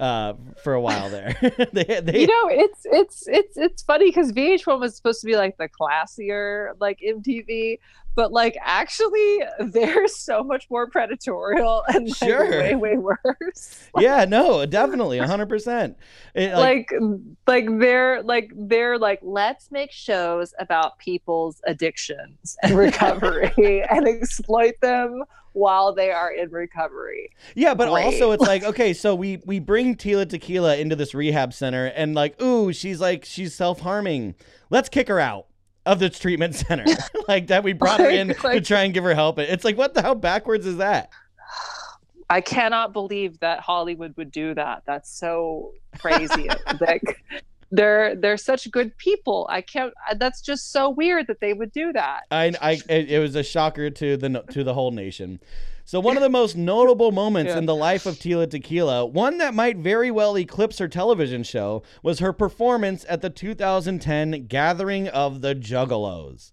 uh, 0.00 0.34
for 0.62 0.74
a 0.74 0.80
while 0.80 1.08
there. 1.10 1.36
they, 1.72 2.00
they, 2.00 2.20
you 2.20 2.26
know, 2.26 2.48
it's 2.48 2.80
it's 2.84 3.28
it's 3.28 3.56
it's 3.56 3.82
funny 3.82 4.06
because 4.06 4.32
VH1 4.32 4.80
was 4.80 4.96
supposed 4.96 5.20
to 5.20 5.26
be 5.26 5.36
like 5.36 5.56
the 5.56 5.68
classier 5.68 6.72
like 6.80 7.00
MTV, 7.06 7.78
but 8.16 8.32
like 8.32 8.56
actually 8.60 9.42
they're 9.60 10.08
so 10.08 10.42
much 10.42 10.68
more 10.70 10.88
predatorial 10.90 11.82
and 11.88 12.08
like, 12.08 12.16
sure. 12.16 12.50
way 12.50 12.74
way 12.74 12.96
worse. 12.96 13.88
yeah, 13.98 14.24
no, 14.24 14.66
definitely, 14.66 15.18
hundred 15.18 15.48
percent. 15.48 15.96
Like 16.34 16.90
like 17.46 17.66
they're 17.78 18.22
like 18.22 18.50
they're 18.56 18.98
like 18.98 19.20
let's 19.22 19.70
make 19.70 19.92
shows 19.92 20.52
about 20.58 20.98
people's 20.98 21.60
addictions 21.66 22.56
and 22.62 22.76
recovery 22.76 23.84
and 23.88 24.08
exploit 24.08 24.74
them 24.80 25.22
while 25.54 25.94
they 25.94 26.10
are 26.10 26.30
in 26.32 26.50
recovery. 26.50 27.30
Yeah, 27.54 27.74
but 27.74 27.90
Great. 27.90 28.04
also 28.04 28.32
it's 28.32 28.42
like, 28.42 28.62
okay, 28.64 28.92
so 28.92 29.14
we 29.14 29.40
we 29.46 29.58
bring 29.58 29.96
Tila 29.96 30.28
Tequila 30.28 30.76
into 30.76 30.94
this 30.94 31.14
rehab 31.14 31.54
center 31.54 31.86
and 31.86 32.14
like, 32.14 32.40
ooh, 32.42 32.72
she's 32.72 33.00
like 33.00 33.24
she's 33.24 33.54
self-harming. 33.54 34.34
Let's 34.68 34.88
kick 34.88 35.08
her 35.08 35.18
out 35.18 35.46
of 35.86 35.98
this 35.98 36.18
treatment 36.18 36.54
center. 36.66 36.84
like 37.28 37.46
that 37.46 37.64
we 37.64 37.72
brought 37.72 38.00
her 38.00 38.10
in 38.10 38.28
like, 38.28 38.58
to 38.58 38.60
try 38.60 38.82
and 38.82 38.92
give 38.92 39.04
her 39.04 39.14
help. 39.14 39.38
It's 39.38 39.64
like 39.64 39.78
what 39.78 39.94
the 39.94 40.02
hell 40.02 40.14
backwards 40.14 40.66
is 40.66 40.76
that? 40.76 41.10
I 42.28 42.40
cannot 42.40 42.92
believe 42.92 43.38
that 43.40 43.60
Hollywood 43.60 44.16
would 44.16 44.32
do 44.32 44.54
that. 44.54 44.82
That's 44.86 45.10
so 45.10 45.72
crazy. 45.98 46.48
like 46.80 47.22
they're 47.74 48.14
they're 48.14 48.36
such 48.36 48.70
good 48.70 48.96
people. 48.98 49.46
I 49.50 49.60
can't. 49.60 49.92
That's 50.16 50.40
just 50.40 50.72
so 50.72 50.90
weird 50.90 51.26
that 51.26 51.40
they 51.40 51.52
would 51.52 51.72
do 51.72 51.92
that. 51.92 52.22
I, 52.30 52.52
I 52.60 52.80
it 52.88 53.18
was 53.20 53.34
a 53.34 53.42
shocker 53.42 53.90
to 53.90 54.16
the 54.16 54.44
to 54.50 54.64
the 54.64 54.74
whole 54.74 54.90
nation. 54.90 55.40
So 55.86 56.00
one 56.00 56.16
of 56.16 56.22
the 56.22 56.30
most 56.30 56.56
notable 56.56 57.12
moments 57.12 57.50
yeah. 57.50 57.58
in 57.58 57.66
the 57.66 57.74
life 57.74 58.06
of 58.06 58.14
Tila 58.14 58.48
Tequila, 58.48 59.04
one 59.04 59.36
that 59.38 59.52
might 59.52 59.76
very 59.76 60.10
well 60.10 60.38
eclipse 60.38 60.78
her 60.78 60.88
television 60.88 61.42
show, 61.42 61.82
was 62.02 62.20
her 62.20 62.32
performance 62.32 63.04
at 63.06 63.20
the 63.20 63.28
2010 63.28 64.46
Gathering 64.46 65.08
of 65.08 65.42
the 65.42 65.54
Juggalos. 65.54 66.52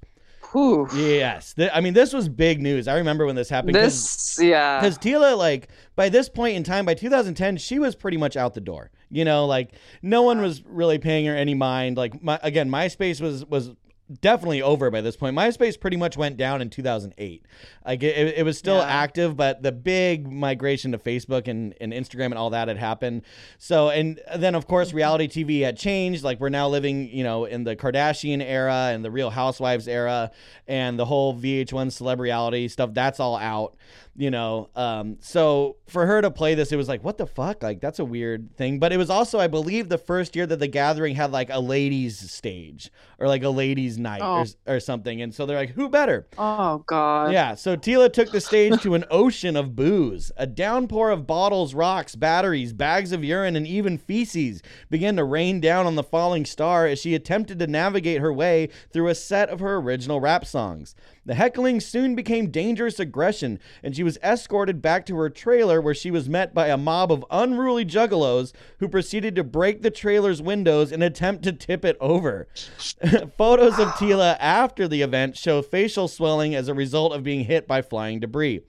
Whew. 0.52 0.88
Yes, 0.93 1.56
I 1.74 1.80
mean 1.82 1.93
this 1.93 2.14
was 2.14 2.28
big 2.28 2.62
news. 2.62 2.88
I 2.88 2.97
remember 2.97 3.26
when 3.26 3.36
this 3.36 3.49
happened. 3.49 3.76
This, 3.76 4.38
yeah, 4.41 4.80
because 4.80 4.97
Tila, 4.97 5.38
like 5.38 5.70
by 5.95 6.10
this 6.10 6.28
point 6.30 6.58
in 6.58 6.64
time, 6.64 6.86
by 6.86 6.93
2010, 6.93 7.58
she 7.58 7.80
was 7.80 7.95
pretty 7.95 8.18
much 8.18 8.36
out 8.36 8.54
the 8.54 8.62
door. 8.62 8.91
You 9.10 9.26
know, 9.26 9.45
like 9.45 9.74
no 10.02 10.24
one 10.24 10.41
was 10.41 10.64
really 10.66 10.97
paying 10.97 11.26
her 11.26 11.36
any 11.36 11.54
mind. 11.54 11.97
Like 11.97 12.22
my, 12.22 12.39
again, 12.43 12.70
MySpace 12.70 13.22
was 13.22 13.45
was 13.45 13.72
definitely 14.20 14.62
over 14.62 14.91
by 14.91 15.01
this 15.01 15.16
point. 15.16 15.36
MySpace 15.36 15.80
pretty 15.80 15.97
much 15.97 16.18
went 16.18 16.38
down 16.38 16.62
in 16.62 16.70
2008. 16.70 17.45
Like 17.86 18.03
it, 18.03 18.38
it 18.38 18.43
was 18.43 18.57
still 18.57 18.78
yeah. 18.78 18.86
active, 18.86 19.38
but 19.38 19.64
the 19.64 19.72
big 19.72 20.32
migration 20.32 20.91
to 20.91 20.97
Facebook 20.97 21.47
and, 21.47 21.74
and 21.80 21.93
Instagram 21.93 22.26
and 22.26 22.36
all 22.36 22.49
that 22.49 22.68
had 22.68 22.78
happened. 22.78 23.24
So, 23.57 23.89
and 23.89 24.20
then 24.36 24.55
of 24.55 24.68
course, 24.68 24.93
reality 24.93 25.28
TV 25.28 25.62
had 25.62 25.78
changed. 25.78 26.24
Like 26.24 26.39
we're 26.39 26.49
now 26.49 26.68
living, 26.68 27.09
you 27.09 27.24
know, 27.24 27.45
in 27.45 27.64
the 27.64 27.76
Kardashian 27.76 28.41
era 28.41 28.89
and 28.91 29.05
the 29.05 29.12
Real 29.12 29.30
Housewives 29.30 29.88
era, 29.88 30.32
and 30.68 30.99
the 30.99 31.05
whole 31.05 31.36
VH1 31.36 31.91
celebrity 31.91 32.68
stuff. 32.68 32.93
That's 32.93 33.20
all 33.20 33.38
out 33.38 33.76
you 34.16 34.30
know 34.30 34.70
um, 34.76 35.18
so 35.22 35.78
for 35.88 36.05
her 36.05 36.22
to 36.22 36.30
play 36.30 36.53
this 36.53 36.72
it 36.72 36.76
was 36.76 36.88
like 36.88 37.03
what 37.03 37.18
the 37.18 37.26
fuck 37.26 37.64
like 37.64 37.80
that's 37.80 37.99
a 37.99 38.05
weird 38.05 38.55
thing 38.57 38.78
but 38.78 38.91
it 38.91 38.97
was 38.97 39.09
also 39.09 39.39
i 39.39 39.47
believe 39.47 39.89
the 39.89 39.97
first 39.97 40.36
year 40.36 40.45
that 40.45 40.59
the 40.59 40.68
gathering 40.68 41.16
had 41.16 41.32
like 41.32 41.49
a 41.49 41.59
ladies 41.59 42.20
stage 42.32 42.91
or 43.20 43.28
like 43.28 43.43
a 43.43 43.49
ladies 43.49 43.97
night 44.02 44.22
oh. 44.22 44.45
or, 44.68 44.76
or 44.76 44.80
something 44.80 45.22
and 45.22 45.34
so 45.34 45.45
they're 45.45 45.58
like 45.58 45.72
who 45.72 45.89
better? 45.89 46.28
Oh 46.38 46.84
god. 46.88 47.32
Yeah 47.34 47.56
so 47.56 47.78
tila 47.78 48.12
took 48.12 48.32
the 48.32 48.41
stage 48.41 48.82
to 48.82 48.95
an 48.95 49.06
ocean 49.10 49.56
of 49.56 49.76
booze 49.76 50.32
a 50.38 50.47
downpour 50.47 51.10
of 51.10 51.28
bottles 51.28 51.74
rocks 51.74 52.16
batteries 52.16 52.74
bags 52.74 53.12
of 53.12 53.24
urine 53.24 53.56
and 53.56 53.68
even 53.68 53.97
feces 53.97 54.62
began 54.89 55.16
to 55.16 55.24
rain 55.24 55.60
down 55.62 55.86
on 55.86 55.95
the 55.95 56.04
falling 56.04 56.45
star 56.45 56.86
as 56.86 56.99
she 56.99 57.16
attempted 57.16 57.60
to 57.60 57.68
navigate 57.68 58.22
her 58.22 58.34
way 58.34 58.70
through 58.91 59.08
a 59.08 59.16
set 59.16 59.49
of 59.49 59.60
her 59.60 59.78
original 59.78 60.20
rap 60.20 60.45
songs 60.45 60.95
The 61.24 61.36
heckling 61.36 61.80
soon 61.80 62.15
became 62.15 62.49
dangerous 62.49 62.99
aggression, 62.99 63.59
and 63.84 63.95
she 63.95 64.01
was 64.01 64.17
escorted 64.24 64.82
back 64.82 65.05
to 65.05 65.17
her 65.17 65.30
trailer 65.30 65.80
where 65.80 65.93
she 65.93 66.09
was 66.09 66.28
met 66.28 66.53
by 66.53 66.69
a 66.69 66.78
mob 66.78 67.11
of 67.11 67.24
unruly 67.30 67.86
juggalos 67.86 68.53
who 68.80 68.89
proceeded 68.89 69.36
to 69.36 69.43
break 69.43 69.84
the 69.84 69.91
trailer's 69.91 70.41
windows 70.41 70.91
and 70.91 71.03
attempt 71.03 71.43
to 71.43 71.53
tip 71.53 71.86
it 71.86 71.95
over. 71.99 72.47
Photos 73.38 73.78
of 73.78 73.89
Tila 73.89 74.36
after 74.39 74.88
the 74.88 75.03
event 75.03 75.38
show 75.38 75.61
facial 75.61 76.07
swelling 76.07 76.55
as 76.55 76.67
a 76.67 76.74
result 76.74 77.13
of 77.13 77.24
being 77.24 77.45
hit 77.45 77.67
by 77.67 77.84
flying 77.84 78.19
debris. 78.19 78.61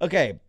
Okay, 0.00 0.40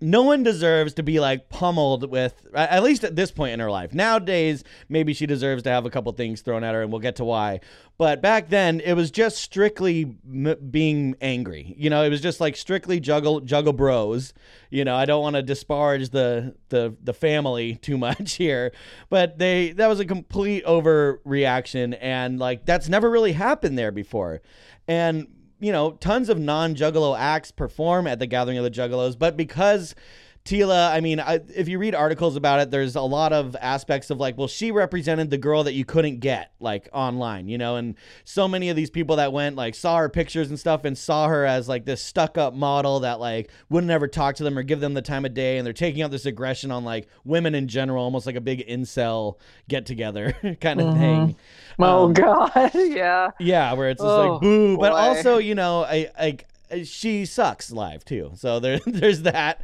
no 0.00 0.22
one 0.22 0.42
deserves 0.42 0.94
to 0.94 1.02
be 1.02 1.20
like 1.20 1.48
pummeled 1.48 2.10
with 2.10 2.46
at 2.54 2.82
least 2.82 3.04
at 3.04 3.16
this 3.16 3.30
point 3.30 3.52
in 3.52 3.60
her 3.60 3.70
life. 3.70 3.92
Nowadays 3.92 4.64
maybe 4.88 5.12
she 5.12 5.26
deserves 5.26 5.62
to 5.64 5.70
have 5.70 5.86
a 5.86 5.90
couple 5.90 6.12
things 6.12 6.40
thrown 6.40 6.64
at 6.64 6.74
her 6.74 6.82
and 6.82 6.90
we'll 6.90 7.00
get 7.00 7.16
to 7.16 7.24
why. 7.24 7.60
But 7.98 8.22
back 8.22 8.48
then 8.48 8.80
it 8.80 8.94
was 8.94 9.10
just 9.10 9.38
strictly 9.38 10.16
m- 10.26 10.56
being 10.70 11.16
angry. 11.20 11.74
You 11.76 11.90
know 11.90 12.02
it 12.02 12.08
was 12.08 12.20
just 12.20 12.40
like 12.40 12.56
strictly 12.56 13.00
juggle 13.00 13.40
juggle 13.40 13.72
bros. 13.72 14.32
You 14.70 14.84
know 14.84 14.96
i 14.96 15.04
don't 15.04 15.22
want 15.22 15.36
to 15.36 15.42
disparage 15.42 16.10
the 16.10 16.54
the 16.68 16.96
the 17.02 17.12
family 17.12 17.76
too 17.76 17.98
much 17.98 18.32
here. 18.36 18.72
But 19.08 19.38
they 19.38 19.72
that 19.72 19.88
was 19.88 20.00
a 20.00 20.04
complete 20.04 20.64
overreaction 20.64 21.96
and 22.00 22.38
like 22.38 22.64
that's 22.64 22.88
never 22.88 23.10
really 23.10 23.32
happened 23.32 23.78
there 23.78 23.92
before. 23.92 24.40
And 24.88 25.28
you 25.60 25.72
know, 25.72 25.92
tons 25.92 26.28
of 26.28 26.38
non 26.38 26.74
Juggalo 26.74 27.16
acts 27.18 27.50
perform 27.50 28.06
at 28.06 28.18
the 28.18 28.26
Gathering 28.26 28.58
of 28.58 28.64
the 28.64 28.70
Juggalos, 28.70 29.18
but 29.18 29.36
because 29.36 29.94
Tila, 30.44 30.90
I 30.90 31.00
mean, 31.00 31.20
I, 31.20 31.40
if 31.54 31.68
you 31.68 31.78
read 31.78 31.94
articles 31.94 32.34
about 32.34 32.60
it, 32.60 32.70
there's 32.70 32.96
a 32.96 33.02
lot 33.02 33.34
of 33.34 33.54
aspects 33.60 34.08
of 34.08 34.18
like, 34.18 34.38
well, 34.38 34.48
she 34.48 34.70
represented 34.70 35.28
the 35.28 35.36
girl 35.36 35.64
that 35.64 35.74
you 35.74 35.84
couldn't 35.84 36.20
get 36.20 36.52
like 36.60 36.88
online, 36.94 37.46
you 37.46 37.58
know, 37.58 37.76
and 37.76 37.94
so 38.24 38.48
many 38.48 38.70
of 38.70 38.76
these 38.76 38.88
people 38.88 39.16
that 39.16 39.34
went 39.34 39.56
like 39.56 39.74
saw 39.74 39.98
her 39.98 40.08
pictures 40.08 40.48
and 40.48 40.58
stuff 40.58 40.86
and 40.86 40.96
saw 40.96 41.28
her 41.28 41.44
as 41.44 41.68
like 41.68 41.84
this 41.84 42.02
stuck 42.02 42.38
up 42.38 42.54
model 42.54 43.00
that 43.00 43.20
like 43.20 43.50
wouldn't 43.68 43.90
ever 43.90 44.08
talk 44.08 44.34
to 44.36 44.42
them 44.42 44.56
or 44.56 44.62
give 44.62 44.80
them 44.80 44.94
the 44.94 45.02
time 45.02 45.26
of 45.26 45.34
day, 45.34 45.58
and 45.58 45.66
they're 45.66 45.74
taking 45.74 46.00
out 46.00 46.10
this 46.10 46.24
aggression 46.24 46.70
on 46.70 46.84
like 46.84 47.06
women 47.22 47.54
in 47.54 47.68
general, 47.68 48.02
almost 48.02 48.24
like 48.24 48.36
a 48.36 48.40
big 48.40 48.66
incel 48.66 49.36
get 49.68 49.84
together 49.84 50.32
kind 50.60 50.80
of 50.80 50.86
mm-hmm. 50.86 51.00
thing. 51.00 51.36
Oh 51.82 52.04
um, 52.06 52.12
God, 52.12 52.70
yeah, 52.74 53.30
yeah, 53.38 53.72
where 53.72 53.90
it's 53.90 54.00
just 54.00 54.10
oh, 54.10 54.32
like 54.32 54.40
boo, 54.40 54.76
boy. 54.76 54.80
but 54.80 54.92
also 54.92 55.38
you 55.38 55.54
know, 55.54 55.84
I 55.84 56.10
like 56.18 56.46
she 56.84 57.24
sucks 57.24 57.70
live 57.70 58.04
too. 58.04 58.32
So 58.34 58.60
there, 58.60 58.80
there's 58.86 59.22
that. 59.22 59.62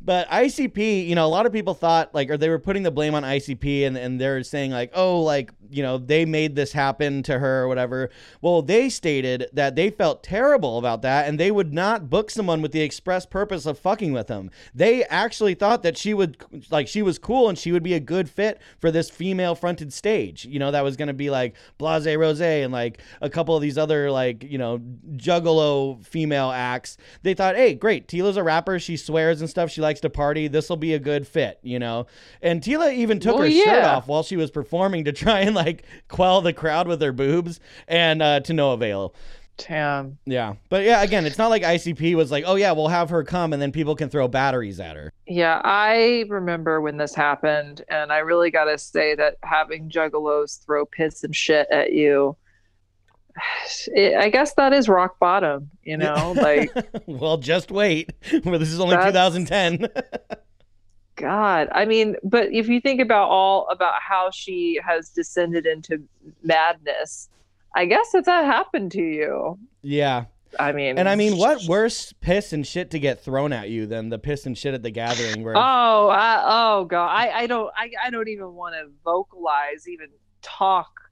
But 0.00 0.28
ICP, 0.28 1.06
you 1.06 1.14
know, 1.14 1.26
a 1.26 1.28
lot 1.28 1.46
of 1.46 1.52
people 1.52 1.74
thought 1.74 2.14
like, 2.14 2.30
or 2.30 2.36
they 2.36 2.48
were 2.48 2.58
putting 2.58 2.82
the 2.82 2.90
blame 2.90 3.14
on 3.14 3.22
ICP, 3.22 3.86
and 3.86 3.96
and 3.96 4.20
they're 4.20 4.42
saying 4.42 4.70
like, 4.70 4.92
oh, 4.94 5.20
like 5.20 5.52
you 5.70 5.82
know, 5.82 5.98
they 5.98 6.24
made 6.24 6.54
this 6.54 6.72
happen 6.72 7.22
to 7.24 7.38
her 7.38 7.62
or 7.62 7.68
whatever. 7.68 8.10
Well, 8.40 8.62
they 8.62 8.88
stated 8.88 9.48
that 9.52 9.74
they 9.74 9.90
felt 9.90 10.22
terrible 10.22 10.78
about 10.78 11.02
that, 11.02 11.26
and 11.26 11.40
they 11.40 11.50
would 11.50 11.72
not 11.72 12.10
book 12.10 12.30
someone 12.30 12.62
with 12.62 12.72
the 12.72 12.80
express 12.80 13.26
purpose 13.26 13.66
of 13.66 13.78
fucking 13.78 14.12
with 14.12 14.28
them. 14.28 14.50
They 14.74 15.04
actually 15.04 15.54
thought 15.54 15.82
that 15.82 15.96
she 15.96 16.14
would 16.14 16.36
like 16.70 16.88
she 16.88 17.02
was 17.02 17.18
cool 17.18 17.48
and 17.48 17.58
she 17.58 17.72
would 17.72 17.82
be 17.82 17.94
a 17.94 18.00
good 18.00 18.28
fit 18.28 18.60
for 18.78 18.90
this 18.90 19.10
female 19.10 19.54
fronted 19.54 19.92
stage. 19.92 20.44
You 20.44 20.58
know, 20.58 20.70
that 20.70 20.84
was 20.84 20.96
going 20.96 21.08
to 21.08 21.14
be 21.14 21.30
like 21.30 21.56
Blase 21.78 22.16
Rose 22.16 22.40
and 22.40 22.72
like 22.72 23.00
a 23.20 23.30
couple 23.30 23.56
of 23.56 23.62
these 23.62 23.78
other 23.78 24.10
like 24.10 24.44
you 24.44 24.58
know 24.58 24.80
juggalo 25.16 26.04
female 26.04 26.43
female 26.44 26.52
acts. 26.52 26.96
They 27.22 27.34
thought, 27.34 27.56
hey, 27.56 27.74
great, 27.74 28.08
Tila's 28.08 28.36
a 28.36 28.42
rapper. 28.42 28.78
She 28.78 28.96
swears 28.96 29.40
and 29.40 29.50
stuff. 29.50 29.70
She 29.70 29.80
likes 29.80 30.00
to 30.00 30.10
party. 30.10 30.48
This 30.48 30.68
will 30.68 30.76
be 30.76 30.94
a 30.94 30.98
good 30.98 31.26
fit, 31.26 31.58
you 31.62 31.78
know? 31.78 32.06
And 32.42 32.62
Tila 32.62 32.94
even 32.94 33.20
took 33.20 33.34
well, 33.34 33.42
her 33.44 33.48
yeah. 33.48 33.64
shirt 33.64 33.84
off 33.84 34.08
while 34.08 34.22
she 34.22 34.36
was 34.36 34.50
performing 34.50 35.04
to 35.04 35.12
try 35.12 35.40
and 35.40 35.54
like 35.54 35.84
quell 36.08 36.40
the 36.40 36.52
crowd 36.52 36.88
with 36.88 37.00
her 37.00 37.12
boobs 37.12 37.60
and 37.88 38.22
uh, 38.22 38.40
to 38.40 38.52
no 38.52 38.72
avail. 38.72 39.14
Damn. 39.56 40.18
Yeah. 40.26 40.54
But 40.68 40.82
yeah, 40.82 41.02
again, 41.02 41.26
it's 41.26 41.38
not 41.38 41.48
like 41.48 41.62
ICP 41.62 42.16
was 42.16 42.32
like, 42.32 42.42
oh, 42.44 42.56
yeah, 42.56 42.72
we'll 42.72 42.88
have 42.88 43.10
her 43.10 43.22
come 43.22 43.52
and 43.52 43.62
then 43.62 43.70
people 43.70 43.94
can 43.94 44.08
throw 44.08 44.26
batteries 44.26 44.80
at 44.80 44.96
her. 44.96 45.12
Yeah. 45.28 45.60
I 45.62 46.24
remember 46.28 46.80
when 46.80 46.96
this 46.96 47.14
happened. 47.14 47.82
And 47.88 48.12
I 48.12 48.18
really 48.18 48.50
got 48.50 48.64
to 48.64 48.76
say 48.76 49.14
that 49.14 49.36
having 49.44 49.88
juggalos 49.88 50.64
throw 50.64 50.84
piss 50.84 51.22
and 51.22 51.36
shit 51.36 51.68
at 51.70 51.92
you 51.92 52.36
it, 53.88 54.16
I 54.16 54.28
guess 54.28 54.54
that 54.54 54.72
is 54.72 54.88
rock 54.88 55.18
bottom, 55.18 55.70
you 55.82 55.96
know, 55.96 56.34
like 56.36 56.70
well, 57.06 57.36
just 57.36 57.70
wait. 57.70 58.12
Well, 58.44 58.58
this 58.58 58.70
is 58.70 58.80
only 58.80 58.96
2010. 58.96 59.88
God, 61.16 61.68
I 61.72 61.84
mean, 61.84 62.16
but 62.24 62.52
if 62.52 62.68
you 62.68 62.80
think 62.80 63.00
about 63.00 63.28
all 63.28 63.68
about 63.70 63.94
how 64.00 64.30
she 64.32 64.80
has 64.84 65.10
descended 65.10 65.64
into 65.64 66.02
madness, 66.42 67.28
I 67.74 67.86
guess 67.86 68.14
if 68.14 68.24
that 68.24 68.44
happened 68.44 68.92
to 68.92 69.02
you. 69.02 69.58
Yeah. 69.82 70.24
I 70.58 70.72
mean, 70.72 70.98
and 70.98 71.08
I 71.08 71.16
mean, 71.16 71.36
what 71.36 71.64
worse 71.64 72.12
piss 72.20 72.52
and 72.52 72.66
shit 72.66 72.92
to 72.92 72.98
get 72.98 73.24
thrown 73.24 73.52
at 73.52 73.70
you 73.70 73.86
than 73.86 74.08
the 74.08 74.18
piss 74.18 74.46
and 74.46 74.56
shit 74.56 74.74
at 74.74 74.82
the 74.82 74.90
gathering? 74.90 75.42
Where 75.42 75.56
oh, 75.56 76.08
I, 76.08 76.42
oh 76.44 76.84
god, 76.84 77.06
I, 77.06 77.30
I 77.40 77.46
don't, 77.46 77.72
I, 77.76 77.90
I 78.04 78.10
don't 78.10 78.28
even 78.28 78.54
want 78.54 78.74
to 78.74 78.90
vocalize, 79.04 79.88
even 79.88 80.08
talk 80.42 81.03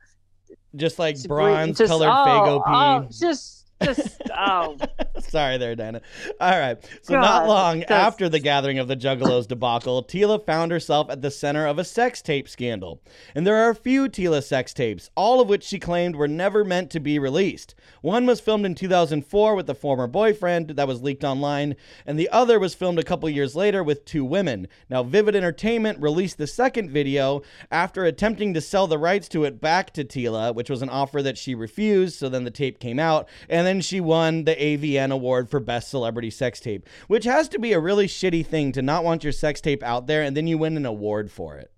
just 0.77 0.99
like 0.99 1.23
bronze 1.25 1.79
just, 1.79 1.91
colored 1.91 2.09
oh, 2.09 2.27
Faygo 2.27 2.63
oh, 2.67 3.09
just 3.11 3.62
just 3.85 4.23
oh. 4.37 4.77
Sorry 5.29 5.57
there 5.59 5.75
Dana. 5.75 6.01
all 6.41 6.59
right. 6.59 6.79
So 7.03 7.15
God, 7.15 7.21
not 7.21 7.49
long 7.49 7.81
that's... 7.81 7.91
after 7.91 8.29
the 8.29 8.39
gathering 8.39 8.79
of 8.79 8.89
the 8.89 8.97
juggalos 8.97 9.47
debacle 9.47 10.03
tila 10.03 10.45
found 10.45 10.73
herself 10.73 11.11
at 11.11 11.23
the 11.23 11.31
center 11.31 11.67
of 11.67 11.79
a 11.79 11.85
sex 11.85 12.23
tape 12.23 12.49
scandal. 12.49 13.01
And 13.35 13.47
there 13.47 13.57
are 13.57 13.71
a 13.71 13.75
few 13.75 14.09
tila 14.09 14.43
sex 14.43 14.75
tapes 14.75 15.11
all 15.17 15.41
of 15.41 15.49
which 15.49 15.65
she 15.65 15.79
claimed 15.79 16.17
were 16.17 16.29
never 16.29 16.65
meant 16.65 16.91
to 16.91 17.01
be 17.01 17.19
released. 17.19 17.75
One 18.01 18.27
was 18.27 18.41
filmed 18.41 18.67
in 18.67 18.75
2004 18.75 19.55
with 19.55 19.71
a 19.71 19.75
former 19.75 20.07
boyfriend 20.07 20.71
that 20.71 20.89
was 20.89 21.03
leaked 21.03 21.25
online 21.25 21.77
and 22.07 22.19
the 22.19 22.29
other 22.31 22.59
was 22.59 22.75
filmed 22.75 22.99
a 22.99 23.05
couple 23.05 23.29
years 23.29 23.55
later 23.55 23.83
with 23.83 24.05
two 24.05 24.25
women. 24.25 24.69
Now 24.91 25.03
vivid 25.03 25.37
entertainment 25.37 26.01
released 26.01 26.39
the 26.39 26.47
second 26.47 26.91
video 26.91 27.43
after 27.71 28.05
attempting 28.05 28.55
to 28.55 28.61
sell 28.61 28.87
the 28.87 28.99
rights 28.99 29.29
to 29.29 29.45
it 29.45 29.61
back 29.61 29.93
to 29.93 30.05
tila 30.05 30.55
which 30.55 30.71
was 30.71 30.83
an 30.83 30.89
offer 30.89 31.23
that 31.23 31.39
she 31.39 31.55
refused 31.55 32.19
so 32.19 32.29
then 32.29 32.45
the 32.45 32.51
tape 32.51 32.79
came 32.79 32.99
out 32.99 33.29
and 33.49 33.67
then 33.67 33.72
then 33.73 33.81
she 33.81 34.03
won 34.03 34.45
the 34.45 34.55
AVN 34.55 35.11
award 35.13 35.49
for 35.49 35.59
best 35.59 35.89
celebrity 35.89 36.29
sex 36.29 36.61
tape, 36.61 36.87
which 37.07 37.25
has 37.25 37.49
to 37.49 37.59
be 37.59 37.73
a 37.73 37.81
really 37.81 38.07
shitty 38.07 38.45
thing 38.45 38.71
to 38.73 38.83
not 38.83 39.03
want 39.03 39.25
your 39.25 39.33
sex 39.33 39.63
tape 39.63 39.83
out 39.83 40.07
there 40.07 40.23
and 40.23 40.37
then 40.37 40.47
you 40.47 40.59
win 40.59 40.77
an 40.77 40.85
award 40.85 41.31
for 41.31 41.57
it. 41.57 41.73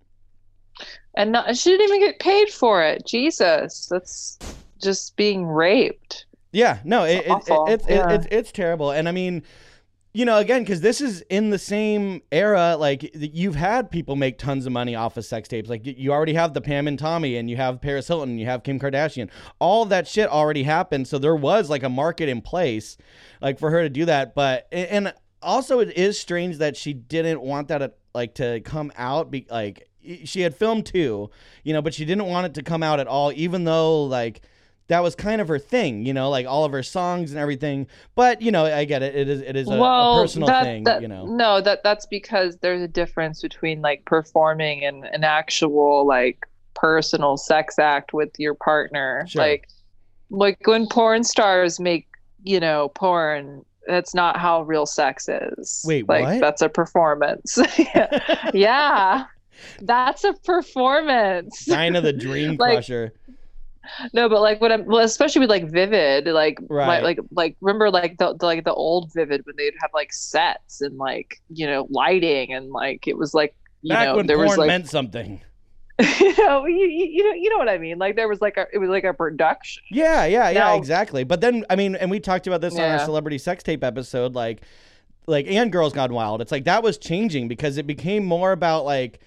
And 1.15 1.31
not, 1.31 1.57
she 1.57 1.71
didn't 1.71 1.87
even 1.87 2.01
get 2.01 2.19
paid 2.19 2.49
for 2.49 2.83
it. 2.83 3.07
Jesus, 3.07 3.87
that's 3.87 4.39
just 4.83 5.15
being 5.15 5.47
raped. 5.47 6.27
Yeah, 6.51 6.81
no, 6.83 7.05
it, 7.05 7.25
it, 7.27 7.43
it, 7.47 7.61
it's, 7.69 7.89
yeah. 7.89 8.11
it, 8.11 8.27
it's 8.33 8.51
terrible. 8.51 8.91
And 8.91 9.09
I 9.09 9.13
mean, 9.13 9.45
you 10.17 10.25
know, 10.25 10.39
again, 10.39 10.63
because 10.63 10.81
this 10.81 11.01
is 11.01 11.23
in 11.23 11.51
the 11.51 11.59
same 11.59 12.23
era. 12.31 12.77
Like 12.79 13.11
you've 13.15 13.57
had 13.57 13.91
people 13.91 14.15
make 14.15 14.39
tons 14.39 14.65
of 14.65 14.73
money 14.73 14.95
off 14.95 15.17
of 15.17 15.25
sex 15.25 15.49
tapes. 15.49 15.69
Like 15.69 15.83
you 15.85 16.13
already 16.13 16.35
have 16.35 16.55
the 16.55 16.61
Pam 16.61 16.87
and 16.87 16.97
Tommy, 16.97 17.37
and 17.37 17.51
you 17.51 17.57
have 17.57 17.81
Paris 17.81 18.07
Hilton, 18.07 18.31
and 18.31 18.41
you 18.41 18.47
have 18.47 18.63
Kim 18.63 18.79
Kardashian. 18.79 19.29
All 19.59 19.85
that 19.87 20.07
shit 20.07 20.31
already 20.31 20.63
happened. 20.63 21.09
So 21.09 21.19
there 21.19 21.35
was 21.35 21.69
like 21.69 21.83
a 21.83 21.89
market 21.89 22.29
in 22.29 22.43
place, 22.43 22.97
like 23.43 23.59
for 23.59 23.71
her 23.73 23.83
to 23.83 23.91
do 23.91 24.05
that. 24.05 24.37
But 24.37 24.69
and 24.71 25.13
also 25.43 25.81
it 25.81 25.99
is 25.99 26.19
strange 26.19 26.59
that 26.59 26.77
she 26.77 26.93
didn't 26.93 27.41
want 27.41 27.67
that 27.69 27.99
like 28.15 28.37
to 28.37 28.61
come 28.61 28.93
out. 28.97 29.33
Be 29.33 29.49
like 29.51 29.89
she 30.25 30.43
had 30.43 30.55
filmed 30.55 30.87
two, 30.87 31.29
you 31.65 31.73
know, 31.73 31.83
but 31.83 31.93
she 31.93 32.05
didn't 32.05 32.27
want 32.27 32.47
it 32.47 32.55
to 32.55 32.63
come 32.63 32.85
out 32.85 33.01
at 33.01 33.09
all, 33.09 33.33
even 33.33 33.65
though 33.65 34.05
like 34.05 34.43
that 34.89 35.03
was 35.03 35.15
kind 35.15 35.41
of 35.41 35.49
her 35.49 35.59
thing, 35.59 36.05
you 36.05 36.13
know, 36.13 36.29
like 36.29 36.47
all 36.47 36.65
of 36.65 36.73
her 36.73 36.83
songs 36.83 37.31
and 37.31 37.41
everything. 37.41 37.87
But 38.15 38.43
you 38.43 38.51
know, 38.51 38.67
I 38.67 38.85
get 38.85 39.03
it. 39.03 39.15
It 39.15 39.29
is 39.29 39.41
it 39.41 39.57
is 39.57 39.69
a, 39.69 39.79
well, 39.79 40.19
a 40.19 40.23
personal 40.23 40.49
that, 40.49 40.65
thing, 40.65 40.85
that, 40.85 41.03
you 41.03 41.09
know. 41.09 41.27
No, 41.27 41.61
that 41.61 41.83
that's 41.83 42.07
because 42.07 42.59
there's 42.59 42.83
a 42.83 42.89
difference 42.89 43.41
between 43.41 43.81
like 43.81 44.05
performing 44.05 44.85
and 44.85 45.05
an 45.07 45.25
actual 45.25 46.07
like 46.07 46.47
personal 46.75 47.37
sex 47.37 47.79
act 47.79 48.13
with 48.13 48.31
your 48.39 48.55
partner. 48.55 49.25
Sure. 49.27 49.43
Like 49.43 49.69
like 50.31 50.67
when 50.67 50.87
porn 50.87 51.25
stars 51.25 51.81
make, 51.81 52.07
you 52.43 52.61
know, 52.61 52.89
porn 52.95 53.65
that's 53.87 54.15
not 54.15 54.39
how 54.39 54.63
real 54.63 54.87
sex 54.87 55.29
is. 55.29 55.83
Wait, 55.87 56.09
like 56.09 56.25
what? 56.25 56.41
that's 56.41 56.63
a 56.63 56.69
performance. 56.69 57.59
yeah. 58.55 59.25
That's 59.81 60.25
a 60.25 60.33
performance. 60.33 61.67
Kind 61.67 61.97
of 61.97 62.03
the 62.03 62.13
dream 62.27 62.57
like, 62.59 62.75
crusher 62.75 63.13
no, 64.13 64.29
but 64.29 64.41
like 64.41 64.61
what 64.61 64.73
I'm 64.73 64.85
well, 64.87 65.05
especially 65.05 65.41
with 65.41 65.51
like 65.51 65.71
Vivid, 65.71 66.27
like 66.27 66.59
right. 66.69 67.03
like 67.03 67.19
like 67.31 67.57
remember 67.61 67.91
like 67.91 68.17
the, 68.19 68.35
the, 68.35 68.47
like 68.47 68.65
the 68.65 68.75
old 68.75 69.13
Vivid 69.13 69.43
when 69.45 69.57
they'd 69.57 69.75
have 69.81 69.91
like 69.95 70.13
sets 70.13 70.81
and 70.81 70.97
like 70.97 71.41
you 71.51 71.67
know 71.67 71.87
lighting 71.91 72.53
and 72.53 72.71
like 72.71 73.07
it 73.07 73.17
was 73.17 73.35
like 73.35 73.55
you 73.83 73.91
Back 73.91 74.09
know 74.09 74.17
when 74.17 74.27
there 74.27 74.37
porn 74.37 74.49
was 74.49 74.59
like 74.59 74.69
meant 74.69 74.89
something. 74.89 75.41
you 76.19 76.37
know, 76.39 76.67
you, 76.67 76.87
you 76.87 77.23
know, 77.23 77.35
you 77.35 77.49
know 77.51 77.59
what 77.59 77.69
I 77.69 77.79
mean. 77.79 77.99
Like 77.99 78.17
there 78.17 78.27
was 78.27 78.41
like 78.41 78.57
a, 78.57 78.67
it 78.73 78.79
was 78.79 78.89
like 78.91 79.05
a 79.05 79.15
production. 79.15 79.81
Yeah, 79.91 80.25
yeah, 80.25 80.51
yeah, 80.51 80.59
now, 80.59 80.77
exactly. 80.77 81.23
But 81.23 81.41
then, 81.41 81.65
I 81.71 81.77
mean, 81.77 81.95
and 81.95 82.11
we 82.11 82.19
talked 82.19 82.49
about 82.49 82.61
this 82.61 82.75
yeah. 82.75 82.95
on 82.95 82.99
our 82.99 83.05
celebrity 83.05 83.39
sex 83.39 83.63
tape 83.63 83.85
episode, 83.85 84.35
like, 84.35 84.63
like, 85.29 85.47
and 85.49 85.71
Girls 85.71 85.93
Gone 85.93 86.13
Wild. 86.13 86.41
It's 86.41 86.51
like 86.51 86.65
that 86.65 86.83
was 86.83 86.99
changing 86.99 87.47
because 87.47 87.79
it 87.79 87.87
became 87.87 88.25
more 88.25 88.51
about 88.51 88.85
like 88.85 89.21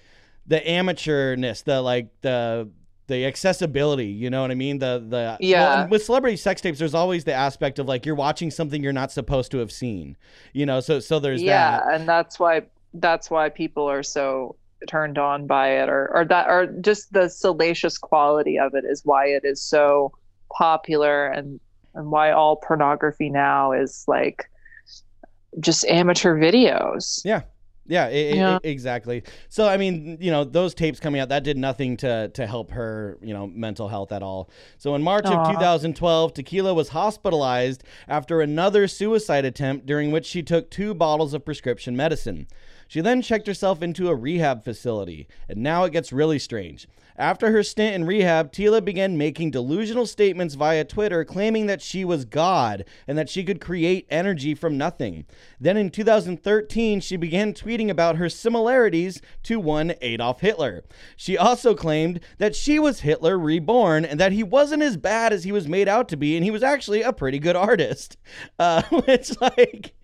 the 0.46 0.60
amateurness, 0.60 1.64
the 1.64 1.80
like 1.80 2.08
the 2.20 2.68
the 3.08 3.26
accessibility 3.26 4.06
you 4.06 4.30
know 4.30 4.42
what 4.42 4.50
i 4.50 4.54
mean? 4.54 4.78
The 4.78 5.04
the 5.06 5.36
yeah. 5.40 5.80
well, 5.80 5.88
with 5.88 6.04
celebrity 6.04 6.36
sex 6.36 6.60
tapes 6.60 6.78
there's 6.78 6.94
always 6.94 7.24
the 7.24 7.32
aspect 7.32 7.78
of 7.78 7.88
like 7.88 8.06
you're 8.06 8.14
watching 8.14 8.50
something 8.50 8.82
you're 8.82 8.92
not 8.92 9.10
supposed 9.10 9.50
to 9.50 9.58
have 9.58 9.72
seen 9.72 10.16
you 10.52 10.64
know? 10.66 10.80
So 10.80 11.00
so 11.00 11.18
there's 11.18 11.42
yeah 11.42 11.80
that. 11.80 11.94
and 11.94 12.08
that's 12.08 12.38
why 12.38 12.62
that's 12.94 13.30
why 13.30 13.48
people 13.48 13.88
are 13.90 14.02
so 14.02 14.56
turned 14.86 15.18
on 15.18 15.46
by 15.46 15.70
it 15.70 15.88
or 15.88 16.08
or 16.14 16.24
that 16.26 16.48
or 16.48 16.66
just 16.80 17.12
the 17.12 17.28
salacious 17.28 17.98
quality 17.98 18.58
of 18.58 18.74
it 18.74 18.84
is 18.84 19.04
why 19.04 19.26
it 19.26 19.44
is 19.44 19.60
so 19.60 20.12
popular 20.56 21.26
and 21.26 21.58
and 21.94 22.10
why 22.12 22.30
all 22.30 22.56
pornography 22.56 23.28
now 23.28 23.72
is 23.72 24.04
like 24.06 24.48
just 25.60 25.84
amateur 25.86 26.38
videos. 26.38 27.20
Yeah 27.24 27.42
yeah, 27.88 28.08
it, 28.08 28.36
yeah. 28.36 28.56
It, 28.56 28.68
exactly. 28.68 29.22
So 29.48 29.66
I 29.66 29.76
mean, 29.76 30.18
you 30.20 30.30
know, 30.30 30.44
those 30.44 30.74
tapes 30.74 31.00
coming 31.00 31.20
out 31.20 31.30
that 31.30 31.42
did 31.42 31.56
nothing 31.56 31.96
to 31.98 32.28
to 32.28 32.46
help 32.46 32.70
her, 32.72 33.18
you 33.22 33.32
know, 33.32 33.46
mental 33.46 33.88
health 33.88 34.12
at 34.12 34.22
all. 34.22 34.50
So 34.76 34.94
in 34.94 35.02
March 35.02 35.24
Aww. 35.24 35.48
of 35.48 35.54
2012, 35.54 36.34
Tequila 36.34 36.74
was 36.74 36.90
hospitalized 36.90 37.82
after 38.06 38.40
another 38.40 38.86
suicide 38.86 39.44
attempt 39.44 39.86
during 39.86 40.10
which 40.10 40.26
she 40.26 40.42
took 40.42 40.70
two 40.70 40.94
bottles 40.94 41.34
of 41.34 41.44
prescription 41.44 41.96
medicine. 41.96 42.46
She 42.88 43.00
then 43.00 43.22
checked 43.22 43.46
herself 43.46 43.82
into 43.82 44.08
a 44.08 44.14
rehab 44.14 44.64
facility, 44.64 45.28
and 45.48 45.62
now 45.62 45.84
it 45.84 45.92
gets 45.92 46.12
really 46.12 46.38
strange. 46.38 46.88
After 47.18 47.50
her 47.50 47.64
stint 47.64 47.96
in 47.96 48.04
rehab, 48.04 48.52
Tila 48.52 48.84
began 48.84 49.18
making 49.18 49.50
delusional 49.50 50.06
statements 50.06 50.54
via 50.54 50.84
Twitter 50.84 51.24
claiming 51.24 51.66
that 51.66 51.82
she 51.82 52.04
was 52.04 52.24
God 52.24 52.84
and 53.08 53.18
that 53.18 53.28
she 53.28 53.42
could 53.42 53.60
create 53.60 54.06
energy 54.08 54.54
from 54.54 54.78
nothing. 54.78 55.26
Then 55.60 55.76
in 55.76 55.90
2013, 55.90 57.00
she 57.00 57.16
began 57.16 57.52
tweeting 57.52 57.90
about 57.90 58.16
her 58.16 58.28
similarities 58.28 59.20
to 59.42 59.58
one 59.58 59.94
Adolf 60.00 60.42
Hitler. 60.42 60.84
She 61.16 61.36
also 61.36 61.74
claimed 61.74 62.20
that 62.38 62.54
she 62.54 62.78
was 62.78 63.00
Hitler 63.00 63.36
reborn 63.36 64.04
and 64.04 64.20
that 64.20 64.30
he 64.30 64.44
wasn't 64.44 64.84
as 64.84 64.96
bad 64.96 65.32
as 65.32 65.42
he 65.42 65.50
was 65.50 65.66
made 65.66 65.88
out 65.88 66.08
to 66.10 66.16
be 66.16 66.36
and 66.36 66.44
he 66.44 66.52
was 66.52 66.62
actually 66.62 67.02
a 67.02 67.12
pretty 67.12 67.40
good 67.40 67.56
artist. 67.56 68.16
Uh, 68.58 68.82
which, 68.90 69.40
like, 69.40 69.94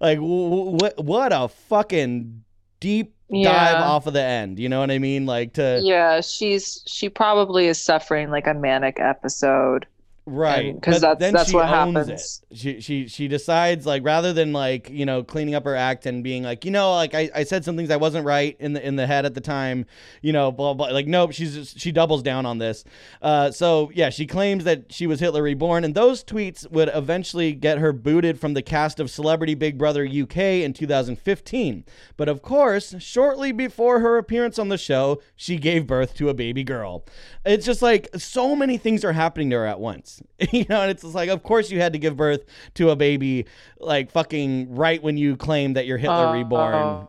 like 0.00 0.18
what 0.18 1.02
what 1.02 1.32
a 1.32 1.48
fucking 1.48 2.44
deep 2.80 3.14
yeah. 3.28 3.72
dive 3.72 3.82
off 3.82 4.06
of 4.06 4.12
the 4.12 4.22
end. 4.22 4.58
You 4.58 4.68
know 4.68 4.80
what 4.80 4.90
I 4.90 4.98
mean? 4.98 5.26
Like 5.26 5.54
to 5.54 5.80
Yeah, 5.82 6.20
she's 6.20 6.82
she 6.86 7.08
probably 7.08 7.66
is 7.66 7.80
suffering 7.80 8.30
like 8.30 8.46
a 8.46 8.54
manic 8.54 8.98
episode 8.98 9.86
right 10.30 10.74
because 10.74 11.00
that's 11.00 11.32
that's 11.32 11.52
what 11.52 11.68
happens 11.68 12.42
it. 12.50 12.56
she 12.56 12.80
she 12.80 13.06
she 13.08 13.28
decides 13.28 13.86
like 13.86 14.04
rather 14.04 14.32
than 14.32 14.52
like 14.52 14.88
you 14.90 15.04
know 15.04 15.22
cleaning 15.22 15.54
up 15.54 15.64
her 15.64 15.76
act 15.76 16.06
and 16.06 16.24
being 16.24 16.42
like 16.42 16.64
you 16.64 16.70
know 16.70 16.94
like 16.94 17.14
I, 17.14 17.30
I 17.34 17.44
said 17.44 17.64
some 17.64 17.76
things 17.76 17.90
i 17.90 17.96
wasn't 17.96 18.24
right 18.24 18.56
in 18.60 18.72
the 18.72 18.86
in 18.86 18.96
the 18.96 19.06
head 19.06 19.26
at 19.26 19.34
the 19.34 19.40
time 19.40 19.86
you 20.22 20.32
know 20.32 20.50
blah 20.52 20.74
blah 20.74 20.88
like 20.88 21.06
nope 21.06 21.32
she's 21.32 21.54
just, 21.54 21.78
she 21.78 21.92
doubles 21.92 22.22
down 22.22 22.46
on 22.46 22.58
this. 22.58 22.84
Uh 23.20 23.50
so 23.50 23.90
yeah 23.94 24.10
she 24.10 24.26
claims 24.26 24.64
that 24.64 24.92
she 24.92 25.06
was 25.06 25.20
hitler 25.20 25.42
reborn 25.42 25.84
and 25.84 25.94
those 25.94 26.24
tweets 26.24 26.70
would 26.70 26.90
eventually 26.94 27.52
get 27.52 27.78
her 27.78 27.92
booted 27.92 28.38
from 28.38 28.54
the 28.54 28.62
cast 28.62 29.00
of 29.00 29.10
celebrity 29.10 29.54
big 29.54 29.76
brother 29.76 30.06
uk 30.06 30.36
in 30.36 30.72
2015 30.72 31.84
but 32.16 32.28
of 32.28 32.42
course 32.42 32.94
shortly 32.98 33.52
before 33.52 34.00
her 34.00 34.16
appearance 34.16 34.58
on 34.58 34.68
the 34.68 34.78
show 34.78 35.20
she 35.36 35.56
gave 35.56 35.86
birth 35.86 36.14
to 36.16 36.28
a 36.28 36.34
baby 36.34 36.64
girl. 36.64 37.04
It's 37.44 37.66
just 37.66 37.82
like 37.82 38.08
so 38.16 38.54
many 38.54 38.78
things 38.78 39.04
are 39.04 39.12
happening 39.12 39.50
to 39.50 39.56
her 39.56 39.66
at 39.66 39.80
once 39.80 40.19
you 40.52 40.64
know, 40.68 40.82
and 40.82 40.90
it's 40.90 41.02
just 41.02 41.14
like, 41.14 41.28
of 41.28 41.42
course 41.42 41.70
you 41.70 41.80
had 41.80 41.92
to 41.92 41.98
give 41.98 42.16
birth 42.16 42.44
to 42.74 42.90
a 42.90 42.96
baby, 42.96 43.46
like 43.78 44.10
fucking 44.10 44.74
right 44.74 45.02
when 45.02 45.16
you 45.16 45.36
claim 45.36 45.74
that 45.74 45.86
you're 45.86 45.98
Hitler 45.98 46.26
uh, 46.26 46.32
reborn. 46.32 47.06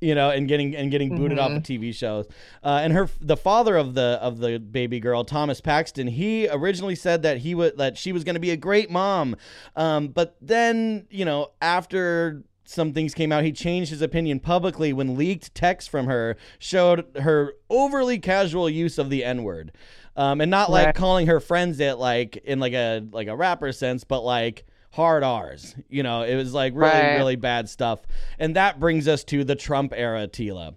You 0.00 0.16
know, 0.16 0.30
and 0.30 0.48
getting 0.48 0.74
and 0.74 0.90
getting 0.90 1.16
booted 1.16 1.38
mm-hmm. 1.38 1.52
off 1.52 1.58
of 1.58 1.62
TV 1.62 1.94
shows. 1.94 2.26
Uh, 2.64 2.80
and 2.82 2.92
her, 2.92 3.08
the 3.20 3.36
father 3.36 3.76
of 3.76 3.94
the 3.94 4.18
of 4.20 4.38
the 4.38 4.58
baby 4.58 4.98
girl, 4.98 5.24
Thomas 5.24 5.60
Paxton, 5.60 6.08
he 6.08 6.48
originally 6.48 6.96
said 6.96 7.22
that 7.22 7.38
he 7.38 7.54
would 7.54 7.78
that 7.78 7.96
she 7.96 8.10
was 8.10 8.24
going 8.24 8.34
to 8.34 8.40
be 8.40 8.50
a 8.50 8.56
great 8.56 8.90
mom, 8.90 9.36
um, 9.76 10.08
but 10.08 10.36
then 10.40 11.06
you 11.08 11.24
know 11.24 11.52
after 11.60 12.42
some 12.64 12.92
things 12.92 13.14
came 13.14 13.30
out. 13.30 13.44
He 13.44 13.52
changed 13.52 13.90
his 13.90 14.02
opinion 14.02 14.40
publicly 14.40 14.92
when 14.92 15.16
leaked 15.16 15.54
texts 15.54 15.88
from 15.88 16.06
her 16.06 16.36
showed 16.58 17.06
her 17.20 17.54
overly 17.68 18.18
casual 18.18 18.68
use 18.68 18.98
of 18.98 19.10
the 19.10 19.24
N 19.24 19.42
word 19.42 19.72
um, 20.16 20.40
and 20.40 20.50
not 20.50 20.70
like 20.70 20.86
right. 20.86 20.94
calling 20.94 21.26
her 21.26 21.40
friends 21.40 21.80
it 21.80 21.94
like 21.98 22.36
in 22.36 22.60
like 22.60 22.72
a 22.72 23.06
like 23.12 23.28
a 23.28 23.36
rapper 23.36 23.72
sense, 23.72 24.04
but 24.04 24.20
like 24.20 24.66
hard 24.92 25.24
R's. 25.24 25.74
You 25.88 26.02
know, 26.02 26.22
it 26.22 26.36
was 26.36 26.54
like 26.54 26.74
really 26.74 26.90
right. 26.90 27.16
really 27.16 27.36
bad 27.36 27.68
stuff, 27.68 28.00
and 28.38 28.56
that 28.56 28.78
brings 28.78 29.08
us 29.08 29.24
to 29.24 29.44
the 29.44 29.56
Trump 29.56 29.92
era, 29.96 30.28
Tila. 30.28 30.74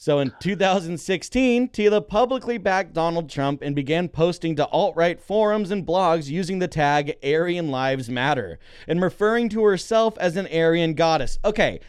So 0.00 0.20
in 0.20 0.32
2016, 0.40 1.70
Tila 1.70 2.06
publicly 2.06 2.56
backed 2.56 2.92
Donald 2.92 3.28
Trump 3.28 3.62
and 3.62 3.74
began 3.74 4.08
posting 4.08 4.54
to 4.56 4.66
alt 4.68 4.94
right 4.96 5.20
forums 5.20 5.72
and 5.72 5.84
blogs 5.84 6.28
using 6.28 6.60
the 6.60 6.68
tag 6.68 7.16
Aryan 7.24 7.70
Lives 7.70 8.08
Matter 8.08 8.60
and 8.86 9.02
referring 9.02 9.48
to 9.50 9.64
herself 9.64 10.16
as 10.18 10.36
an 10.36 10.46
Aryan 10.46 10.94
goddess. 10.94 11.38
Okay, 11.44 11.80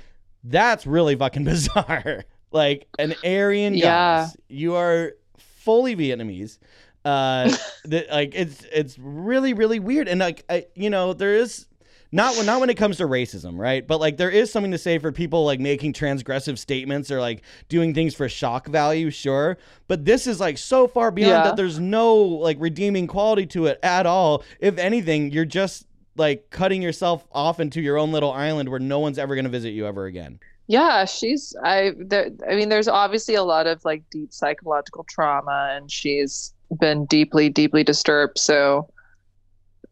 that's 0.44 0.88
really 0.88 1.16
fucking 1.16 1.44
bizarre. 1.46 2.26
like 2.52 2.88
an 2.98 3.14
Aryan 3.24 3.76
yeah. 3.76 4.22
goddess. 4.24 4.38
You 4.48 4.76
are 4.76 5.14
fully 5.38 5.96
Vietnamese 5.96 6.58
uh 7.10 7.56
that 7.86 8.10
like 8.10 8.34
it's 8.36 8.66
it's 8.72 8.98
really 9.00 9.54
really 9.54 9.80
weird. 9.80 10.08
And 10.08 10.20
like 10.20 10.44
I, 10.50 10.66
you 10.76 10.90
know 10.90 11.14
there 11.14 11.36
is 11.36 11.66
not 12.12 12.36
when 12.36 12.46
not 12.46 12.60
when 12.60 12.70
it 12.70 12.78
comes 12.78 12.98
to 12.98 13.04
racism 13.04 13.58
right? 13.58 13.86
But 13.86 14.00
like 14.00 14.18
there 14.18 14.30
is 14.30 14.52
something 14.52 14.72
to 14.72 14.78
say 14.78 14.98
for 14.98 15.12
people 15.12 15.46
like 15.46 15.60
making 15.60 15.94
transgressive 15.94 16.58
statements 16.58 17.12
or 17.12 17.20
like 17.20 17.44
doing 17.68 17.94
things 17.94 18.16
for 18.16 18.28
shock 18.30 18.68
value 18.68 19.10
sure. 19.10 19.58
But 19.88 20.06
this 20.06 20.28
is 20.28 20.40
like 20.40 20.58
so 20.58 20.88
far 20.88 21.12
beyond 21.12 21.32
yeah. 21.32 21.44
that 21.44 21.56
there's 21.56 21.80
no 21.80 22.16
like 22.16 22.58
redeeming 22.60 23.08
quality 23.08 23.46
to 23.48 23.68
it 23.68 23.80
at 23.84 24.06
all. 24.06 24.44
If 24.60 24.78
anything 24.78 25.32
you're 25.32 25.46
just 25.46 25.86
like 26.16 26.50
cutting 26.50 26.82
yourself 26.82 27.26
off 27.32 27.60
into 27.60 27.82
your 27.82 27.98
own 27.98 28.12
little 28.12 28.32
island 28.32 28.70
where 28.70 28.80
no 28.80 29.00
one's 29.00 29.18
ever 29.18 29.36
going 29.36 29.46
to 29.46 29.52
visit 29.52 29.70
you 29.70 29.86
ever 29.86 30.06
again. 30.06 30.40
Yeah 30.68 31.06
she's 31.06 31.56
i 31.64 31.94
there, 31.98 32.30
i 32.48 32.56
mean 32.56 32.70
there's 32.70 32.88
obviously 32.88 33.34
a 33.34 33.42
lot 33.42 33.66
of 33.66 33.84
like 33.84 34.04
deep 34.12 34.32
psychological 34.32 35.04
trauma 35.04 35.74
and 35.76 35.92
she's 35.92 36.54
been 36.80 37.06
deeply, 37.06 37.50
deeply 37.50 37.84
disturbed. 37.84 38.38
So 38.38 38.90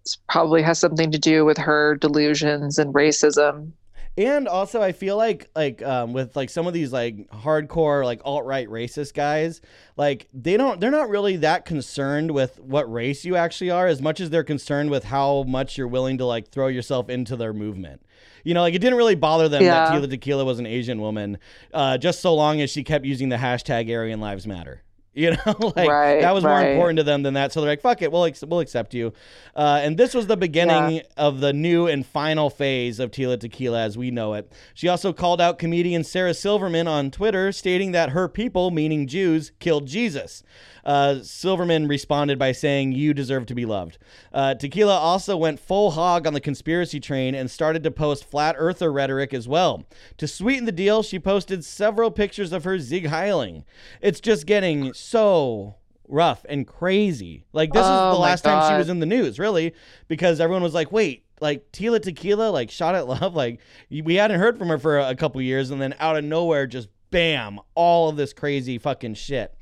it 0.05 0.17
probably 0.29 0.61
has 0.61 0.79
something 0.79 1.11
to 1.11 1.19
do 1.19 1.45
with 1.45 1.57
her 1.57 1.95
delusions 1.95 2.77
and 2.77 2.93
racism. 2.93 3.71
And 4.17 4.47
also, 4.47 4.81
I 4.81 4.93
feel 4.93 5.15
like 5.15 5.47
like 5.55 5.83
um, 5.83 6.11
with 6.11 6.35
like 6.35 6.49
some 6.49 6.65
of 6.65 6.73
these 6.73 6.91
like 6.91 7.29
hardcore 7.29 8.03
like 8.03 8.19
alt 8.25 8.45
right 8.45 8.67
racist 8.67 9.13
guys, 9.13 9.61
like 9.95 10.27
they 10.33 10.57
don't 10.57 10.81
they're 10.81 10.89
not 10.89 11.09
really 11.09 11.37
that 11.37 11.65
concerned 11.65 12.31
with 12.31 12.59
what 12.59 12.91
race 12.91 13.23
you 13.23 13.35
actually 13.35 13.69
are 13.69 13.85
as 13.85 14.01
much 14.01 14.19
as 14.19 14.31
they're 14.31 14.43
concerned 14.43 14.89
with 14.89 15.03
how 15.03 15.43
much 15.43 15.77
you're 15.77 15.87
willing 15.87 16.17
to 16.17 16.25
like 16.25 16.49
throw 16.49 16.65
yourself 16.65 17.09
into 17.09 17.35
their 17.35 17.53
movement. 17.53 18.01
You 18.43 18.55
know, 18.55 18.61
like 18.61 18.73
it 18.73 18.79
didn't 18.79 18.97
really 18.97 19.13
bother 19.13 19.49
them 19.49 19.61
yeah. 19.61 19.91
that 19.91 20.01
Tila 20.01 20.09
Tequila 20.09 20.45
was 20.45 20.57
an 20.57 20.65
Asian 20.65 20.99
woman, 20.99 21.37
uh, 21.71 21.99
just 21.99 22.19
so 22.19 22.33
long 22.33 22.59
as 22.59 22.71
she 22.71 22.83
kept 22.83 23.05
using 23.05 23.29
the 23.29 23.35
hashtag 23.35 23.93
Aryan 23.95 24.19
Lives 24.19 24.47
Matter. 24.47 24.81
You 25.17 25.31
know, 25.31 25.37
like 25.75 25.89
right, 25.89 26.21
that 26.21 26.31
was 26.35 26.43
more 26.43 26.61
important 26.61 26.97
to 26.97 27.03
them 27.03 27.23
than 27.23 27.33
that. 27.33 27.51
So 27.51 27.59
they're 27.59 27.71
like, 27.71 27.81
"Fuck 27.81 28.03
it, 28.03 28.11
we'll 28.11 28.25
ex- 28.25 28.43
we'll 28.43 28.59
accept 28.59 28.93
you." 28.93 29.13
Uh, 29.55 29.79
and 29.81 29.97
this 29.97 30.13
was 30.13 30.27
the 30.27 30.37
beginning 30.37 30.97
yeah. 30.97 31.01
of 31.17 31.39
the 31.39 31.53
new 31.53 31.87
and 31.87 32.05
final 32.05 32.51
phase 32.51 32.99
of 32.99 33.09
Tila 33.09 33.39
Tequila 33.39 33.81
as 33.81 33.97
we 33.97 34.11
know 34.11 34.35
it. 34.35 34.53
She 34.75 34.87
also 34.87 35.13
called 35.13 35.41
out 35.41 35.57
comedian 35.57 36.03
Sarah 36.03 36.35
Silverman 36.35 36.87
on 36.87 37.09
Twitter, 37.09 37.51
stating 37.51 37.93
that 37.93 38.11
her 38.11 38.29
people, 38.29 38.69
meaning 38.69 39.07
Jews, 39.07 39.51
killed 39.59 39.87
Jesus. 39.87 40.43
Uh, 40.87 41.21
Silverman 41.21 41.85
responded 41.85 42.39
by 42.39 42.53
saying, 42.53 42.93
You 42.93 43.13
deserve 43.13 43.45
to 43.47 43.55
be 43.55 43.65
loved. 43.65 43.97
Uh, 44.31 44.55
Tequila 44.55 44.95
also 44.95 45.35
went 45.35 45.59
full 45.59 45.91
hog 45.91 46.25
on 46.25 46.33
the 46.33 46.39
conspiracy 46.39 47.01
train 47.01 47.35
and 47.35 47.51
started 47.51 47.83
to 47.83 47.91
post 47.91 48.23
flat 48.23 48.55
earther 48.57 48.91
rhetoric 48.91 49.33
as 49.33 49.49
well. 49.49 49.85
To 50.17 50.27
sweeten 50.27 50.63
the 50.63 50.71
deal, 50.71 51.03
she 51.03 51.19
posted 51.19 51.65
several 51.65 52.09
pictures 52.09 52.53
of 52.53 52.63
her 52.63 52.79
Sieg 52.79 53.07
Heiling. 53.07 53.65
It's 54.01 54.21
just 54.21 54.45
getting 54.45 54.93
so 55.07 55.75
rough 56.07 56.45
and 56.47 56.65
crazy. 56.67 57.43
Like 57.53 57.73
this 57.73 57.83
oh 57.85 58.09
is 58.09 58.15
the 58.15 58.21
last 58.21 58.43
God. 58.43 58.61
time 58.61 58.71
she 58.71 58.77
was 58.77 58.89
in 58.89 58.99
the 58.99 59.05
news, 59.05 59.39
really, 59.39 59.73
because 60.07 60.39
everyone 60.39 60.63
was 60.63 60.73
like, 60.73 60.91
"Wait, 60.91 61.25
like 61.39 61.71
Tila 61.71 62.01
Tequila, 62.01 62.49
like 62.49 62.71
shot 62.71 62.95
at 62.95 63.07
love, 63.07 63.35
like 63.43 63.59
we 63.89 64.15
hadn't 64.15 64.39
heard 64.39 64.57
from 64.57 64.69
her 64.69 64.77
for 64.77 64.99
a 64.99 65.15
couple 65.15 65.41
years, 65.41 65.71
and 65.71 65.81
then 65.81 65.95
out 65.99 66.17
of 66.17 66.23
nowhere, 66.23 66.67
just 66.67 66.89
bam, 67.09 67.59
all 67.75 68.09
of 68.09 68.17
this 68.17 68.33
crazy 68.33 68.77
fucking 68.77 69.15
shit." 69.15 69.53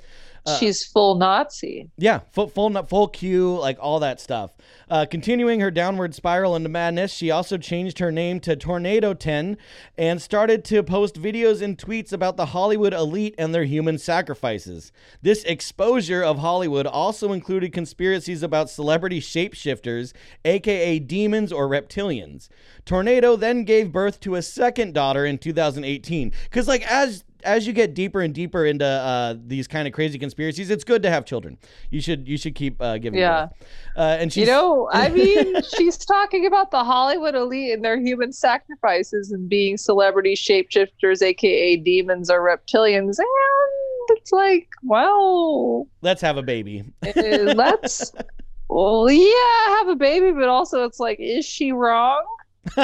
Uh, 0.46 0.58
She's 0.58 0.86
full 0.86 1.16
Nazi. 1.16 1.90
Yeah, 1.98 2.20
full 2.32 2.48
full 2.48 2.72
full 2.84 3.08
Q, 3.08 3.58
like 3.58 3.78
all 3.80 4.00
that 4.00 4.22
stuff. 4.22 4.52
Uh, 4.90 5.06
continuing 5.10 5.60
her 5.60 5.72
downward 5.72 6.14
spiral 6.14 6.56
into 6.56 6.70
madness, 6.70 7.12
she 7.12 7.32
also 7.32 7.58
changed 7.58 8.00
her 8.00 8.12
name 8.12 8.40
to 8.42 8.56
Tornado 8.56 9.14
10 9.14 9.58
and 9.98 10.22
started 10.22 10.64
to 10.66 10.84
post 10.84 11.20
videos 11.20 11.62
and 11.62 11.78
tweets 11.78 12.14
about 12.14 12.38
the 12.38 12.48
Hollywood 12.48 12.94
elite 12.94 13.34
and 13.38 13.54
their 13.54 13.64
human 13.64 13.98
sacrifices. 13.98 14.92
This 15.22 15.44
exposure 15.46 16.24
of 16.24 16.40
Hollywood 16.40 16.86
also 16.86 17.34
included 17.34 17.74
conspiracies 17.74 18.44
about 18.44 18.70
celebrity 18.70 19.20
shapeshifters, 19.20 20.14
aka 20.44 21.00
demons 21.00 21.52
or 21.52 21.68
reptilians. 21.68 22.50
Tornado 22.86 23.36
then 23.36 23.64
gave 23.64 23.92
birth 23.92 24.20
to 24.20 24.36
a 24.36 24.42
second 24.44 24.94
daughter 24.94 25.26
in 25.26 25.40
2018. 25.40 26.32
Because, 26.44 26.68
like, 26.68 26.90
as 26.90 27.24
as 27.46 27.68
you 27.68 27.74
get 27.74 27.94
deeper 27.94 28.22
and 28.22 28.34
deeper 28.34 28.66
into 28.66 28.86
uh, 28.86 29.36
these 29.46 29.68
kind 29.68 29.88
of 29.88 29.94
crazy 29.94 30.20
conspiracies, 30.20 30.70
it's 30.70 30.84
good 30.84 31.04
to 31.04 31.10
have 31.10 31.26
children. 31.26 31.58
You 31.90 32.02
should 32.02 32.28
you 32.28 32.38
should 32.38 32.56
keep 32.56 32.82
uh, 32.82 32.98
giving. 32.98 33.20
Yeah. 33.20 33.50
Uh, 33.96 34.18
and 34.20 34.34
she's, 34.34 34.48
you 34.48 34.54
know, 34.54 34.90
I 34.92 35.10
mean, 35.20 35.62
she's 35.78 35.98
talking 35.98 36.46
about 36.46 36.72
the 36.72 36.84
Hollywood 36.84 37.36
elite 37.36 37.74
and 37.74 37.84
their 37.84 38.00
human 38.00 38.34
sacrifices 38.34 39.32
and 39.32 39.48
being 39.48 39.78
celebrity 39.78 40.36
shapeshifters, 40.36 41.22
aka 41.22 41.78
demons 41.78 42.30
or 42.30 42.40
reptilians, 42.40 43.18
and 43.20 44.18
it's 44.18 44.32
like, 44.32 44.68
well, 44.84 45.88
let's 46.02 46.22
have 46.22 46.38
a 46.38 46.44
baby. 46.44 46.84
Eh, 47.04 47.54
let's. 47.56 48.12
Well, 48.68 49.12
yeah, 49.12 49.78
have 49.78 49.90
a 49.90 49.96
baby, 49.96 50.32
but 50.32 50.50
also 50.50 50.86
it's 50.86 51.00
like, 51.00 51.20
is 51.20 51.46
she 51.46 51.72
wrong? 51.72 52.26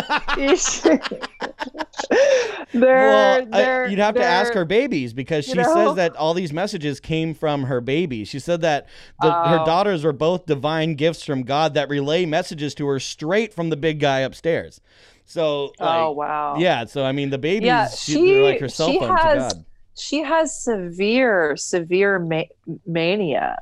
well, 2.73 3.47
I, 3.51 3.87
you'd 3.89 3.99
have 3.99 4.15
to 4.15 4.23
ask 4.23 4.53
her 4.53 4.65
babies 4.65 5.13
because 5.13 5.45
she 5.45 5.55
know? 5.55 5.73
says 5.73 5.95
that 5.95 6.15
all 6.15 6.33
these 6.33 6.53
messages 6.53 6.99
came 6.99 7.33
from 7.33 7.63
her 7.63 7.81
babies. 7.81 8.27
She 8.27 8.39
said 8.39 8.61
that 8.61 8.87
the, 9.21 9.35
oh. 9.35 9.49
her 9.49 9.65
daughters 9.65 10.05
are 10.05 10.13
both 10.13 10.45
divine 10.45 10.93
gifts 10.95 11.23
from 11.23 11.43
God 11.43 11.73
that 11.73 11.89
relay 11.89 12.25
messages 12.25 12.75
to 12.75 12.87
her 12.87 12.99
straight 12.99 13.53
from 13.53 13.69
the 13.69 13.77
big 13.77 13.99
guy 13.99 14.19
upstairs. 14.19 14.81
So, 15.25 15.73
oh, 15.79 15.85
like, 15.85 15.99
oh 15.99 16.11
wow, 16.11 16.55
yeah. 16.57 16.85
So 16.85 17.03
I 17.03 17.11
mean, 17.11 17.29
the 17.29 17.37
babies, 17.37 17.67
yeah, 17.67 17.89
she, 17.89 18.13
she 18.13 18.41
like 18.41 18.59
her 18.59 18.69
cell 18.69 18.93
phone 18.93 19.17
has, 19.17 19.53
to 19.53 19.55
God. 19.55 19.65
She 19.97 20.19
has 20.19 20.63
severe, 20.63 21.55
severe 21.57 22.19
ma- 22.19 22.43
mania 22.85 23.57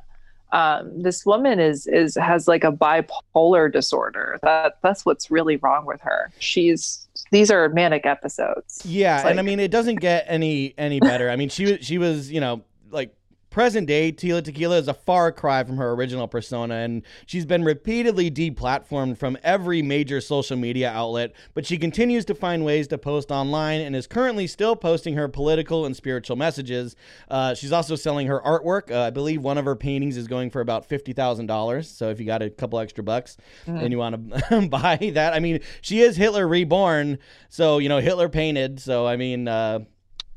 um, 0.52 1.02
this 1.02 1.24
woman 1.24 1.60
is 1.60 1.86
is 1.86 2.16
has 2.16 2.48
like 2.48 2.64
a 2.64 2.72
bipolar 2.72 3.72
disorder. 3.72 4.38
That 4.42 4.78
that's 4.82 5.06
what's 5.06 5.30
really 5.30 5.56
wrong 5.56 5.86
with 5.86 6.00
her. 6.00 6.32
She's 6.38 7.06
these 7.30 7.50
are 7.50 7.68
manic 7.68 8.06
episodes. 8.06 8.82
Yeah, 8.84 9.16
like, 9.22 9.30
and 9.30 9.40
I 9.40 9.42
mean 9.42 9.60
it 9.60 9.70
doesn't 9.70 9.96
get 9.96 10.24
any 10.28 10.74
any 10.76 11.00
better. 11.00 11.30
I 11.30 11.36
mean 11.36 11.48
she 11.48 11.78
she 11.78 11.98
was 11.98 12.30
you 12.30 12.40
know 12.40 12.62
like 12.90 13.14
present 13.50 13.86
day, 13.86 14.12
Tila 14.12 14.42
Tequila 14.42 14.78
is 14.78 14.88
a 14.88 14.94
far 14.94 15.32
cry 15.32 15.64
from 15.64 15.76
her 15.76 15.92
original 15.92 16.28
persona, 16.28 16.76
and 16.76 17.02
she's 17.26 17.44
been 17.44 17.64
repeatedly 17.64 18.30
deplatformed 18.30 19.18
from 19.18 19.36
every 19.42 19.82
major 19.82 20.20
social 20.20 20.56
media 20.56 20.90
outlet, 20.90 21.32
but 21.54 21.66
she 21.66 21.76
continues 21.76 22.24
to 22.26 22.34
find 22.34 22.64
ways 22.64 22.86
to 22.88 22.98
post 22.98 23.30
online 23.30 23.80
and 23.80 23.96
is 23.96 24.06
currently 24.06 24.46
still 24.46 24.76
posting 24.76 25.14
her 25.14 25.28
political 25.28 25.84
and 25.84 25.96
spiritual 25.96 26.36
messages. 26.36 26.94
Uh, 27.28 27.54
she's 27.54 27.72
also 27.72 27.96
selling 27.96 28.28
her 28.28 28.40
artwork. 28.40 28.90
Uh, 28.90 29.02
I 29.02 29.10
believe 29.10 29.42
one 29.42 29.58
of 29.58 29.64
her 29.64 29.76
paintings 29.76 30.16
is 30.16 30.28
going 30.28 30.50
for 30.50 30.60
about 30.60 30.88
$50,000. 30.88 31.84
So 31.84 32.08
if 32.10 32.20
you 32.20 32.26
got 32.26 32.42
a 32.42 32.50
couple 32.50 32.78
extra 32.78 33.02
bucks 33.02 33.36
mm. 33.66 33.82
and 33.82 33.90
you 33.90 33.98
want 33.98 34.30
to 34.48 34.68
buy 34.68 35.10
that, 35.14 35.34
I 35.34 35.40
mean, 35.40 35.60
she 35.80 36.00
is 36.00 36.16
Hitler 36.16 36.46
reborn. 36.46 37.18
So, 37.48 37.78
you 37.78 37.88
know, 37.88 37.98
Hitler 37.98 38.28
painted. 38.28 38.80
So, 38.80 39.06
I 39.06 39.16
mean, 39.16 39.48
uh, 39.48 39.80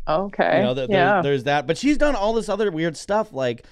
Okay. 0.07 0.57
You 0.57 0.63
know, 0.63 0.75
th- 0.75 0.89
yeah. 0.89 1.13
there's, 1.13 1.23
there's 1.23 1.43
that. 1.45 1.67
But 1.67 1.77
she's 1.77 1.97
done 1.97 2.15
all 2.15 2.33
this 2.33 2.49
other 2.49 2.71
weird 2.71 2.97
stuff 2.97 3.31
like 3.33 3.65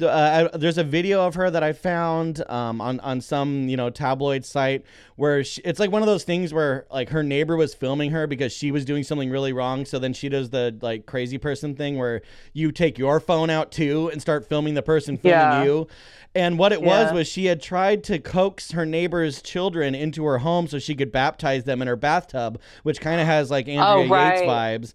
uh, 0.00 0.48
I, 0.52 0.56
there's 0.56 0.78
a 0.78 0.84
video 0.84 1.26
of 1.26 1.34
her 1.34 1.50
that 1.50 1.62
I 1.62 1.72
found 1.72 2.42
um, 2.48 2.80
on 2.80 3.00
on 3.00 3.20
some 3.20 3.68
you 3.68 3.76
know 3.76 3.90
tabloid 3.90 4.44
site 4.44 4.84
where 5.16 5.44
she, 5.44 5.60
it's 5.62 5.78
like 5.78 5.90
one 5.90 6.02
of 6.02 6.06
those 6.06 6.24
things 6.24 6.54
where 6.54 6.86
like 6.90 7.10
her 7.10 7.22
neighbor 7.22 7.56
was 7.56 7.74
filming 7.74 8.10
her 8.12 8.26
because 8.26 8.52
she 8.52 8.70
was 8.70 8.84
doing 8.84 9.04
something 9.04 9.30
really 9.30 9.52
wrong. 9.52 9.84
So 9.84 9.98
then 9.98 10.12
she 10.12 10.28
does 10.28 10.50
the 10.50 10.76
like 10.80 11.06
crazy 11.06 11.38
person 11.38 11.74
thing 11.74 11.98
where 11.98 12.22
you 12.52 12.72
take 12.72 12.98
your 12.98 13.20
phone 13.20 13.50
out 13.50 13.70
too 13.70 14.08
and 14.08 14.22
start 14.22 14.48
filming 14.48 14.74
the 14.74 14.82
person 14.82 15.16
filming 15.16 15.38
yeah. 15.38 15.64
you. 15.64 15.88
And 16.34 16.58
what 16.58 16.72
it 16.72 16.80
yeah. 16.80 16.86
was 17.04 17.12
was 17.12 17.28
she 17.28 17.46
had 17.46 17.60
tried 17.60 18.04
to 18.04 18.18
coax 18.18 18.72
her 18.72 18.86
neighbor's 18.86 19.42
children 19.42 19.94
into 19.94 20.24
her 20.24 20.38
home 20.38 20.66
so 20.66 20.78
she 20.78 20.94
could 20.94 21.12
baptize 21.12 21.64
them 21.64 21.82
in 21.82 21.88
her 21.88 21.96
bathtub, 21.96 22.58
which 22.84 23.00
kind 23.00 23.20
of 23.20 23.26
has 23.26 23.50
like 23.50 23.68
Andrea 23.68 24.06
oh, 24.06 24.08
right. 24.08 24.38
Yates 24.38 24.50
vibes. 24.50 24.92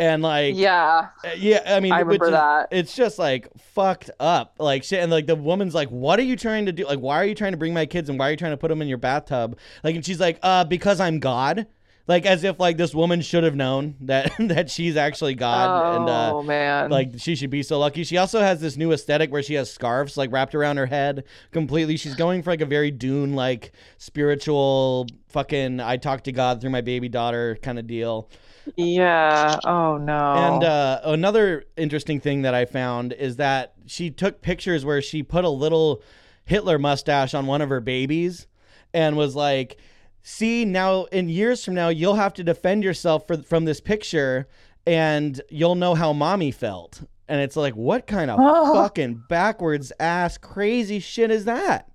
And 0.00 0.22
like 0.22 0.56
yeah, 0.56 1.08
uh, 1.24 1.28
yeah. 1.36 1.62
I 1.66 1.78
mean, 1.78 1.92
I 1.92 2.00
remember 2.00 2.24
is, 2.24 2.30
that. 2.32 2.68
It's 2.72 2.96
just 2.96 3.18
like 3.18 3.48
fucked 3.58 4.10
up, 4.18 4.39
like 4.58 4.84
shit. 4.84 5.00
And 5.00 5.10
like 5.10 5.26
the 5.26 5.36
woman's 5.36 5.74
like, 5.74 5.88
"What 5.88 6.18
are 6.18 6.22
you 6.22 6.36
trying 6.36 6.66
to 6.66 6.72
do? 6.72 6.86
Like, 6.86 7.00
why 7.00 7.16
are 7.16 7.24
you 7.24 7.34
trying 7.34 7.52
to 7.52 7.58
bring 7.58 7.74
my 7.74 7.86
kids 7.86 8.08
and 8.08 8.18
why 8.18 8.28
are 8.28 8.30
you 8.32 8.36
trying 8.36 8.52
to 8.52 8.56
put 8.56 8.68
them 8.68 8.82
in 8.82 8.88
your 8.88 8.98
bathtub?" 8.98 9.58
Like, 9.82 9.94
and 9.94 10.04
she's 10.04 10.20
like, 10.20 10.38
"Uh, 10.42 10.64
because 10.64 11.00
I'm 11.00 11.18
God." 11.20 11.66
Like 12.06 12.26
as 12.26 12.44
if 12.44 12.58
like 12.58 12.76
this 12.76 12.94
woman 12.94 13.20
should 13.20 13.44
have 13.44 13.54
known 13.54 13.96
that 14.00 14.32
that 14.38 14.70
she's 14.70 14.96
actually 14.96 15.34
God 15.34 15.68
oh, 15.68 15.96
and 15.96 16.08
uh, 16.08 16.42
man 16.42 16.90
like 16.90 17.12
she 17.18 17.34
should 17.34 17.50
be 17.50 17.62
so 17.62 17.78
lucky. 17.78 18.04
She 18.04 18.16
also 18.16 18.40
has 18.40 18.60
this 18.60 18.76
new 18.76 18.92
aesthetic 18.92 19.30
where 19.30 19.42
she 19.42 19.54
has 19.54 19.70
scarves 19.70 20.16
like 20.16 20.32
wrapped 20.32 20.54
around 20.54 20.76
her 20.76 20.86
head 20.86 21.24
completely. 21.52 21.96
She's 21.96 22.14
going 22.14 22.42
for 22.42 22.50
like 22.50 22.60
a 22.60 22.66
very 22.66 22.90
Dune 22.90 23.34
like 23.34 23.72
spiritual 23.98 25.06
fucking 25.28 25.80
I 25.80 25.96
talk 25.96 26.24
to 26.24 26.32
God 26.32 26.60
through 26.60 26.70
my 26.70 26.80
baby 26.80 27.08
daughter 27.08 27.58
kind 27.62 27.78
of 27.78 27.86
deal. 27.86 28.28
Yeah. 28.76 29.58
Oh 29.64 29.96
no. 29.96 30.32
And 30.34 30.64
uh, 30.64 31.00
another 31.04 31.64
interesting 31.76 32.20
thing 32.20 32.42
that 32.42 32.54
I 32.54 32.64
found 32.64 33.12
is 33.12 33.36
that 33.36 33.74
she 33.86 34.10
took 34.10 34.42
pictures 34.42 34.84
where 34.84 35.02
she 35.02 35.22
put 35.22 35.44
a 35.44 35.48
little 35.48 36.02
Hitler 36.44 36.78
mustache 36.78 37.34
on 37.34 37.46
one 37.46 37.60
of 37.60 37.68
her 37.68 37.80
babies 37.80 38.46
and 38.92 39.16
was 39.16 39.36
like 39.36 39.78
see 40.22 40.64
now 40.64 41.04
in 41.04 41.28
years 41.28 41.64
from 41.64 41.74
now 41.74 41.88
you'll 41.88 42.14
have 42.14 42.34
to 42.34 42.44
defend 42.44 42.84
yourself 42.84 43.26
for, 43.26 43.36
from 43.42 43.64
this 43.64 43.80
picture 43.80 44.46
and 44.86 45.40
you'll 45.48 45.74
know 45.74 45.94
how 45.94 46.12
mommy 46.12 46.50
felt 46.50 47.02
and 47.28 47.40
it's 47.40 47.56
like 47.56 47.74
what 47.74 48.06
kind 48.06 48.30
of 48.30 48.38
oh. 48.40 48.74
fucking 48.74 49.22
backwards 49.28 49.92
ass 50.00 50.36
crazy 50.38 50.98
shit 50.98 51.30
is 51.30 51.44
that 51.44 51.89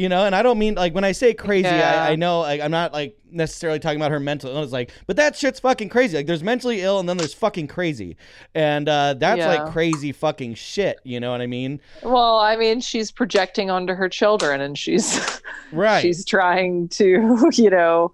you 0.00 0.08
know 0.08 0.24
and 0.24 0.34
i 0.34 0.42
don't 0.42 0.58
mean 0.58 0.74
like 0.74 0.94
when 0.94 1.04
i 1.04 1.12
say 1.12 1.34
crazy 1.34 1.68
yeah. 1.68 2.04
I, 2.04 2.12
I, 2.12 2.16
know 2.16 2.40
like, 2.40 2.60
i'm 2.60 2.70
not 2.70 2.92
like 2.92 3.18
necessarily 3.30 3.78
talking 3.78 3.98
about 3.98 4.10
her 4.10 4.18
mental 4.18 4.50
illness 4.50 4.72
like 4.72 4.90
but 5.06 5.16
that 5.16 5.36
shit's 5.36 5.60
fucking 5.60 5.90
crazy 5.90 6.16
like 6.16 6.26
there's 6.26 6.42
mentally 6.42 6.80
ill 6.80 6.98
and 6.98 7.08
then 7.08 7.18
there's 7.18 7.34
fucking 7.34 7.68
crazy 7.68 8.16
and 8.54 8.88
uh, 8.88 9.14
that's 9.14 9.38
yeah. 9.38 9.48
like 9.62 9.72
crazy 9.72 10.10
fucking 10.10 10.54
shit 10.54 10.98
you 11.04 11.20
know 11.20 11.30
what 11.30 11.40
i 11.40 11.46
mean 11.46 11.80
well 12.02 12.38
i 12.38 12.56
mean 12.56 12.80
she's 12.80 13.12
projecting 13.12 13.70
onto 13.70 13.94
her 13.94 14.08
children 14.08 14.60
and 14.60 14.78
she's 14.78 15.40
right 15.72 16.00
she's 16.00 16.24
trying 16.24 16.88
to 16.88 17.50
you 17.52 17.70
know 17.70 18.12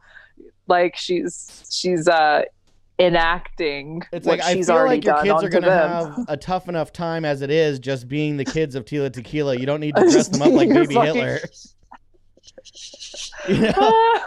like 0.67 0.97
she's 0.97 1.65
she's 1.71 2.09
uh 2.09 2.43
enacting 2.99 4.03
it's 4.11 4.27
like 4.27 4.41
I 4.41 4.55
feel 4.63 4.75
like 4.87 5.05
your 5.05 5.23
kids 5.23 5.43
are 5.45 5.49
gonna 5.51 5.67
them. 5.67 5.91
have 5.91 6.25
a 6.29 6.37
tough 6.37 6.69
enough 6.69 6.93
time 6.93 7.25
as 7.27 7.43
it 7.43 7.51
is 7.51 7.79
just 7.79 8.09
being 8.09 8.39
the 8.39 8.45
kids 8.45 8.75
of 8.75 8.87
Tila 8.87 9.13
Tequila. 9.13 9.59
You 9.59 9.67
don't 9.67 9.81
need 9.81 9.95
to 9.97 10.03
dress 10.11 10.29
them 10.29 10.43
up 10.43 10.53
like 10.53 10.71
baby. 10.71 10.95
Hitler. 10.95 11.41
you 13.49 13.61
know? 13.61 14.21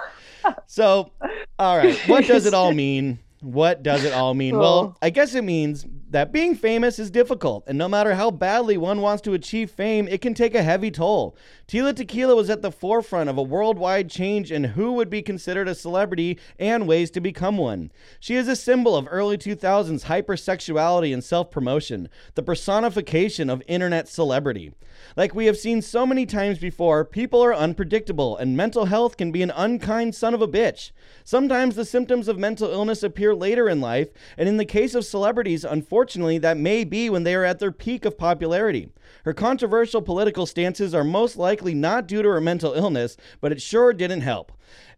so, 0.68 1.12
all 1.58 1.78
right, 1.78 1.98
what 2.08 2.26
does 2.26 2.46
it 2.46 2.54
all 2.54 2.74
mean? 2.74 3.20
What 3.42 3.84
does 3.84 4.04
it 4.04 4.12
all 4.12 4.34
mean? 4.34 4.58
Well, 4.58 4.98
I 5.02 5.12
guess 5.12 5.34
it 5.34 5.44
means 5.44 5.86
that 6.10 6.34
being 6.34 6.56
famous 6.56 7.00
is 7.00 7.10
difficult, 7.10 7.64
and 7.68 7.78
no 7.78 7.88
matter 7.88 8.16
how 8.16 8.32
badly 8.32 8.78
one 8.78 9.00
wants 9.00 9.22
to 9.22 9.34
achieve 9.34 9.72
fame, 9.72 10.10
it 10.10 10.22
can 10.22 10.34
take 10.34 10.56
a 10.56 10.64
heavy 10.64 10.92
toll. 10.92 11.38
Tila 11.68 11.96
Tequila 11.96 12.36
was 12.36 12.50
at 12.50 12.62
the 12.62 12.72
forefront 12.72 13.30
of 13.30 13.38
a 13.38 13.44
worldwide 13.44 14.10
change 14.10 14.52
in 14.52 14.64
who 14.66 14.94
would 14.94 15.10
be 15.10 15.22
considered 15.22 15.70
a 15.70 15.76
celebrity 15.76 16.38
and 16.58 16.88
ways 16.88 17.12
to 17.12 17.22
become 17.22 17.58
one. 17.58 17.92
She 18.20 18.36
is 18.36 18.50
a 18.50 18.56
symbol 18.56 18.98
of 18.98 19.08
early 19.10 19.38
2000s 19.38 20.06
hypersexuality 20.06 21.14
and 21.14 21.24
self 21.24 21.50
promotion, 21.50 22.10
the 22.36 22.44
personification 22.44 23.50
of 23.50 23.64
internet 23.68 24.10
celebrity. 24.10 24.74
Like 25.16 25.36
we 25.36 25.45
have 25.45 25.58
seen 25.58 25.82
so 25.82 26.06
many 26.06 26.26
times 26.26 26.60
before, 26.60 27.06
people 27.06 27.43
are 27.43 27.54
unpredictable, 27.54 28.38
and 28.38 28.56
mental 28.56 28.86
health 28.86 29.18
can 29.18 29.32
be 29.32 29.41
an 29.41 29.52
unkind 29.56 30.16
son 30.16 30.34
of 30.34 30.41
a 30.41 30.47
bitch. 30.47 30.91
Sometimes 31.24 31.76
the 31.76 31.86
symptoms 31.86 32.28
of 32.28 32.38
mental 32.38 32.70
illness 32.70 33.04
appear 33.04 33.34
later 33.36 33.70
in 33.70 33.82
life, 33.82 34.10
and 34.38 34.47
in 34.47 34.58
the 34.58 34.66
case 34.66 34.95
of 34.95 35.06
celebrities, 35.06 35.64
unfortunately, 35.64 36.38
that 36.39 36.58
may 36.58 36.84
be 36.84 37.10
when 37.10 37.24
they 37.24 37.36
are 37.36 37.45
at 37.45 37.60
their 37.60 37.72
peak 37.72 38.06
of 38.06 38.18
popularity. 38.18 38.89
Her 39.26 39.34
controversial 39.34 40.02
political 40.02 40.45
stances 40.45 40.93
are 40.93 41.04
most 41.04 41.36
likely 41.36 41.74
not 41.74 42.08
due 42.08 42.22
to 42.22 42.30
her 42.30 42.41
mental 42.41 42.74
illness, 42.74 43.18
but 43.41 43.52
it 43.52 43.62
sure 43.62 43.93
didn't 43.93 44.22
help. 44.22 44.52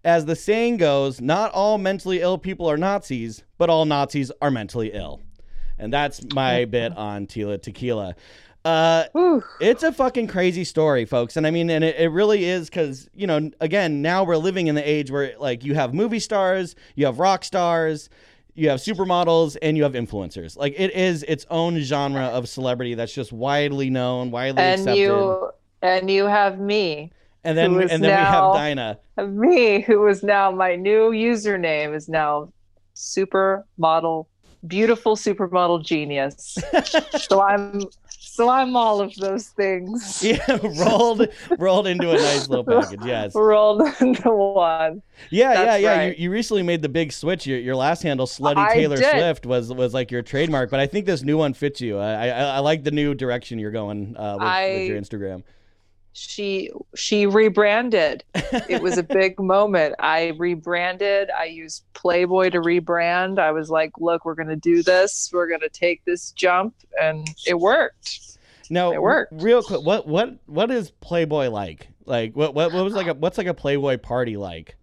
As 0.03 0.25
the 0.25 0.35
saying 0.35 0.77
goes, 0.77 1.21
not 1.21 1.51
all 1.51 1.77
mentally 1.77 2.21
ill 2.21 2.37
people 2.37 2.69
are 2.69 2.77
Nazis, 2.77 3.43
but 3.57 3.69
all 3.69 3.85
Nazis 3.85 4.31
are 4.41 4.51
mentally 4.51 4.91
ill. 4.93 5.21
And 5.81 5.91
that's 5.91 6.21
my 6.33 6.65
bit 6.65 6.95
on 6.95 7.27
Tila 7.27 7.61
Tequila. 7.61 8.15
Uh, 8.63 9.05
it's 9.59 9.81
a 9.81 9.91
fucking 9.91 10.27
crazy 10.27 10.63
story, 10.63 11.05
folks. 11.05 11.35
And 11.35 11.47
I 11.47 11.51
mean, 11.51 11.71
and 11.71 11.83
it, 11.83 11.95
it 11.97 12.09
really 12.09 12.45
is 12.45 12.69
because, 12.69 13.09
you 13.15 13.25
know, 13.25 13.49
again, 13.59 14.03
now 14.03 14.23
we're 14.23 14.37
living 14.37 14.67
in 14.67 14.75
the 14.75 14.87
age 14.87 15.09
where, 15.09 15.33
like, 15.39 15.63
you 15.63 15.73
have 15.73 15.95
movie 15.95 16.19
stars, 16.19 16.75
you 16.93 17.07
have 17.07 17.17
rock 17.17 17.43
stars, 17.43 18.09
you 18.53 18.69
have 18.69 18.79
supermodels 18.79 19.57
and 19.61 19.77
you 19.77 19.83
have 19.83 19.93
influencers. 19.93 20.57
Like 20.57 20.75
it 20.77 20.93
is 20.93 21.23
its 21.23 21.45
own 21.49 21.79
genre 21.79 22.25
of 22.25 22.47
celebrity 22.47 22.93
that's 22.95 23.13
just 23.13 23.31
widely 23.31 23.89
known, 23.89 24.31
widely 24.31 24.61
and 24.61 24.81
accepted. 24.81 24.99
You, 24.99 25.51
and 25.81 26.09
you 26.09 26.25
have 26.25 26.59
me. 26.59 27.11
And 27.43 27.57
then 27.57 27.73
and 27.81 27.89
then 27.89 28.01
now, 28.01 28.51
we 28.51 28.57
have 28.57 28.63
Dinah. 28.63 28.99
Me, 29.27 29.81
who 29.81 30.05
is 30.07 30.21
now 30.21 30.51
my 30.51 30.75
new 30.75 31.11
username 31.11 31.95
is 31.95 32.07
now 32.07 32.51
supermodel 32.95 34.27
beautiful 34.67 35.15
supermodel 35.15 35.83
genius. 35.83 36.57
so 37.27 37.41
I'm 37.41 37.81
So 38.19 38.49
I'm 38.49 38.75
all 38.77 39.01
of 39.01 39.13
those 39.15 39.47
things. 39.47 40.23
Yeah, 40.31 40.59
rolled 40.61 41.27
rolled 41.57 41.87
into 41.87 42.11
a 42.11 42.15
nice 42.15 42.47
little 42.47 42.63
package. 42.63 43.01
Yes, 43.03 43.35
rolled 43.35 43.81
into 43.99 44.31
one. 44.31 45.01
Yeah, 45.29 45.53
That's 45.53 45.65
yeah, 45.65 45.75
yeah. 45.75 45.97
Right. 45.97 46.17
You, 46.17 46.23
you 46.25 46.31
recently 46.31 46.63
made 46.63 46.81
the 46.81 46.89
big 46.89 47.11
switch. 47.11 47.45
Your, 47.45 47.59
your 47.59 47.75
last 47.75 48.03
handle, 48.03 48.25
Slutty 48.27 48.57
I 48.57 48.73
Taylor 48.73 48.97
did. 48.97 49.11
Swift, 49.11 49.45
was 49.45 49.73
was 49.73 49.93
like 49.93 50.11
your 50.11 50.21
trademark. 50.21 50.69
But 50.69 50.79
I 50.79 50.87
think 50.87 51.05
this 51.05 51.23
new 51.23 51.37
one 51.37 51.53
fits 51.53 51.81
you. 51.81 51.97
I 51.97 52.27
I, 52.27 52.41
I 52.43 52.59
like 52.59 52.83
the 52.83 52.91
new 52.91 53.13
direction 53.13 53.59
you're 53.59 53.71
going 53.71 54.15
uh, 54.15 54.37
with, 54.39 54.47
I, 54.47 54.73
with 54.73 54.87
your 54.87 55.01
Instagram 55.01 55.43
she 56.13 56.69
she 56.95 57.25
rebranded. 57.25 58.23
It 58.33 58.81
was 58.81 58.97
a 58.97 59.03
big 59.19 59.39
moment. 59.39 59.95
I 59.99 60.33
rebranded. 60.37 61.29
I 61.31 61.45
used 61.45 61.83
playboy 61.93 62.49
to 62.49 62.59
rebrand. 62.59 63.39
I 63.39 63.51
was 63.51 63.69
like 63.69 63.91
look 63.97 64.25
we're 64.25 64.35
going 64.35 64.49
to 64.49 64.55
do 64.55 64.83
this. 64.83 65.29
We're 65.31 65.47
going 65.47 65.61
to 65.61 65.69
take 65.69 66.03
this 66.05 66.31
jump 66.31 66.75
and 67.01 67.27
it 67.47 67.59
worked. 67.59 68.37
No 68.69 68.91
it 68.91 69.01
worked. 69.01 69.33
real 69.41 69.63
quick 69.63 69.81
what 69.85 70.07
what 70.07 70.37
what 70.47 70.71
is 70.71 70.91
playboy 70.91 71.49
like? 71.49 71.87
Like 72.05 72.35
what 72.35 72.53
what, 72.53 72.73
what 72.73 72.83
was 72.83 72.93
like 72.93 73.07
a 73.07 73.13
what's 73.13 73.37
like 73.37 73.47
a 73.47 73.53
playboy 73.53 73.97
party 73.97 74.37
like? 74.37 74.75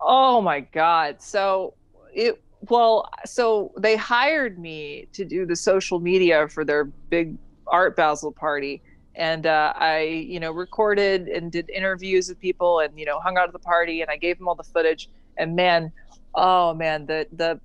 Oh 0.00 0.40
my 0.40 0.60
god. 0.60 1.22
So 1.22 1.74
it 2.12 2.42
well 2.68 3.08
so 3.24 3.72
they 3.78 3.96
hired 3.96 4.58
me 4.58 5.06
to 5.12 5.24
do 5.24 5.46
the 5.46 5.56
social 5.56 6.00
media 6.00 6.48
for 6.48 6.64
their 6.64 6.84
big 6.84 7.36
art 7.66 7.96
basel 7.96 8.32
party 8.32 8.82
and 9.16 9.46
uh, 9.46 9.72
I, 9.76 10.02
you 10.02 10.40
know, 10.40 10.50
recorded 10.50 11.28
and 11.28 11.50
did 11.52 11.70
interviews 11.70 12.28
with 12.28 12.40
people, 12.40 12.80
and 12.80 12.98
you 12.98 13.06
know, 13.06 13.20
hung 13.20 13.36
out 13.36 13.46
at 13.46 13.52
the 13.52 13.58
party, 13.58 14.02
and 14.02 14.10
I 14.10 14.16
gave 14.16 14.38
them 14.38 14.48
all 14.48 14.54
the 14.54 14.64
footage. 14.64 15.08
And 15.36 15.54
man, 15.54 15.92
oh 16.34 16.74
man, 16.74 17.06
the 17.06 17.26
the 17.32 17.60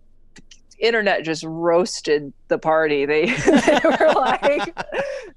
internet 0.79 1.23
just 1.23 1.43
roasted 1.43 2.31
the 2.47 2.57
party. 2.57 3.05
They 3.05 3.25
they 3.25 3.79
were 3.83 4.13
like, 4.13 4.77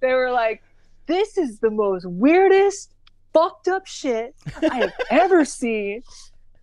they 0.01 0.15
were 0.15 0.31
like, 0.31 0.63
this 1.07 1.39
is 1.39 1.59
the 1.61 1.71
most 1.71 2.07
weirdest, 2.07 2.93
fucked 3.33 3.69
up 3.69 3.87
shit 3.87 4.35
I 4.71 4.77
have 4.77 4.93
ever 5.11 5.45
seen. 5.45 6.03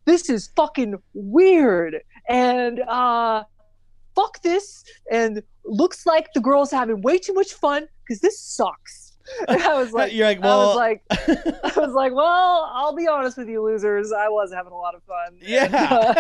This 0.06 0.30
is 0.30 0.50
fucking 0.56 0.96
weird, 1.14 2.02
and 2.28 2.80
uh, 2.82 3.44
fuck 4.16 4.42
this. 4.42 4.84
And 5.12 5.42
looks 5.66 6.06
like 6.06 6.28
the 6.34 6.42
girls 6.42 6.72
having 6.72 7.02
way 7.02 7.18
too 7.18 7.34
much 7.34 7.54
fun 7.54 7.88
because 8.04 8.22
this 8.22 8.40
sucks 8.40 9.09
and 9.48 9.62
I 9.62 9.78
was 9.78 9.92
like, 9.94 10.14
you're 10.14 10.26
like, 10.26 10.42
well, 10.42 10.62
I 10.62 10.66
was 10.66 10.76
like, 10.76 11.04
I 11.12 11.80
was 11.80 11.94
like, 11.94 12.14
well, 12.14 12.70
I'll 12.74 12.96
be 12.96 13.08
honest 13.08 13.38
with 13.38 13.48
you, 13.50 13.64
losers. 13.64 14.12
I 14.12 14.28
was 14.28 14.52
having 14.54 14.72
a 14.72 14.78
lot 14.78 14.96
of 14.96 15.04
fun. 15.04 15.38
Yeah. 15.50 16.14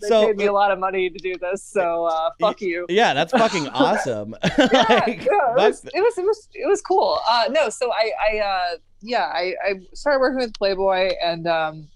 they 0.00 0.08
so, 0.08 0.26
paid 0.26 0.36
me 0.36 0.46
a 0.46 0.52
lot 0.52 0.70
of 0.70 0.78
money 0.78 1.08
to 1.08 1.18
do 1.18 1.34
this, 1.38 1.62
so 1.62 2.04
uh, 2.04 2.30
fuck 2.40 2.60
you. 2.60 2.86
Yeah, 2.88 3.14
that's 3.14 3.32
fucking 3.32 3.68
awesome. 3.68 4.34
yeah, 4.42 4.84
like, 4.88 5.24
yeah 5.24 5.52
it, 5.52 5.56
was, 5.56 5.84
it, 5.84 6.00
was, 6.00 6.18
it 6.18 6.24
was 6.24 6.48
it 6.52 6.68
was 6.68 6.82
cool. 6.82 7.18
Uh, 7.28 7.44
no, 7.50 7.68
so 7.68 7.90
I 7.92 8.10
I 8.20 8.38
uh, 8.38 8.76
yeah 9.00 9.24
I 9.24 9.54
I 9.64 9.74
started 9.94 10.20
working 10.20 10.38
with 10.38 10.54
Playboy 10.54 11.12
and 11.22 11.46
um 11.46 11.88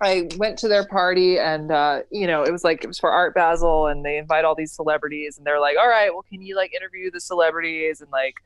I 0.00 0.28
went 0.36 0.58
to 0.60 0.68
their 0.68 0.86
party 0.86 1.38
and 1.38 1.70
uh, 1.70 2.00
you 2.10 2.26
know, 2.26 2.42
it 2.42 2.50
was 2.50 2.64
like 2.64 2.82
it 2.82 2.86
was 2.86 2.98
for 2.98 3.10
Art 3.10 3.34
Basel 3.34 3.86
and 3.86 4.04
they 4.04 4.16
invite 4.16 4.44
all 4.44 4.54
these 4.54 4.72
celebrities 4.72 5.36
and 5.36 5.46
they're 5.46 5.60
like, 5.60 5.76
All 5.78 5.88
right, 5.88 6.10
well 6.12 6.24
can 6.28 6.40
you 6.40 6.56
like 6.56 6.74
interview 6.74 7.10
the 7.10 7.20
celebrities 7.20 8.00
and 8.00 8.10
like, 8.10 8.36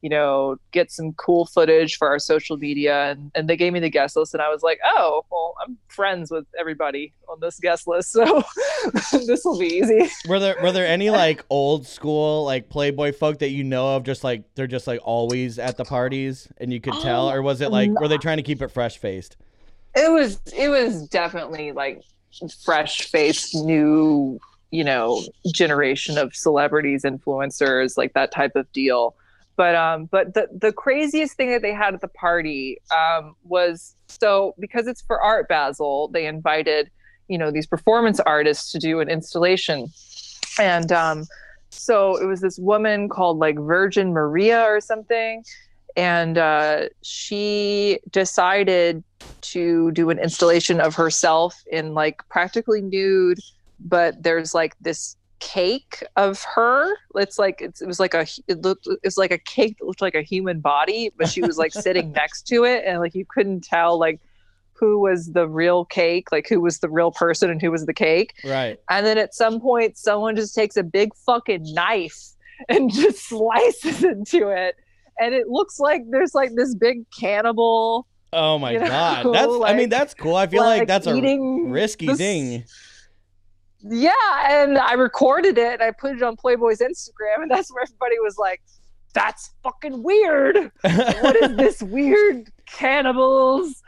you 0.00 0.08
know, 0.08 0.56
get 0.72 0.90
some 0.90 1.12
cool 1.12 1.44
footage 1.44 1.96
for 1.96 2.08
our 2.08 2.18
social 2.18 2.56
media 2.56 3.10
and, 3.10 3.30
and 3.34 3.48
they 3.48 3.56
gave 3.56 3.74
me 3.74 3.78
the 3.78 3.90
guest 3.90 4.16
list 4.16 4.32
and 4.32 4.42
I 4.42 4.48
was 4.48 4.62
like, 4.62 4.80
Oh, 4.86 5.26
well, 5.30 5.54
I'm 5.62 5.76
friends 5.88 6.30
with 6.30 6.46
everybody 6.58 7.12
on 7.28 7.38
this 7.40 7.60
guest 7.60 7.86
list, 7.86 8.12
so 8.12 8.42
this 9.12 9.44
will 9.44 9.58
be 9.58 9.66
easy. 9.66 10.08
Were 10.26 10.38
there 10.38 10.56
were 10.62 10.72
there 10.72 10.86
any 10.86 11.10
like 11.10 11.44
old 11.50 11.86
school 11.86 12.46
like 12.46 12.70
Playboy 12.70 13.12
folk 13.12 13.40
that 13.40 13.50
you 13.50 13.64
know 13.64 13.96
of 13.96 14.04
just 14.04 14.24
like 14.24 14.44
they're 14.54 14.66
just 14.66 14.86
like 14.86 15.00
always 15.02 15.58
at 15.58 15.76
the 15.76 15.84
parties 15.84 16.48
and 16.56 16.72
you 16.72 16.80
could 16.80 16.94
tell, 17.02 17.30
or 17.30 17.42
was 17.42 17.60
it 17.60 17.70
like 17.70 17.90
were 18.00 18.08
they 18.08 18.18
trying 18.18 18.38
to 18.38 18.42
keep 18.42 18.62
it 18.62 18.68
fresh 18.68 18.96
faced? 18.96 19.36
It 19.94 20.10
was 20.10 20.40
it 20.56 20.68
was 20.68 21.06
definitely 21.08 21.72
like 21.72 22.02
fresh 22.64 23.02
faced 23.02 23.54
new 23.54 24.38
you 24.70 24.82
know 24.82 25.22
generation 25.52 26.16
of 26.16 26.34
celebrities 26.34 27.02
influencers 27.02 27.96
like 27.96 28.12
that 28.14 28.32
type 28.32 28.56
of 28.56 28.70
deal. 28.72 29.14
But 29.56 29.74
um 29.74 30.06
but 30.06 30.34
the 30.34 30.48
the 30.50 30.72
craziest 30.72 31.36
thing 31.36 31.50
that 31.50 31.62
they 31.62 31.74
had 31.74 31.94
at 31.94 32.00
the 32.00 32.08
party 32.08 32.78
um 32.94 33.36
was 33.44 33.94
so 34.08 34.54
because 34.58 34.86
it's 34.86 35.02
for 35.02 35.20
art 35.22 35.46
basel 35.48 36.08
they 36.08 36.26
invited 36.26 36.90
you 37.28 37.38
know 37.38 37.50
these 37.50 37.66
performance 37.66 38.18
artists 38.20 38.72
to 38.72 38.78
do 38.78 39.00
an 39.00 39.08
installation. 39.08 39.88
And 40.58 40.90
um 40.90 41.26
so 41.68 42.16
it 42.16 42.26
was 42.26 42.40
this 42.40 42.58
woman 42.58 43.08
called 43.08 43.38
like 43.38 43.58
virgin 43.58 44.12
maria 44.12 44.62
or 44.62 44.80
something 44.80 45.44
and 45.96 46.38
uh, 46.38 46.88
she 47.02 47.98
decided 48.10 49.02
to 49.40 49.90
do 49.92 50.10
an 50.10 50.18
installation 50.18 50.80
of 50.80 50.94
herself 50.94 51.62
in 51.70 51.94
like 51.94 52.26
practically 52.28 52.80
nude 52.80 53.38
but 53.84 54.22
there's 54.22 54.54
like 54.54 54.76
this 54.80 55.16
cake 55.42 56.04
of 56.16 56.42
her. 56.54 56.94
It's 57.16 57.38
like 57.38 57.60
it's, 57.60 57.82
it 57.82 57.86
was 57.86 57.98
like 57.98 58.14
a 58.14 58.26
it 58.46 58.62
looked 58.62 58.88
it's 59.02 59.18
like 59.18 59.32
a 59.32 59.38
cake 59.38 59.78
that 59.78 59.86
looked 59.86 60.00
like 60.00 60.14
a 60.14 60.22
human 60.22 60.60
body 60.60 61.10
but 61.16 61.28
she 61.28 61.42
was 61.42 61.58
like 61.58 61.72
sitting 61.72 62.12
next 62.16 62.46
to 62.48 62.64
it 62.64 62.84
and 62.86 63.00
like 63.00 63.14
you 63.14 63.26
couldn't 63.28 63.64
tell 63.64 63.98
like 63.98 64.20
who 64.74 64.98
was 64.98 65.32
the 65.32 65.48
real 65.48 65.84
cake 65.84 66.30
like 66.32 66.48
who 66.48 66.60
was 66.60 66.78
the 66.78 66.88
real 66.88 67.10
person 67.10 67.50
and 67.50 67.60
who 67.60 67.70
was 67.70 67.86
the 67.86 67.94
cake. 67.94 68.34
Right. 68.44 68.78
And 68.88 69.04
then 69.04 69.18
at 69.18 69.34
some 69.34 69.60
point 69.60 69.98
someone 69.98 70.36
just 70.36 70.54
takes 70.54 70.76
a 70.76 70.82
big 70.82 71.14
fucking 71.26 71.74
knife 71.74 72.30
and 72.68 72.90
just 72.92 73.28
slices 73.28 74.04
into 74.04 74.48
it 74.48 74.76
and 75.22 75.34
it 75.34 75.48
looks 75.48 75.78
like 75.78 76.02
there's 76.10 76.34
like 76.34 76.54
this 76.54 76.74
big 76.74 77.04
cannibal. 77.10 78.06
Oh 78.32 78.58
my 78.58 78.72
you 78.72 78.80
know, 78.80 78.86
god, 78.86 79.34
that's 79.34 79.48
like, 79.48 79.74
I 79.74 79.76
mean 79.76 79.88
that's 79.88 80.14
cool. 80.14 80.36
I 80.36 80.46
feel 80.46 80.62
like, 80.62 80.80
like 80.80 80.88
that's 80.88 81.06
a 81.06 81.14
risky 81.66 82.06
this, 82.06 82.18
thing. 82.18 82.64
Yeah, 83.84 84.12
and 84.46 84.78
I 84.78 84.94
recorded 84.94 85.58
it 85.58 85.74
and 85.74 85.82
I 85.82 85.90
put 85.90 86.16
it 86.16 86.22
on 86.22 86.36
Playboy's 86.36 86.80
Instagram, 86.80 87.42
and 87.42 87.50
that's 87.50 87.72
where 87.72 87.82
everybody 87.82 88.18
was 88.20 88.36
like, 88.38 88.62
"That's 89.12 89.50
fucking 89.62 90.02
weird. 90.02 90.70
what 90.82 91.36
is 91.36 91.56
this 91.56 91.82
weird 91.82 92.50
cannibals. 92.72 93.82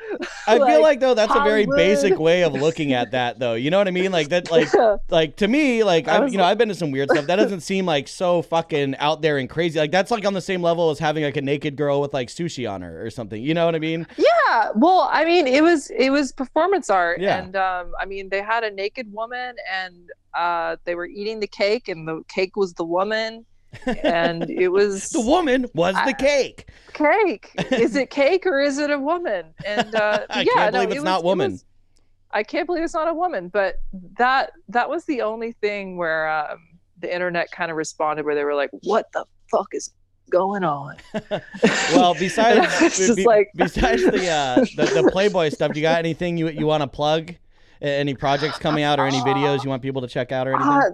I 0.47 0.59
like, 0.59 0.70
feel 0.70 0.82
like 0.82 1.01
though 1.01 1.14
that's 1.14 1.32
Hollywood. 1.32 1.47
a 1.47 1.51
very 1.51 1.66
basic 1.66 2.18
way 2.18 2.43
of 2.43 2.53
looking 2.53 2.93
at 2.93 3.11
that 3.12 3.39
though. 3.39 3.55
You 3.55 3.70
know 3.70 3.78
what 3.78 3.89
I 3.89 3.91
mean? 3.91 4.12
Like 4.12 4.28
that 4.28 4.51
like 4.51 4.68
like 5.11 5.37
to 5.37 5.49
me 5.49 5.82
like 5.82 6.09
I 6.09 6.26
you 6.26 6.39
know 6.39 6.45
I've 6.45 6.59
been 6.59 6.68
to 6.68 6.74
some 6.74 6.91
weird 6.91 7.11
stuff. 7.11 7.26
That 7.26 7.37
doesn't 7.37 7.61
seem 7.61 7.87
like 7.87 8.09
so 8.09 8.43
fucking 8.43 8.97
out 8.97 9.22
there 9.22 9.39
and 9.39 9.49
crazy. 9.49 9.78
Like 9.78 9.91
that's 9.91 10.11
like 10.11 10.24
on 10.24 10.35
the 10.35 10.41
same 10.41 10.62
level 10.62 10.91
as 10.91 10.99
having 10.99 11.24
like 11.24 11.37
a 11.37 11.43
naked 11.43 11.76
girl 11.76 12.01
with 12.01 12.12
like 12.12 12.28
sushi 12.28 12.70
on 12.70 12.82
her 12.82 13.05
or 13.05 13.11
something. 13.11 13.43
You 13.43 13.55
know 13.55 13.66
what 13.66 13.74
I 13.74 13.78
mean? 13.78 14.07
Yeah. 14.16 14.70
Well, 14.74 15.09
I 15.11 15.24
mean 15.24 15.47
it 15.47 15.62
was 15.62 15.91
it 15.91 16.11
was 16.11 16.32
performance 16.32 16.91
art 16.91 17.20
yeah. 17.20 17.39
and 17.39 17.57
um 17.57 17.93
I 17.99 18.05
mean 18.05 18.28
they 18.28 18.43
had 18.43 18.64
a 18.64 18.70
naked 18.70 19.12
woman 19.12 19.57
and 19.72 20.11
uh 20.35 20.76
they 20.85 20.95
were 20.95 21.07
eating 21.07 21.41
the 21.41 21.47
cake 21.47 21.89
and 21.89 22.07
the 22.07 22.22
cake 22.28 22.57
was 22.57 22.74
the 22.74 22.85
woman 22.85 23.47
and 23.87 24.51
it 24.51 24.68
was 24.68 25.09
the 25.11 25.20
woman 25.20 25.66
was 25.75 25.95
the 26.05 26.14
cake. 26.14 26.68
Cake 26.93 27.51
is 27.70 27.97
it 27.97 28.11
cake 28.11 28.47
or 28.47 28.61
is 28.61 28.79
it 28.79 28.91
a 28.91 28.99
woman? 28.99 29.47
And 29.64 29.95
uh, 29.95 30.27
I 30.31 30.43
yeah, 30.43 30.53
can't 30.55 30.72
believe 30.72 30.89
no, 30.89 30.95
it's 30.95 31.03
it 31.03 31.05
not 31.05 31.25
was, 31.25 31.31
woman. 31.31 31.51
It 31.51 31.55
was, 31.55 31.64
I 32.33 32.43
can't 32.43 32.66
believe 32.66 32.83
it's 32.83 32.95
not 32.95 33.09
a 33.09 33.14
woman. 33.14 33.49
But 33.49 33.77
that 34.18 34.53
that 34.68 34.89
was 34.89 35.05
the 35.05 35.22
only 35.22 35.53
thing 35.53 35.97
where 35.97 36.29
um, 36.29 36.59
the 36.99 37.12
internet 37.12 37.51
kind 37.51 37.70
of 37.70 37.77
responded, 37.77 38.25
where 38.25 38.35
they 38.35 38.45
were 38.45 38.55
like, 38.55 38.70
"What 38.83 39.07
the 39.12 39.25
fuck 39.51 39.68
is 39.72 39.93
going 40.31 40.64
on?" 40.64 40.97
well, 41.93 42.14
besides 42.14 43.14
be, 43.14 43.25
like... 43.25 43.51
besides 43.55 44.03
the, 44.03 44.29
uh, 44.29 44.64
the 44.77 45.03
the 45.03 45.11
Playboy 45.12 45.51
stuff, 45.51 45.72
do 45.72 45.81
you 45.81 45.85
got 45.85 45.99
anything 45.99 46.37
you 46.37 46.49
you 46.49 46.66
want 46.66 46.83
to 46.83 46.89
plug? 46.89 47.35
Any 47.81 48.14
projects 48.14 48.57
coming 48.57 48.83
out 48.83 48.99
or 48.99 49.07
any 49.07 49.18
videos 49.18 49.62
you 49.62 49.68
want 49.68 49.83
people 49.83 50.01
to 50.01 50.09
check 50.09 50.33
out 50.33 50.49
or 50.49 50.55
anything? 50.55 50.72
Uh, 50.72 50.91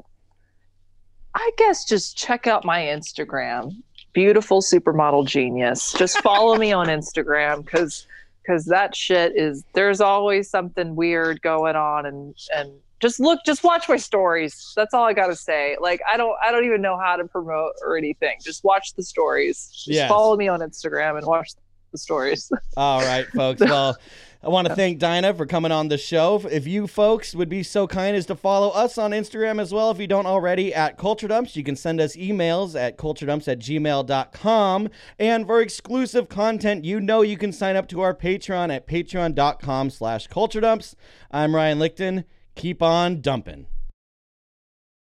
I 1.34 1.50
guess 1.56 1.84
just 1.84 2.16
check 2.16 2.46
out 2.46 2.64
my 2.64 2.80
Instagram, 2.80 3.72
beautiful 4.12 4.60
supermodel 4.60 5.26
genius. 5.26 5.92
Just 5.92 6.20
follow 6.22 6.56
me 6.56 6.72
on 6.72 6.86
Instagram 6.86 7.64
because 7.64 8.06
because 8.42 8.64
that 8.66 8.96
shit 8.96 9.32
is 9.36 9.64
there's 9.74 10.00
always 10.00 10.48
something 10.48 10.96
weird 10.96 11.40
going 11.42 11.76
on 11.76 12.06
and 12.06 12.34
and 12.56 12.72
just 13.00 13.20
look 13.20 13.40
just 13.46 13.62
watch 13.62 13.88
my 13.88 13.96
stories. 13.96 14.72
That's 14.76 14.92
all 14.92 15.04
i 15.04 15.12
gotta 15.12 15.36
say. 15.36 15.76
Like 15.80 16.00
i 16.08 16.16
don't 16.16 16.36
i 16.42 16.50
don't 16.50 16.64
even 16.64 16.82
know 16.82 16.98
how 16.98 17.16
to 17.16 17.24
promote 17.24 17.72
or 17.82 17.96
anything. 17.96 18.38
Just 18.42 18.64
watch 18.64 18.94
the 18.94 19.02
stories. 19.02 19.70
Just 19.72 19.88
yes. 19.88 20.08
follow 20.08 20.36
me 20.36 20.48
on 20.48 20.60
instagram 20.60 21.16
and 21.16 21.26
watch 21.26 21.50
the 21.92 21.98
stories. 21.98 22.50
All 22.76 23.00
right 23.00 23.26
folks. 23.28 23.60
Well 23.70 23.96
I 24.42 24.48
want 24.48 24.68
to 24.68 24.74
thank 24.74 24.98
Dinah 24.98 25.34
for 25.34 25.44
coming 25.44 25.70
on 25.70 25.88
the 25.88 25.98
show. 25.98 26.40
If 26.50 26.66
you 26.66 26.86
folks 26.86 27.34
would 27.34 27.50
be 27.50 27.62
so 27.62 27.86
kind 27.86 28.16
as 28.16 28.24
to 28.26 28.34
follow 28.34 28.70
us 28.70 28.96
on 28.96 29.10
Instagram 29.10 29.60
as 29.60 29.74
well, 29.74 29.90
if 29.90 29.98
you 29.98 30.06
don't 30.06 30.24
already, 30.24 30.72
at 30.72 30.96
Culture 30.96 31.28
Dumps, 31.28 31.56
you 31.56 31.62
can 31.62 31.76
send 31.76 32.00
us 32.00 32.16
emails 32.16 32.74
at 32.74 32.96
culturedumps 32.96 33.48
at 33.48 33.58
gmail.com. 33.58 34.88
And 35.18 35.46
for 35.46 35.60
exclusive 35.60 36.30
content, 36.30 36.86
you 36.86 37.00
know 37.00 37.20
you 37.20 37.36
can 37.36 37.52
sign 37.52 37.76
up 37.76 37.86
to 37.88 38.00
our 38.00 38.14
Patreon 38.14 38.74
at 38.74 38.86
patreon.com 38.86 39.90
slash 39.90 40.26
culture 40.28 40.60
dumps. 40.60 40.96
I'm 41.30 41.54
Ryan 41.54 41.78
Lichten. 41.78 42.24
Keep 42.54 42.82
on 42.82 43.20
dumping. 43.20 43.66